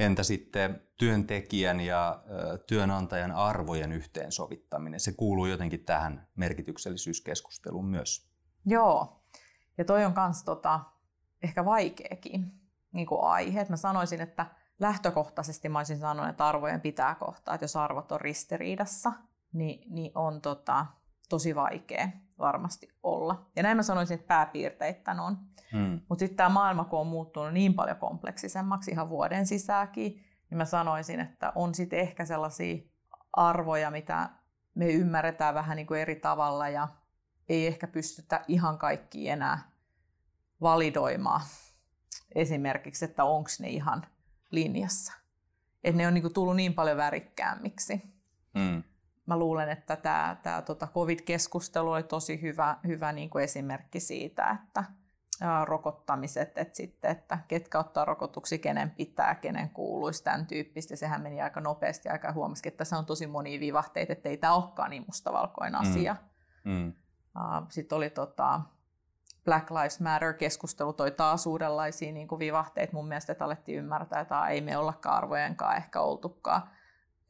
Entä 0.01 0.23
sitten 0.23 0.81
työntekijän 0.97 1.79
ja 1.79 2.23
työnantajan 2.67 3.31
arvojen 3.31 3.91
yhteensovittaminen? 3.91 4.99
Se 4.99 5.11
kuuluu 5.11 5.45
jotenkin 5.45 5.85
tähän 5.85 6.27
merkityksellisyyskeskusteluun 6.35 7.85
myös. 7.85 8.29
Joo. 8.65 9.23
Ja 9.77 9.85
toi 9.85 10.05
on 10.05 10.13
myös 10.17 10.43
tota, 10.43 10.79
ehkä 11.43 11.65
vaikeakin 11.65 12.51
niin 12.91 13.07
kuin 13.07 13.23
aihe. 13.23 13.65
Mä 13.69 13.77
sanoisin, 13.77 14.21
että 14.21 14.45
lähtökohtaisesti 14.79 15.69
mä 15.69 15.79
olisin 15.79 15.99
sanonut, 15.99 16.29
että 16.29 16.47
arvojen 16.47 16.81
pitää 16.81 17.15
kohtaa, 17.15 17.55
että 17.55 17.63
jos 17.63 17.75
arvot 17.75 18.11
on 18.11 18.21
ristiriidassa, 18.21 19.13
niin, 19.53 19.93
niin 19.95 20.11
on 20.15 20.41
tota, 20.41 20.85
tosi 21.31 21.55
vaikea 21.55 22.09
varmasti 22.39 22.87
olla. 23.03 23.49
Ja 23.55 23.63
näin 23.63 23.77
mä 23.77 23.83
sanoisin, 23.83 24.15
että 24.15 24.27
pääpiirteittäin 24.27 25.19
on. 25.19 25.37
Hmm. 25.71 26.01
Mutta 26.09 26.19
sitten 26.19 26.37
tämä 26.37 26.49
maailma, 26.49 26.83
kun 26.83 26.99
on 26.99 27.07
muuttunut 27.07 27.53
niin 27.53 27.73
paljon 27.73 27.97
kompleksisemmaksi 27.97 28.91
ihan 28.91 29.09
vuoden 29.09 29.45
sisääkin, 29.45 30.25
niin 30.49 30.57
mä 30.57 30.65
sanoisin, 30.65 31.19
että 31.19 31.51
on 31.55 31.75
sitten 31.75 31.99
ehkä 31.99 32.25
sellaisia 32.25 32.83
arvoja, 33.33 33.91
mitä 33.91 34.29
me 34.75 34.91
ymmärretään 34.91 35.53
vähän 35.53 35.75
niin 35.75 35.87
kuin 35.87 35.99
eri 35.99 36.15
tavalla 36.15 36.69
ja 36.69 36.87
ei 37.49 37.67
ehkä 37.67 37.87
pystytä 37.87 38.45
ihan 38.47 38.77
kaikki 38.77 39.29
enää 39.29 39.71
validoimaan. 40.61 41.41
Esimerkiksi, 42.35 43.05
että 43.05 43.23
onko 43.23 43.49
ne 43.59 43.69
ihan 43.69 44.05
linjassa. 44.51 45.13
Että 45.83 45.97
ne 45.97 46.07
on 46.07 46.13
niin 46.13 46.21
kuin 46.21 46.33
tullut 46.33 46.55
niin 46.55 46.73
paljon 46.73 46.97
värikkäämmiksi. 46.97 48.01
Hmm 48.59 48.83
mä 49.31 49.39
luulen, 49.39 49.69
että 49.69 49.95
tämä, 49.95 50.37
tämä 50.43 50.61
tota 50.61 50.87
COVID-keskustelu 50.93 51.91
oli 51.91 52.03
tosi 52.03 52.41
hyvä, 52.41 52.77
hyvä 52.87 53.11
niin 53.11 53.29
kuin 53.29 53.43
esimerkki 53.43 53.99
siitä, 53.99 54.57
että 54.63 54.83
ää, 55.41 55.65
rokottamiset, 55.65 56.57
että, 56.57 56.75
sitten, 56.75 57.11
että 57.11 57.37
ketkä 57.47 57.79
ottaa 57.79 58.05
rokotuksi, 58.05 58.59
kenen 58.59 58.91
pitää, 58.91 59.35
kenen 59.35 59.69
kuuluisi, 59.69 60.23
tämän 60.23 60.45
tyyppistä. 60.45 60.95
Sehän 60.95 61.21
meni 61.21 61.41
aika 61.41 61.61
nopeasti 61.61 62.09
aika 62.09 62.31
huomasikin, 62.31 62.69
että 62.69 62.77
tässä 62.77 62.97
on 62.97 63.05
tosi 63.05 63.27
monia 63.27 63.59
vivahteita, 63.59 64.13
että 64.13 64.29
ei 64.29 64.37
tämä 64.37 64.55
olekaan 64.55 64.89
niin 64.89 65.03
mustavalkoinen 65.07 65.81
mm. 65.81 65.89
asia. 65.89 66.15
Mm. 66.63 66.71
Mm. 66.71 66.93
Sitten 67.69 67.95
oli 67.95 68.09
tota, 68.09 68.61
Black 69.45 69.71
Lives 69.71 69.99
Matter-keskustelu 69.99 70.93
toi 70.93 71.11
taas 71.11 71.47
uudenlaisia 71.47 72.11
niin 72.11 72.27
kuin 72.27 72.39
vivahteita 72.39 72.93
mun 72.93 73.07
mielestä, 73.07 73.31
että 73.31 73.45
alettiin 73.45 73.77
ymmärtää, 73.77 74.21
että 74.21 74.47
ei 74.47 74.61
me 74.61 74.77
ollakaan 74.77 75.17
arvojenkaan 75.17 75.77
ehkä 75.77 76.01
oltukaan 76.01 76.61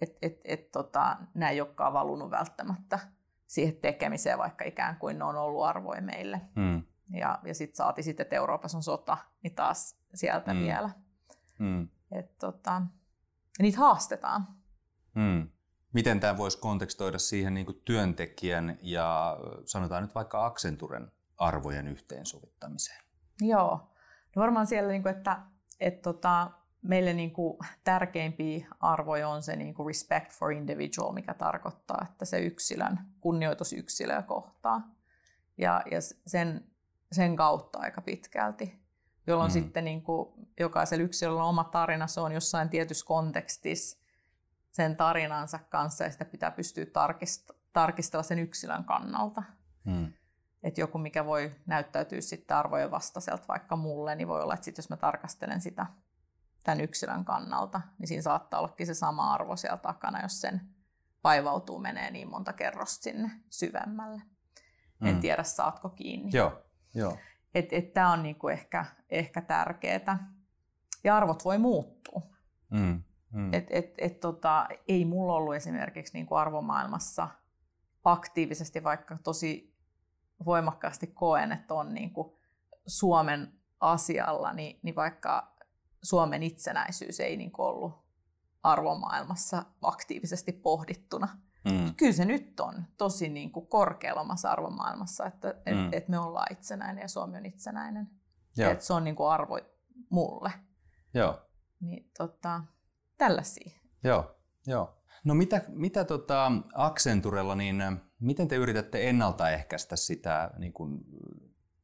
että 0.02 0.18
et, 0.22 0.42
et, 0.44 0.72
tota, 0.72 1.18
nämä 1.34 1.50
ei 1.50 1.62
olekaan 1.62 1.94
valunut 1.94 2.32
välttämättä 2.32 3.00
siihen 3.48 3.76
tekemiseen, 3.76 4.38
vaikka 4.38 4.66
ikään 4.66 4.98
kuin 4.98 5.20
ne 5.20 5.26
on 5.26 5.36
ollut 5.36 5.66
arvoja 5.66 6.02
meille. 6.02 6.42
Mm. 6.56 6.84
Ja, 7.14 7.40
ja 7.44 7.54
sitten 7.54 7.76
saati 7.76 8.04
sitten, 8.04 8.24
että 8.24 8.36
Euroopassa 8.36 8.78
on 8.78 8.84
sota, 8.84 9.18
niin 9.44 9.56
taas 9.56 9.98
sieltä 10.14 10.54
mm. 10.54 10.60
vielä. 10.60 10.90
Mm. 11.60 11.88
Et, 12.12 12.38
tota, 12.38 12.82
niitä 13.60 13.80
haastetaan. 13.80 14.48
Mm. 15.14 15.50
Miten 15.94 16.20
tämä 16.20 16.38
voisi 16.38 16.58
kontekstoida 16.58 17.20
siihen 17.20 17.54
niin 17.54 17.82
työntekijän 17.86 18.78
ja 18.82 19.38
sanotaan 19.66 20.04
nyt 20.04 20.16
vaikka 20.16 20.46
Accenturen 20.46 21.12
arvojen 21.38 21.88
yhteensovittamiseen? 21.88 23.02
Joo, 23.42 23.92
no 24.36 24.40
varmaan 24.42 24.68
siellä, 24.68 24.92
niin 24.92 25.04
kuin, 25.04 25.16
että 25.18 25.42
et, 25.80 26.02
tota, 26.02 26.52
meille 26.82 27.14
niin 27.14 27.34
kuin 27.34 27.58
tärkeimpiä 27.84 28.68
arvoja 28.80 29.30
on 29.30 29.44
se 29.44 29.56
niin 29.56 29.74
kuin 29.74 29.88
respect 29.88 30.32
for 30.32 30.52
individual, 30.52 31.14
mikä 31.14 31.34
tarkoittaa, 31.34 32.08
että 32.12 32.26
se 32.26 32.40
yksilön, 32.40 33.00
kunnioitus 33.20 33.74
yksilöä 33.74 34.22
kohtaa. 34.22 34.96
Ja, 35.58 35.84
ja 35.92 35.98
sen, 36.28 36.72
sen 37.12 37.36
kautta 37.36 37.80
aika 37.80 38.02
pitkälti, 38.02 38.82
jolloin 39.28 39.52
mm. 39.52 39.54
sitten 39.54 39.86
niin 39.86 40.04
kuin 40.04 40.30
jokaisella 40.60 41.04
yksilöllä 41.04 41.44
on 41.44 41.50
oma 41.50 41.64
tarina, 41.64 42.08
se 42.08 42.20
on 42.20 42.32
jossain 42.32 42.70
tietyssä 42.70 43.06
kontekstissa 43.06 44.02
sen 44.72 44.96
tarinansa 44.96 45.60
kanssa 45.60 46.04
ja 46.04 46.12
sitä 46.12 46.26
pitää 46.26 46.52
pystyä 46.52 46.84
tarkist- 46.84 47.56
tarkistella 47.74 48.24
sen 48.24 48.40
yksilön 48.40 48.84
kannalta. 48.84 49.44
Mm. 49.84 50.14
Että 50.64 50.82
joku, 50.82 50.98
mikä 50.98 51.26
voi 51.26 51.56
näyttäytyä 51.66 52.22
sitten 52.22 52.58
arvojen 52.58 52.92
vastaiselta 52.92 53.44
vaikka 53.48 53.76
mulle, 53.76 54.16
niin 54.16 54.28
voi 54.28 54.42
olla, 54.42 54.54
että 54.54 54.64
sit 54.64 54.78
jos 54.78 54.90
mä 54.90 54.98
tarkastelen 54.98 55.62
sitä 55.62 55.86
tämän 56.64 56.82
yksilön 56.82 57.26
kannalta, 57.26 57.82
niin 57.98 58.08
siinä 58.08 58.22
saattaa 58.22 58.60
ollakin 58.60 58.88
se 58.88 58.94
sama 58.94 59.34
arvo 59.34 59.56
siellä 59.56 59.78
takana, 59.78 60.22
jos 60.22 60.42
sen 60.42 60.62
vaivautuu, 61.24 61.80
menee 61.80 62.12
niin 62.12 62.30
monta 62.30 62.54
kerrosta 62.54 63.04
sinne 63.04 63.32
syvemmälle. 63.50 64.22
Mm. 65.00 65.08
En 65.08 65.20
tiedä, 65.20 65.44
saatko 65.44 65.90
kiinni. 65.90 66.32
Joo, 66.34 66.64
joo. 66.94 67.18
Et, 67.56 67.74
et 67.74 67.94
Tämä 67.94 68.12
on 68.12 68.24
niinku 68.24 68.48
ehkä, 68.48 68.86
ehkä 69.10 69.42
tärkeää. 69.42 70.34
Ja 71.04 71.18
arvot 71.18 71.46
voi 71.46 71.58
muuttua. 71.58 72.22
Mm. 72.70 73.04
Mm. 73.32 73.54
Et, 73.54 73.68
et, 73.70 73.94
et 73.98 74.20
tota, 74.20 74.68
ei 74.88 75.06
mulla 75.06 75.34
ollut 75.34 75.56
esimerkiksi 75.56 76.14
niinku 76.14 76.36
arvomaailmassa 76.36 77.28
aktiivisesti, 78.04 78.84
vaikka 78.84 79.18
tosi 79.24 79.76
voimakkaasti 80.46 81.08
koen, 81.08 81.52
että 81.52 81.74
on 81.74 81.94
niinku 81.94 82.40
Suomen 82.88 83.54
asialla, 83.80 84.54
niin, 84.54 84.80
niin 84.84 84.96
vaikka 84.96 85.56
Suomen 86.04 86.44
itsenäisyys 86.44 87.20
ei 87.20 87.38
niin 87.38 87.52
ollut 87.58 87.94
arvomaailmassa 88.64 89.64
aktiivisesti 89.82 90.52
pohdittuna. 90.52 91.38
Mm. 91.66 91.96
Kyllä 91.96 92.12
se 92.12 92.26
nyt 92.26 92.60
on 92.60 92.84
tosi 92.98 93.30
niin 93.30 93.52
kuin 93.52 93.68
korkealla 93.68 94.22
omassa 94.22 94.52
arvomaailmassa, 94.52 95.26
että 95.26 95.48
mm. 95.48 95.88
et, 95.88 95.94
et 95.94 96.08
me 96.08 96.20
ollaan 96.20 96.54
itsenäinen 96.54 97.02
ja 97.02 97.08
Suomi 97.08 97.38
on 97.38 97.46
itsenäinen. 97.46 98.10
Että 98.58 98.84
se 98.86 98.94
on 98.94 99.04
niin 99.04 99.16
kuin 99.16 99.30
arvo 99.30 99.60
mulle. 100.10 100.52
Joo. 101.14 101.42
niin 101.80 102.12
tota, 102.18 102.62
tällaisia. 103.18 103.72
Joo, 104.04 104.36
joo. 104.68 104.98
No 105.24 105.34
mitä, 105.34 105.62
mitä 105.68 106.06
tota 106.06 106.52
Accenturella, 106.74 107.56
niin 107.56 107.84
miten 108.20 108.48
te 108.48 108.56
yritätte 108.56 109.10
ennaltaehkäistä 109.10 109.96
sitä 109.96 110.52
niin 110.58 110.74
kuin 110.74 111.00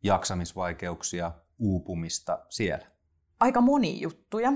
jaksamisvaikeuksia, 0.03 1.31
uupumista 1.59 2.45
siellä? 2.49 2.96
Aika 3.39 3.61
moni 3.61 4.01
juttuja. 4.01 4.53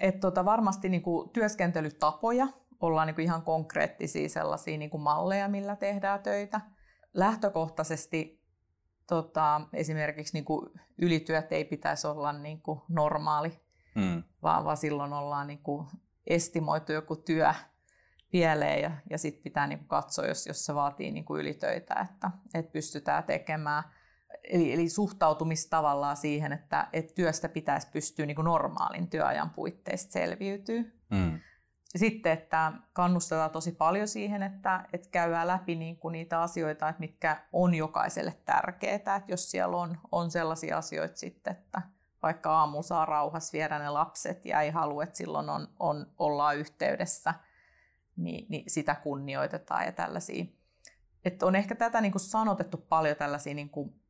Et 0.00 0.20
tota, 0.20 0.44
varmasti 0.44 0.88
niin 0.88 1.02
kuin 1.02 1.30
työskentelytapoja, 1.30 2.48
ollaan 2.80 3.06
niin 3.06 3.14
kuin 3.14 3.24
ihan 3.24 3.42
konkreettisia 3.42 4.28
sellaisia 4.28 4.78
niin 4.78 4.90
kuin 4.90 5.02
malleja, 5.02 5.48
millä 5.48 5.76
tehdään 5.76 6.22
töitä. 6.22 6.60
Lähtökohtaisesti 7.14 8.42
tota, 9.06 9.60
esimerkiksi 9.72 10.34
niin 10.34 10.44
kuin 10.44 10.70
ylityöt 10.98 11.52
ei 11.52 11.64
pitäisi 11.64 12.06
olla 12.06 12.32
niin 12.32 12.62
kuin 12.62 12.80
normaali, 12.88 13.60
mm. 13.94 14.22
vaan, 14.42 14.64
vaan 14.64 14.76
silloin 14.76 15.12
ollaan 15.12 15.46
niin 15.46 15.62
kuin 15.62 15.86
estimoitu 16.26 16.92
joku 16.92 17.16
työ 17.16 17.54
pieleen 18.30 18.82
ja, 18.82 18.90
ja 19.10 19.18
sitten 19.18 19.42
pitää 19.42 19.66
niin 19.66 19.78
kuin 19.78 19.88
katsoa, 19.88 20.26
jos, 20.26 20.46
jos 20.46 20.64
se 20.64 20.74
vaatii 20.74 21.10
niin 21.10 21.24
kuin 21.24 21.40
ylitöitä, 21.40 21.94
että, 21.94 22.30
että 22.54 22.72
pystytään 22.72 23.24
tekemään. 23.24 23.84
Eli, 24.44 24.72
eli 24.72 24.88
suhtautumista 24.88 25.76
tavallaan 25.76 26.16
siihen, 26.16 26.52
että, 26.52 26.88
että 26.92 27.14
työstä 27.14 27.48
pitäisi 27.48 27.88
pystyä 27.92 28.26
niin 28.26 28.34
kuin 28.34 28.44
normaalin 28.44 29.10
työajan 29.10 29.50
puitteista 29.50 30.12
selviytyä. 30.12 30.82
Mm. 31.10 31.40
Sitten, 31.96 32.32
että 32.32 32.72
kannustetaan 32.92 33.50
tosi 33.50 33.72
paljon 33.72 34.08
siihen, 34.08 34.42
että, 34.42 34.84
että 34.92 35.08
käydään 35.10 35.46
läpi 35.46 35.74
niin 35.74 35.96
kuin 35.96 36.12
niitä 36.12 36.42
asioita, 36.42 36.88
että 36.88 37.00
mitkä 37.00 37.42
on 37.52 37.74
jokaiselle 37.74 38.34
tärkeää. 38.44 38.94
Että 38.94 39.22
jos 39.28 39.50
siellä 39.50 39.76
on, 39.76 39.98
on 40.12 40.30
sellaisia 40.30 40.78
asioita 40.78 41.16
sitten, 41.16 41.52
että 41.52 41.82
vaikka 42.22 42.58
aamu 42.58 42.82
saa 42.82 43.06
rauhassa 43.06 43.52
viedä 43.52 43.78
ne 43.78 43.90
lapset 43.90 44.44
ja 44.44 44.60
ei 44.60 44.70
halua, 44.70 45.02
että 45.02 45.16
silloin 45.16 45.50
on, 45.50 45.68
on, 45.78 46.06
ollaan 46.18 46.56
yhteydessä, 46.56 47.34
niin, 48.16 48.46
niin 48.48 48.70
sitä 48.70 48.94
kunnioitetaan 48.94 49.84
ja 49.84 49.92
tällaisia. 49.92 50.44
Että 51.24 51.46
on 51.46 51.56
ehkä 51.56 51.74
tätä 51.74 52.00
niin 52.00 52.12
kuin 52.12 52.22
sanotettu 52.22 52.76
paljon 52.76 53.16
tällaisia 53.16 53.54
niin 53.54 53.70
kuin 53.70 54.01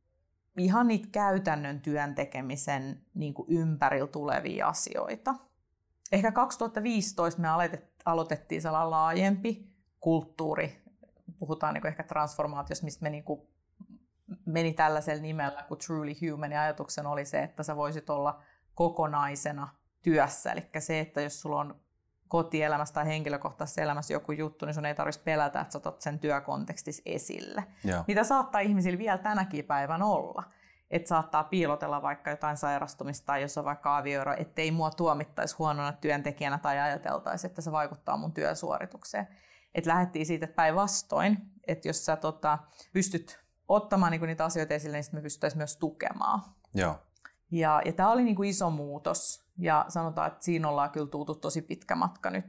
ihan 0.57 0.87
niitä 0.87 1.07
käytännön 1.11 1.81
työn 1.81 2.15
tekemisen 2.15 3.01
niin 3.13 3.33
kuin 3.33 3.47
ympärillä 3.49 4.07
tulevia 4.07 4.67
asioita. 4.67 5.35
Ehkä 6.11 6.31
2015 6.31 7.41
me 7.41 7.47
aloitettiin 8.05 8.61
sellainen 8.61 8.91
laajempi 8.91 9.73
kulttuuri, 9.99 10.83
puhutaan 11.39 11.73
niin 11.73 11.87
ehkä 11.87 12.03
transformaatiosta, 12.03 12.85
mistä 12.85 13.03
me 13.03 13.09
niin 13.09 13.23
kuin 13.23 13.41
meni 14.45 14.73
tällaisella 14.73 15.21
nimellä 15.21 15.63
kuin 15.67 15.77
Truly 15.87 16.13
Human, 16.21 16.51
ja 16.51 16.61
ajatuksen 16.61 17.05
oli 17.05 17.25
se, 17.25 17.43
että 17.43 17.63
sä 17.63 17.75
voisit 17.75 18.09
olla 18.09 18.41
kokonaisena 18.75 19.67
työssä, 20.01 20.51
eli 20.51 20.69
se, 20.79 20.99
että 20.99 21.21
jos 21.21 21.41
sulla 21.41 21.59
on 21.59 21.82
kotielämässä 22.33 22.93
tai 22.93 23.05
henkilökohtaisessa 23.05 23.81
elämässä 23.81 24.13
joku 24.13 24.31
juttu, 24.31 24.65
niin 24.65 24.73
sun 24.73 24.85
ei 24.85 24.95
tarvitsisi 24.95 25.23
pelätä, 25.23 25.61
että 25.61 25.71
sä 25.71 25.77
otat 25.77 26.01
sen 26.01 26.19
työkontekstissa 26.19 27.01
esille. 27.05 27.63
Joo. 27.83 28.03
Mitä 28.07 28.23
saattaa 28.23 28.61
ihmisillä 28.61 28.97
vielä 28.97 29.17
tänäkin 29.17 29.65
päivän 29.65 30.01
olla 30.01 30.43
että 30.91 31.09
saattaa 31.09 31.43
piilotella 31.43 32.01
vaikka 32.01 32.29
jotain 32.29 32.57
sairastumista 32.57 33.25
tai 33.25 33.41
jos 33.41 33.57
on 33.57 33.65
vaikka 33.65 33.97
avioero, 33.97 34.33
ettei 34.37 34.71
mua 34.71 34.91
tuomittaisi 34.91 35.55
huonona 35.59 35.91
työntekijänä 35.91 36.57
tai 36.57 36.79
ajateltaisi, 36.79 37.47
että 37.47 37.61
se 37.61 37.71
vaikuttaa 37.71 38.17
mun 38.17 38.33
työsuoritukseen. 38.33 39.27
Että 39.75 39.89
lähdettiin 39.89 40.25
siitä, 40.25 40.47
päinvastoin, 40.47 41.37
että 41.67 41.87
jos 41.87 42.05
sä 42.05 42.15
tota, 42.15 42.59
pystyt 42.93 43.39
ottamaan 43.67 44.11
niinku 44.11 44.25
niitä 44.25 44.45
asioita 44.45 44.73
esille, 44.73 44.97
niin 44.97 45.05
me 45.11 45.21
pystyttäisiin 45.21 45.57
myös 45.57 45.77
tukemaan. 45.77 46.41
Joo. 46.73 46.95
Ja, 47.51 47.81
ja 47.85 47.93
tämä 47.93 48.11
oli 48.11 48.23
niinku 48.23 48.43
iso 48.43 48.69
muutos. 48.69 49.42
Ja 49.57 49.85
sanotaan, 49.87 50.27
että 50.27 50.43
siinä 50.43 50.69
ollaan 50.69 50.89
kyllä 50.89 51.07
tultu 51.07 51.35
tosi 51.35 51.61
pitkä 51.61 51.95
matka 51.95 52.29
nyt, 52.29 52.45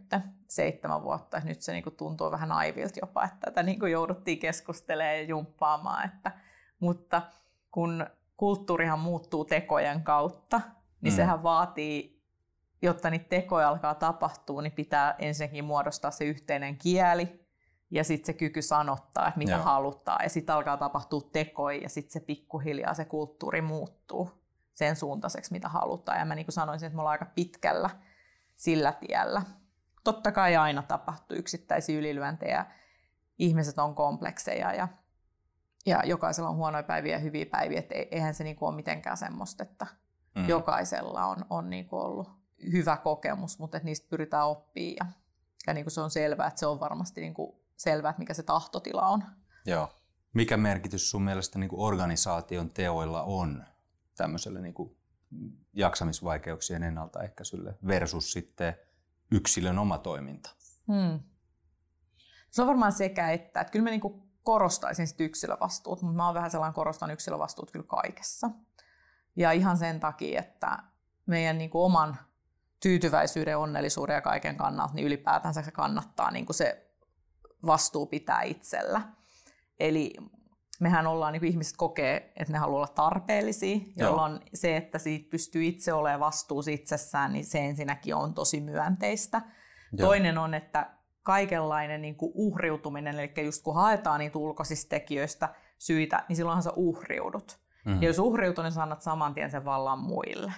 seitsemän 0.48 1.02
vuotta. 1.02 1.40
Nyt 1.44 1.62
se 1.62 1.72
niinku 1.72 1.90
tuntuu 1.90 2.30
vähän 2.30 2.48
naivilta 2.48 2.98
jopa, 3.02 3.24
että 3.24 3.36
tätä 3.40 3.62
niinku 3.62 3.86
jouduttiin 3.86 4.38
keskustelemaan 4.38 5.16
ja 5.16 5.22
jumppaamaan. 5.22 6.04
Että, 6.04 6.32
mutta 6.80 7.22
kun 7.70 8.06
kulttuurihan 8.36 8.98
muuttuu 8.98 9.44
tekojen 9.44 10.02
kautta, 10.02 10.60
niin 11.00 11.12
mm. 11.12 11.16
sehän 11.16 11.42
vaatii, 11.42 12.22
jotta 12.82 13.10
niitä 13.10 13.28
tekoja 13.28 13.68
alkaa 13.68 13.94
tapahtua, 13.94 14.62
niin 14.62 14.72
pitää 14.72 15.14
ensinnäkin 15.18 15.64
muodostaa 15.64 16.10
se 16.10 16.24
yhteinen 16.24 16.78
kieli 16.78 17.44
ja 17.90 18.04
sitten 18.04 18.26
se 18.26 18.32
kyky 18.32 18.62
sanottaa, 18.62 19.28
että 19.28 19.38
mitä 19.38 19.52
Joo. 19.52 19.62
halutaan. 19.62 20.24
Ja 20.24 20.28
sitten 20.28 20.54
alkaa 20.54 20.76
tapahtua 20.76 21.20
tekoja 21.32 21.78
ja 21.82 21.88
sitten 21.88 22.12
se 22.12 22.20
pikkuhiljaa 22.20 22.94
se 22.94 23.04
kulttuuri 23.04 23.62
muuttuu 23.62 24.43
sen 24.74 24.96
suuntaiseksi, 24.96 25.52
mitä 25.52 25.68
halutaan. 25.68 26.18
Ja 26.18 26.24
mä 26.24 26.34
niin 26.34 26.46
kuin 26.46 26.52
sanoisin, 26.52 26.86
että 26.86 26.96
me 26.96 27.00
ollaan 27.00 27.12
aika 27.12 27.32
pitkällä 27.34 27.90
sillä 28.56 28.92
tiellä. 28.92 29.42
Totta 30.04 30.32
kai 30.32 30.56
aina 30.56 30.82
tapahtuu 30.82 31.36
yksittäisiä 31.36 31.98
ylilyöntejä, 31.98 32.66
ihmiset 33.38 33.78
on 33.78 33.94
komplekseja 33.94 34.72
ja 34.72 34.88
ja 35.86 36.02
jokaisella 36.04 36.48
on 36.48 36.56
huonoja 36.56 36.82
päiviä 36.82 37.12
ja 37.12 37.18
hyviä 37.18 37.46
päiviä, 37.46 37.78
että 37.78 37.94
eihän 38.10 38.34
se 38.34 38.44
niinku 38.44 38.66
ole 38.66 38.76
mitenkään 38.76 39.16
semmoista, 39.16 39.62
että 39.62 39.86
mm. 40.34 40.48
jokaisella 40.48 41.26
on, 41.26 41.36
on 41.50 41.70
niinku 41.70 41.98
ollut 41.98 42.28
hyvä 42.72 42.96
kokemus, 42.96 43.58
mutta 43.58 43.76
että 43.76 43.84
niistä 43.84 44.08
pyritään 44.10 44.46
oppimaan 44.46 44.96
ja, 44.96 45.06
ja 45.66 45.74
niinku 45.74 45.90
se 45.90 46.00
on 46.00 46.10
selvää, 46.10 46.46
että 46.46 46.60
se 46.60 46.66
on 46.66 46.80
varmasti 46.80 47.20
niinku 47.20 47.64
selvää, 47.76 48.10
että 48.10 48.20
mikä 48.20 48.34
se 48.34 48.42
tahtotila 48.42 49.08
on. 49.08 49.24
Joo. 49.66 49.88
Mikä 50.34 50.56
merkitys 50.56 51.10
sun 51.10 51.22
mielestä 51.22 51.58
niinku 51.58 51.84
organisaation 51.84 52.70
teoilla 52.70 53.22
on 53.22 53.64
tämmöiselle 54.16 54.60
niinku 54.60 54.96
jaksamisvaikeuksien 55.72 56.82
ennaltaehkäisylle 56.82 57.74
versus 57.86 58.32
sitten 58.32 58.76
yksilön 59.30 59.78
oma 59.78 59.98
toiminta? 59.98 60.50
Hmm. 60.92 61.20
Se 62.50 62.62
on 62.62 62.68
varmaan 62.68 62.92
sekä 62.92 63.30
että. 63.30 63.60
että 63.60 63.70
kyllä 63.70 63.84
me 63.84 63.90
niinku 63.90 64.28
korostaisin 64.42 65.06
sit 65.06 65.20
yksilövastuut, 65.20 66.02
mutta 66.02 66.16
mä 66.16 66.26
oon 66.26 66.34
vähän 66.34 66.50
sellainen 66.50 66.74
korostan 66.74 67.10
yksilövastuut 67.10 67.70
kyllä 67.70 67.86
kaikessa. 67.88 68.50
Ja 69.36 69.52
ihan 69.52 69.78
sen 69.78 70.00
takia, 70.00 70.40
että 70.40 70.78
meidän 71.26 71.58
niin 71.58 71.70
kuin 71.70 71.82
oman 71.82 72.16
tyytyväisyyden, 72.80 73.58
onnellisuuden 73.58 74.14
ja 74.14 74.20
kaiken 74.20 74.56
kannalta, 74.56 74.94
niin 74.94 75.06
ylipäätänsä 75.06 75.62
se 75.62 75.70
kannattaa 75.70 76.30
niin 76.30 76.46
kuin 76.46 76.56
se 76.56 76.90
vastuu 77.66 78.06
pitää 78.06 78.42
itsellä. 78.42 79.02
Eli 79.80 80.14
mehän 80.80 81.06
ollaan, 81.06 81.32
niin 81.32 81.40
kuin 81.40 81.50
ihmiset 81.50 81.76
kokee, 81.76 82.32
että 82.36 82.52
ne 82.52 82.58
haluaa 82.58 82.76
olla 82.76 82.88
tarpeellisia, 82.94 83.78
jolloin 83.96 84.32
Joo. 84.32 84.40
se, 84.54 84.76
että 84.76 84.98
siitä 84.98 85.30
pystyy 85.30 85.64
itse 85.64 85.92
olemaan 85.92 86.20
vastuussa 86.20 86.70
itsessään, 86.70 87.32
niin 87.32 87.44
se 87.44 87.58
ensinnäkin 87.58 88.14
on 88.14 88.34
tosi 88.34 88.60
myönteistä. 88.60 89.42
Joo. 89.92 90.08
Toinen 90.08 90.38
on, 90.38 90.54
että 90.54 90.90
kaikenlainen 91.22 92.02
niin 92.02 92.16
kuin 92.16 92.32
uhriutuminen, 92.34 93.14
eli 93.14 93.44
just 93.44 93.62
kun 93.62 93.74
haetaan 93.74 94.20
niitä 94.20 94.38
ulkoisista 94.38 94.88
tekijöistä 94.88 95.54
syitä, 95.78 96.24
niin 96.28 96.36
silloinhan 96.36 96.62
sä 96.62 96.72
uhriudut. 96.76 97.58
Mm-hmm. 97.84 98.02
Ja 98.02 98.08
jos 98.08 98.18
uhriutut, 98.18 98.64
niin 98.64 98.72
sä 98.72 98.82
annat 98.82 99.02
saman 99.02 99.34
tien 99.34 99.50
sen 99.50 99.64
vallan 99.64 99.98
muille. 99.98 100.52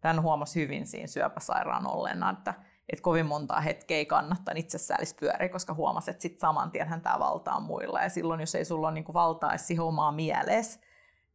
Tämän 0.00 0.22
huomasi 0.22 0.60
hyvin 0.60 0.86
siinä 0.86 1.06
syöpäsairaan 1.06 1.86
ollenna, 1.86 2.30
että, 2.30 2.54
että 2.88 3.02
kovin 3.02 3.26
montaa 3.26 3.60
hetkeä 3.60 3.96
ei 3.96 4.06
kannattaa 4.06 4.54
itsessäällis 4.56 5.14
pyöriä, 5.14 5.48
koska 5.48 5.74
huomasi, 5.74 6.10
että 6.10 6.22
sit 6.22 6.38
saman 6.38 6.70
tien 6.70 6.88
hän 6.88 7.00
tämä 7.00 7.18
valtaa 7.18 7.60
muilla. 7.60 8.02
Ja 8.02 8.08
silloin, 8.08 8.40
jos 8.40 8.54
ei 8.54 8.64
sulla 8.64 8.86
ole 8.86 8.94
niin 8.94 9.04
kuin 9.04 9.14
valtaa 9.14 9.58
siihen 9.58 9.84
omaa 9.84 10.12
mieleesi, 10.12 10.80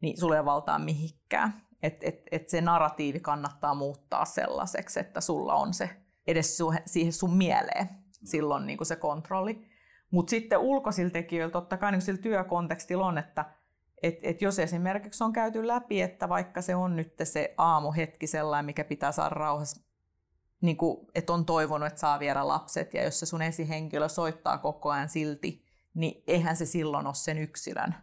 niin 0.00 0.20
sulla 0.20 0.36
ei 0.36 0.44
valtaa 0.44 0.78
mihinkään. 0.78 1.62
Et, 1.82 2.04
et, 2.04 2.22
et 2.30 2.48
se 2.48 2.60
narratiivi 2.60 3.20
kannattaa 3.20 3.74
muuttaa 3.74 4.24
sellaiseksi, 4.24 5.00
että 5.00 5.20
sulla 5.20 5.54
on 5.54 5.74
se 5.74 5.90
edes 6.26 6.58
siihen 6.86 7.12
sun 7.12 7.36
mieleen 7.36 7.88
silloin 8.24 8.66
niin 8.66 8.76
kuin 8.76 8.86
se 8.86 8.96
kontrolli. 8.96 9.68
Mutta 10.10 10.30
sitten 10.30 10.58
ulkoisilla 10.58 11.10
tekijöillä 11.10 11.52
totta 11.52 11.76
kai 11.76 11.92
niin 11.92 12.02
sillä 12.02 12.22
työkontekstilla 12.22 13.06
on, 13.06 13.18
että 13.18 13.44
et, 14.02 14.18
et 14.22 14.42
jos 14.42 14.58
esimerkiksi 14.58 15.24
on 15.24 15.32
käyty 15.32 15.66
läpi, 15.66 16.02
että 16.02 16.28
vaikka 16.28 16.62
se 16.62 16.74
on 16.74 16.96
nyt 16.96 17.14
se 17.22 17.54
aamuhetki 17.58 18.26
sellainen, 18.26 18.66
mikä 18.66 18.84
pitää 18.84 19.12
saada 19.12 19.34
rauhassa, 19.34 19.87
niin 20.60 20.76
kuin, 20.76 21.06
että 21.14 21.32
on 21.32 21.44
toivonut, 21.44 21.88
että 21.88 22.00
saa 22.00 22.18
viedä 22.18 22.48
lapset, 22.48 22.94
ja 22.94 23.04
jos 23.04 23.20
se 23.20 23.26
sun 23.26 23.42
esihenkilö 23.42 24.08
soittaa 24.08 24.58
koko 24.58 24.90
ajan 24.90 25.08
silti, 25.08 25.64
niin 25.94 26.22
eihän 26.26 26.56
se 26.56 26.66
silloin 26.66 27.06
ole 27.06 27.14
sen 27.14 27.38
yksilön 27.38 27.94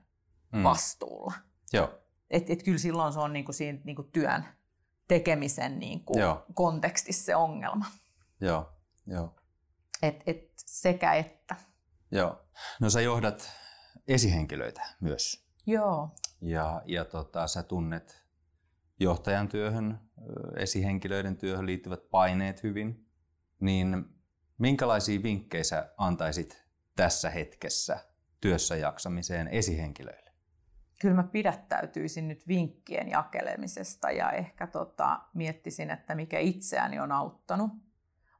mm. 0.54 0.64
vastuulla. 0.64 1.34
Joo. 1.74 2.00
Et, 2.30 2.50
et 2.50 2.64
kyllä 2.64 2.78
silloin 2.78 3.14
se 3.14 3.20
on 3.20 3.34
niin 3.34 3.46
kuin 3.46 3.56
siinä 3.56 3.80
niin 3.84 3.96
kuin 3.96 4.12
työn 4.12 4.46
tekemisen 5.08 5.80
niin 5.80 6.06
kuin 6.06 6.24
kontekstissa 6.54 7.26
se 7.26 7.36
ongelma. 7.36 7.86
Joo, 8.42 8.70
joo. 9.08 9.36
Et, 10.02 10.24
et 10.28 10.52
sekä 10.58 11.14
että. 11.14 11.56
Joo. 12.12 12.42
No 12.80 12.90
sä 12.90 13.02
johdat 13.02 13.52
esihenkilöitä 14.08 14.82
myös. 15.00 15.46
Joo. 15.66 16.10
Ja, 16.42 16.82
ja 16.86 17.06
tota, 17.06 17.48
sä 17.48 17.64
tunnet 17.64 18.25
johtajan 19.00 19.48
työhön, 19.48 20.00
esihenkilöiden 20.58 21.38
työhön 21.38 21.66
liittyvät 21.66 22.10
paineet 22.12 22.64
hyvin. 22.64 23.08
Niin 23.60 24.06
minkälaisia 24.58 25.24
vinkkejä 25.24 25.64
sä 25.64 25.94
antaisit 25.98 26.66
tässä 26.96 27.30
hetkessä 27.30 28.00
työssä 28.42 28.76
jaksamiseen 28.76 29.48
esihenkilöille? 29.48 30.26
kyllä 31.00 31.16
mä 31.16 31.24
pidättäytyisin 31.24 32.28
nyt 32.28 32.48
vinkkien 32.48 33.10
jakelemisesta 33.10 34.12
ja 34.12 34.32
ehkä 34.32 34.68
tota, 34.68 35.20
miettisin, 35.34 35.90
että 35.90 36.16
mikä 36.16 36.40
itseäni 36.40 37.00
on 37.00 37.12
auttanut. 37.12 37.72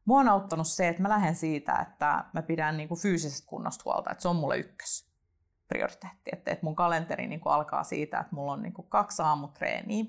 Mua 0.06 0.20
on 0.20 0.28
auttanut 0.28 0.68
se, 0.68 0.88
että 0.88 1.02
mä 1.02 1.10
lähden 1.10 1.36
siitä, 1.36 1.76
että 1.76 2.26
mä 2.34 2.42
pidän 2.42 2.78
niin 2.78 2.90
fyysisestä 3.02 3.48
kunnosta 3.48 3.82
huolta, 3.86 4.12
että 4.12 4.22
se 4.22 4.28
on 4.28 4.36
mulle 4.36 4.58
ykkös 4.58 5.12
prioriteetti. 5.68 6.30
Että, 6.34 6.52
että 6.52 6.66
mun 6.66 6.76
kalenteri 6.76 7.28
niin 7.28 7.42
alkaa 7.46 7.84
siitä, 7.84 8.20
että 8.20 8.36
mulla 8.36 8.52
on 8.52 8.64
niin 8.64 8.74
kaksi 8.90 9.22
aamutreeniä 9.22 10.06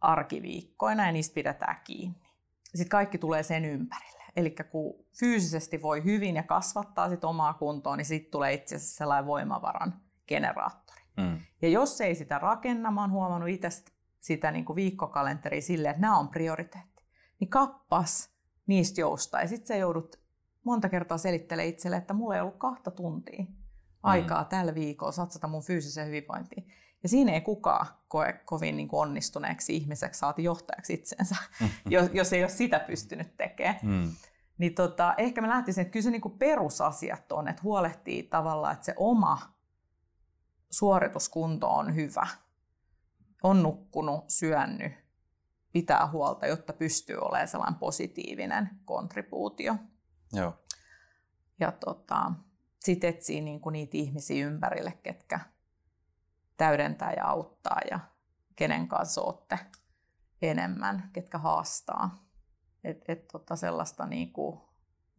arkiviikkoina 0.00 1.06
ja 1.06 1.12
niistä 1.12 1.34
pidetään 1.34 1.76
kiinni. 1.84 2.30
Sitten 2.64 2.88
kaikki 2.88 3.18
tulee 3.18 3.42
sen 3.42 3.64
ympärille. 3.64 4.24
Eli 4.36 4.54
kun 4.70 5.04
fyysisesti 5.18 5.82
voi 5.82 6.04
hyvin 6.04 6.36
ja 6.36 6.42
kasvattaa 6.42 7.08
sit 7.08 7.24
omaa 7.24 7.54
kuntoa, 7.54 7.96
niin 7.96 8.04
sitten 8.04 8.30
tulee 8.30 8.52
itse 8.52 8.76
asiassa 8.76 8.96
sellainen 8.96 9.26
voimavaran 9.26 10.00
generaattori. 10.28 11.00
Mm. 11.16 11.40
Ja 11.62 11.68
jos 11.68 12.00
ei 12.00 12.14
sitä 12.14 12.38
rakenna, 12.38 12.90
mä 12.90 13.00
oon 13.00 13.10
huomannut 13.10 13.48
itse 13.48 13.68
sitä 14.20 14.50
niin 14.50 14.64
kuin 14.64 14.76
viikkokalenteria 14.76 15.60
silleen, 15.60 15.90
että 15.90 16.00
nämä 16.00 16.18
on 16.18 16.28
prioriteetti, 16.28 17.04
niin 17.40 17.50
kappas 17.50 18.30
niistä 18.66 19.00
joustaa. 19.00 19.40
Ja 19.40 19.48
sitten 19.48 19.66
sä 19.66 19.76
joudut 19.76 20.20
monta 20.64 20.88
kertaa 20.88 21.18
selittelemään 21.18 21.68
itselle, 21.68 21.96
että 21.96 22.14
mulla 22.14 22.34
ei 22.34 22.40
ollut 22.40 22.58
kahta 22.58 22.90
tuntia 22.90 23.44
aikaa 24.02 24.42
mm. 24.42 24.48
tällä 24.48 24.74
viikolla 24.74 25.12
satsata 25.12 25.48
mun 25.48 25.62
fyysiseen 25.62 26.06
hyvinvointiin. 26.06 26.72
Ja 27.02 27.08
siinä 27.08 27.32
ei 27.32 27.40
kukaan 27.40 27.86
koe 28.08 28.32
kovin 28.32 28.76
niin 28.76 28.88
kuin 28.88 29.00
onnistuneeksi 29.00 29.76
ihmiseksi, 29.76 30.18
saati 30.18 30.44
johtajaksi 30.44 30.94
itsensä, 30.94 31.36
jos, 31.86 32.10
jos 32.12 32.32
ei 32.32 32.42
ole 32.42 32.48
sitä 32.48 32.80
pystynyt 32.80 33.36
tekemään. 33.36 33.78
Mm. 33.82 34.14
Niin 34.58 34.74
tota, 34.74 35.14
ehkä 35.18 35.40
mä 35.40 35.48
lähtisin, 35.48 35.82
että 35.82 35.92
kyllä 35.92 36.04
se 36.04 36.10
niin 36.10 36.20
kuin 36.20 36.38
perusasiat 36.38 37.32
on, 37.32 37.48
että 37.48 37.62
huolehtii 37.62 38.22
tavallaan, 38.22 38.72
että 38.72 38.86
se 38.86 38.94
oma 38.96 39.54
suorituskunto 40.70 41.68
on 41.68 41.94
hyvä. 41.94 42.26
On 43.42 43.62
nukkunut, 43.62 44.24
syönyt, 44.28 44.92
pitää 45.72 46.06
huolta, 46.06 46.46
jotta 46.46 46.72
pystyy 46.72 47.16
olemaan 47.16 47.48
sellainen 47.48 47.78
positiivinen 47.78 48.70
kontribuutio. 48.84 49.76
Joo. 50.32 50.58
Ja 51.60 51.72
tota, 51.72 52.32
sitten 52.80 53.10
etsii 53.10 53.40
niin 53.40 53.60
kuin 53.60 53.72
niitä 53.72 53.96
ihmisiä 53.96 54.46
ympärille, 54.46 54.92
ketkä 55.02 55.40
täydentää 56.60 57.12
ja 57.12 57.26
auttaa 57.26 57.80
ja 57.90 58.00
kenen 58.56 58.88
kanssa 58.88 59.20
olette 59.20 59.58
enemmän, 60.42 61.10
ketkä 61.12 61.38
haastaa. 61.38 62.24
Et, 62.84 63.04
et 63.08 63.28
tota 63.28 63.56
sellaista 63.56 64.06
niin 64.06 64.32
kuin 64.32 64.60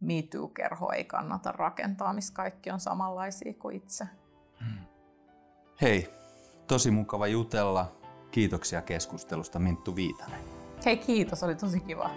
Me 0.00 0.22
Too-kerhoa 0.30 0.92
ei 0.92 1.04
kannata 1.04 1.52
rakentaa, 1.52 2.12
missä 2.12 2.34
kaikki 2.34 2.70
on 2.70 2.80
samanlaisia 2.80 3.54
kuin 3.54 3.76
itse. 3.76 4.04
Hmm. 4.64 4.78
Hei, 5.80 6.08
tosi 6.66 6.90
mukava 6.90 7.26
jutella. 7.26 7.96
Kiitoksia 8.30 8.82
keskustelusta 8.82 9.58
Minttu 9.58 9.96
Viitanen. 9.96 10.40
Hei 10.84 10.96
kiitos, 10.96 11.42
oli 11.42 11.54
tosi 11.54 11.80
kiva. 11.80 12.10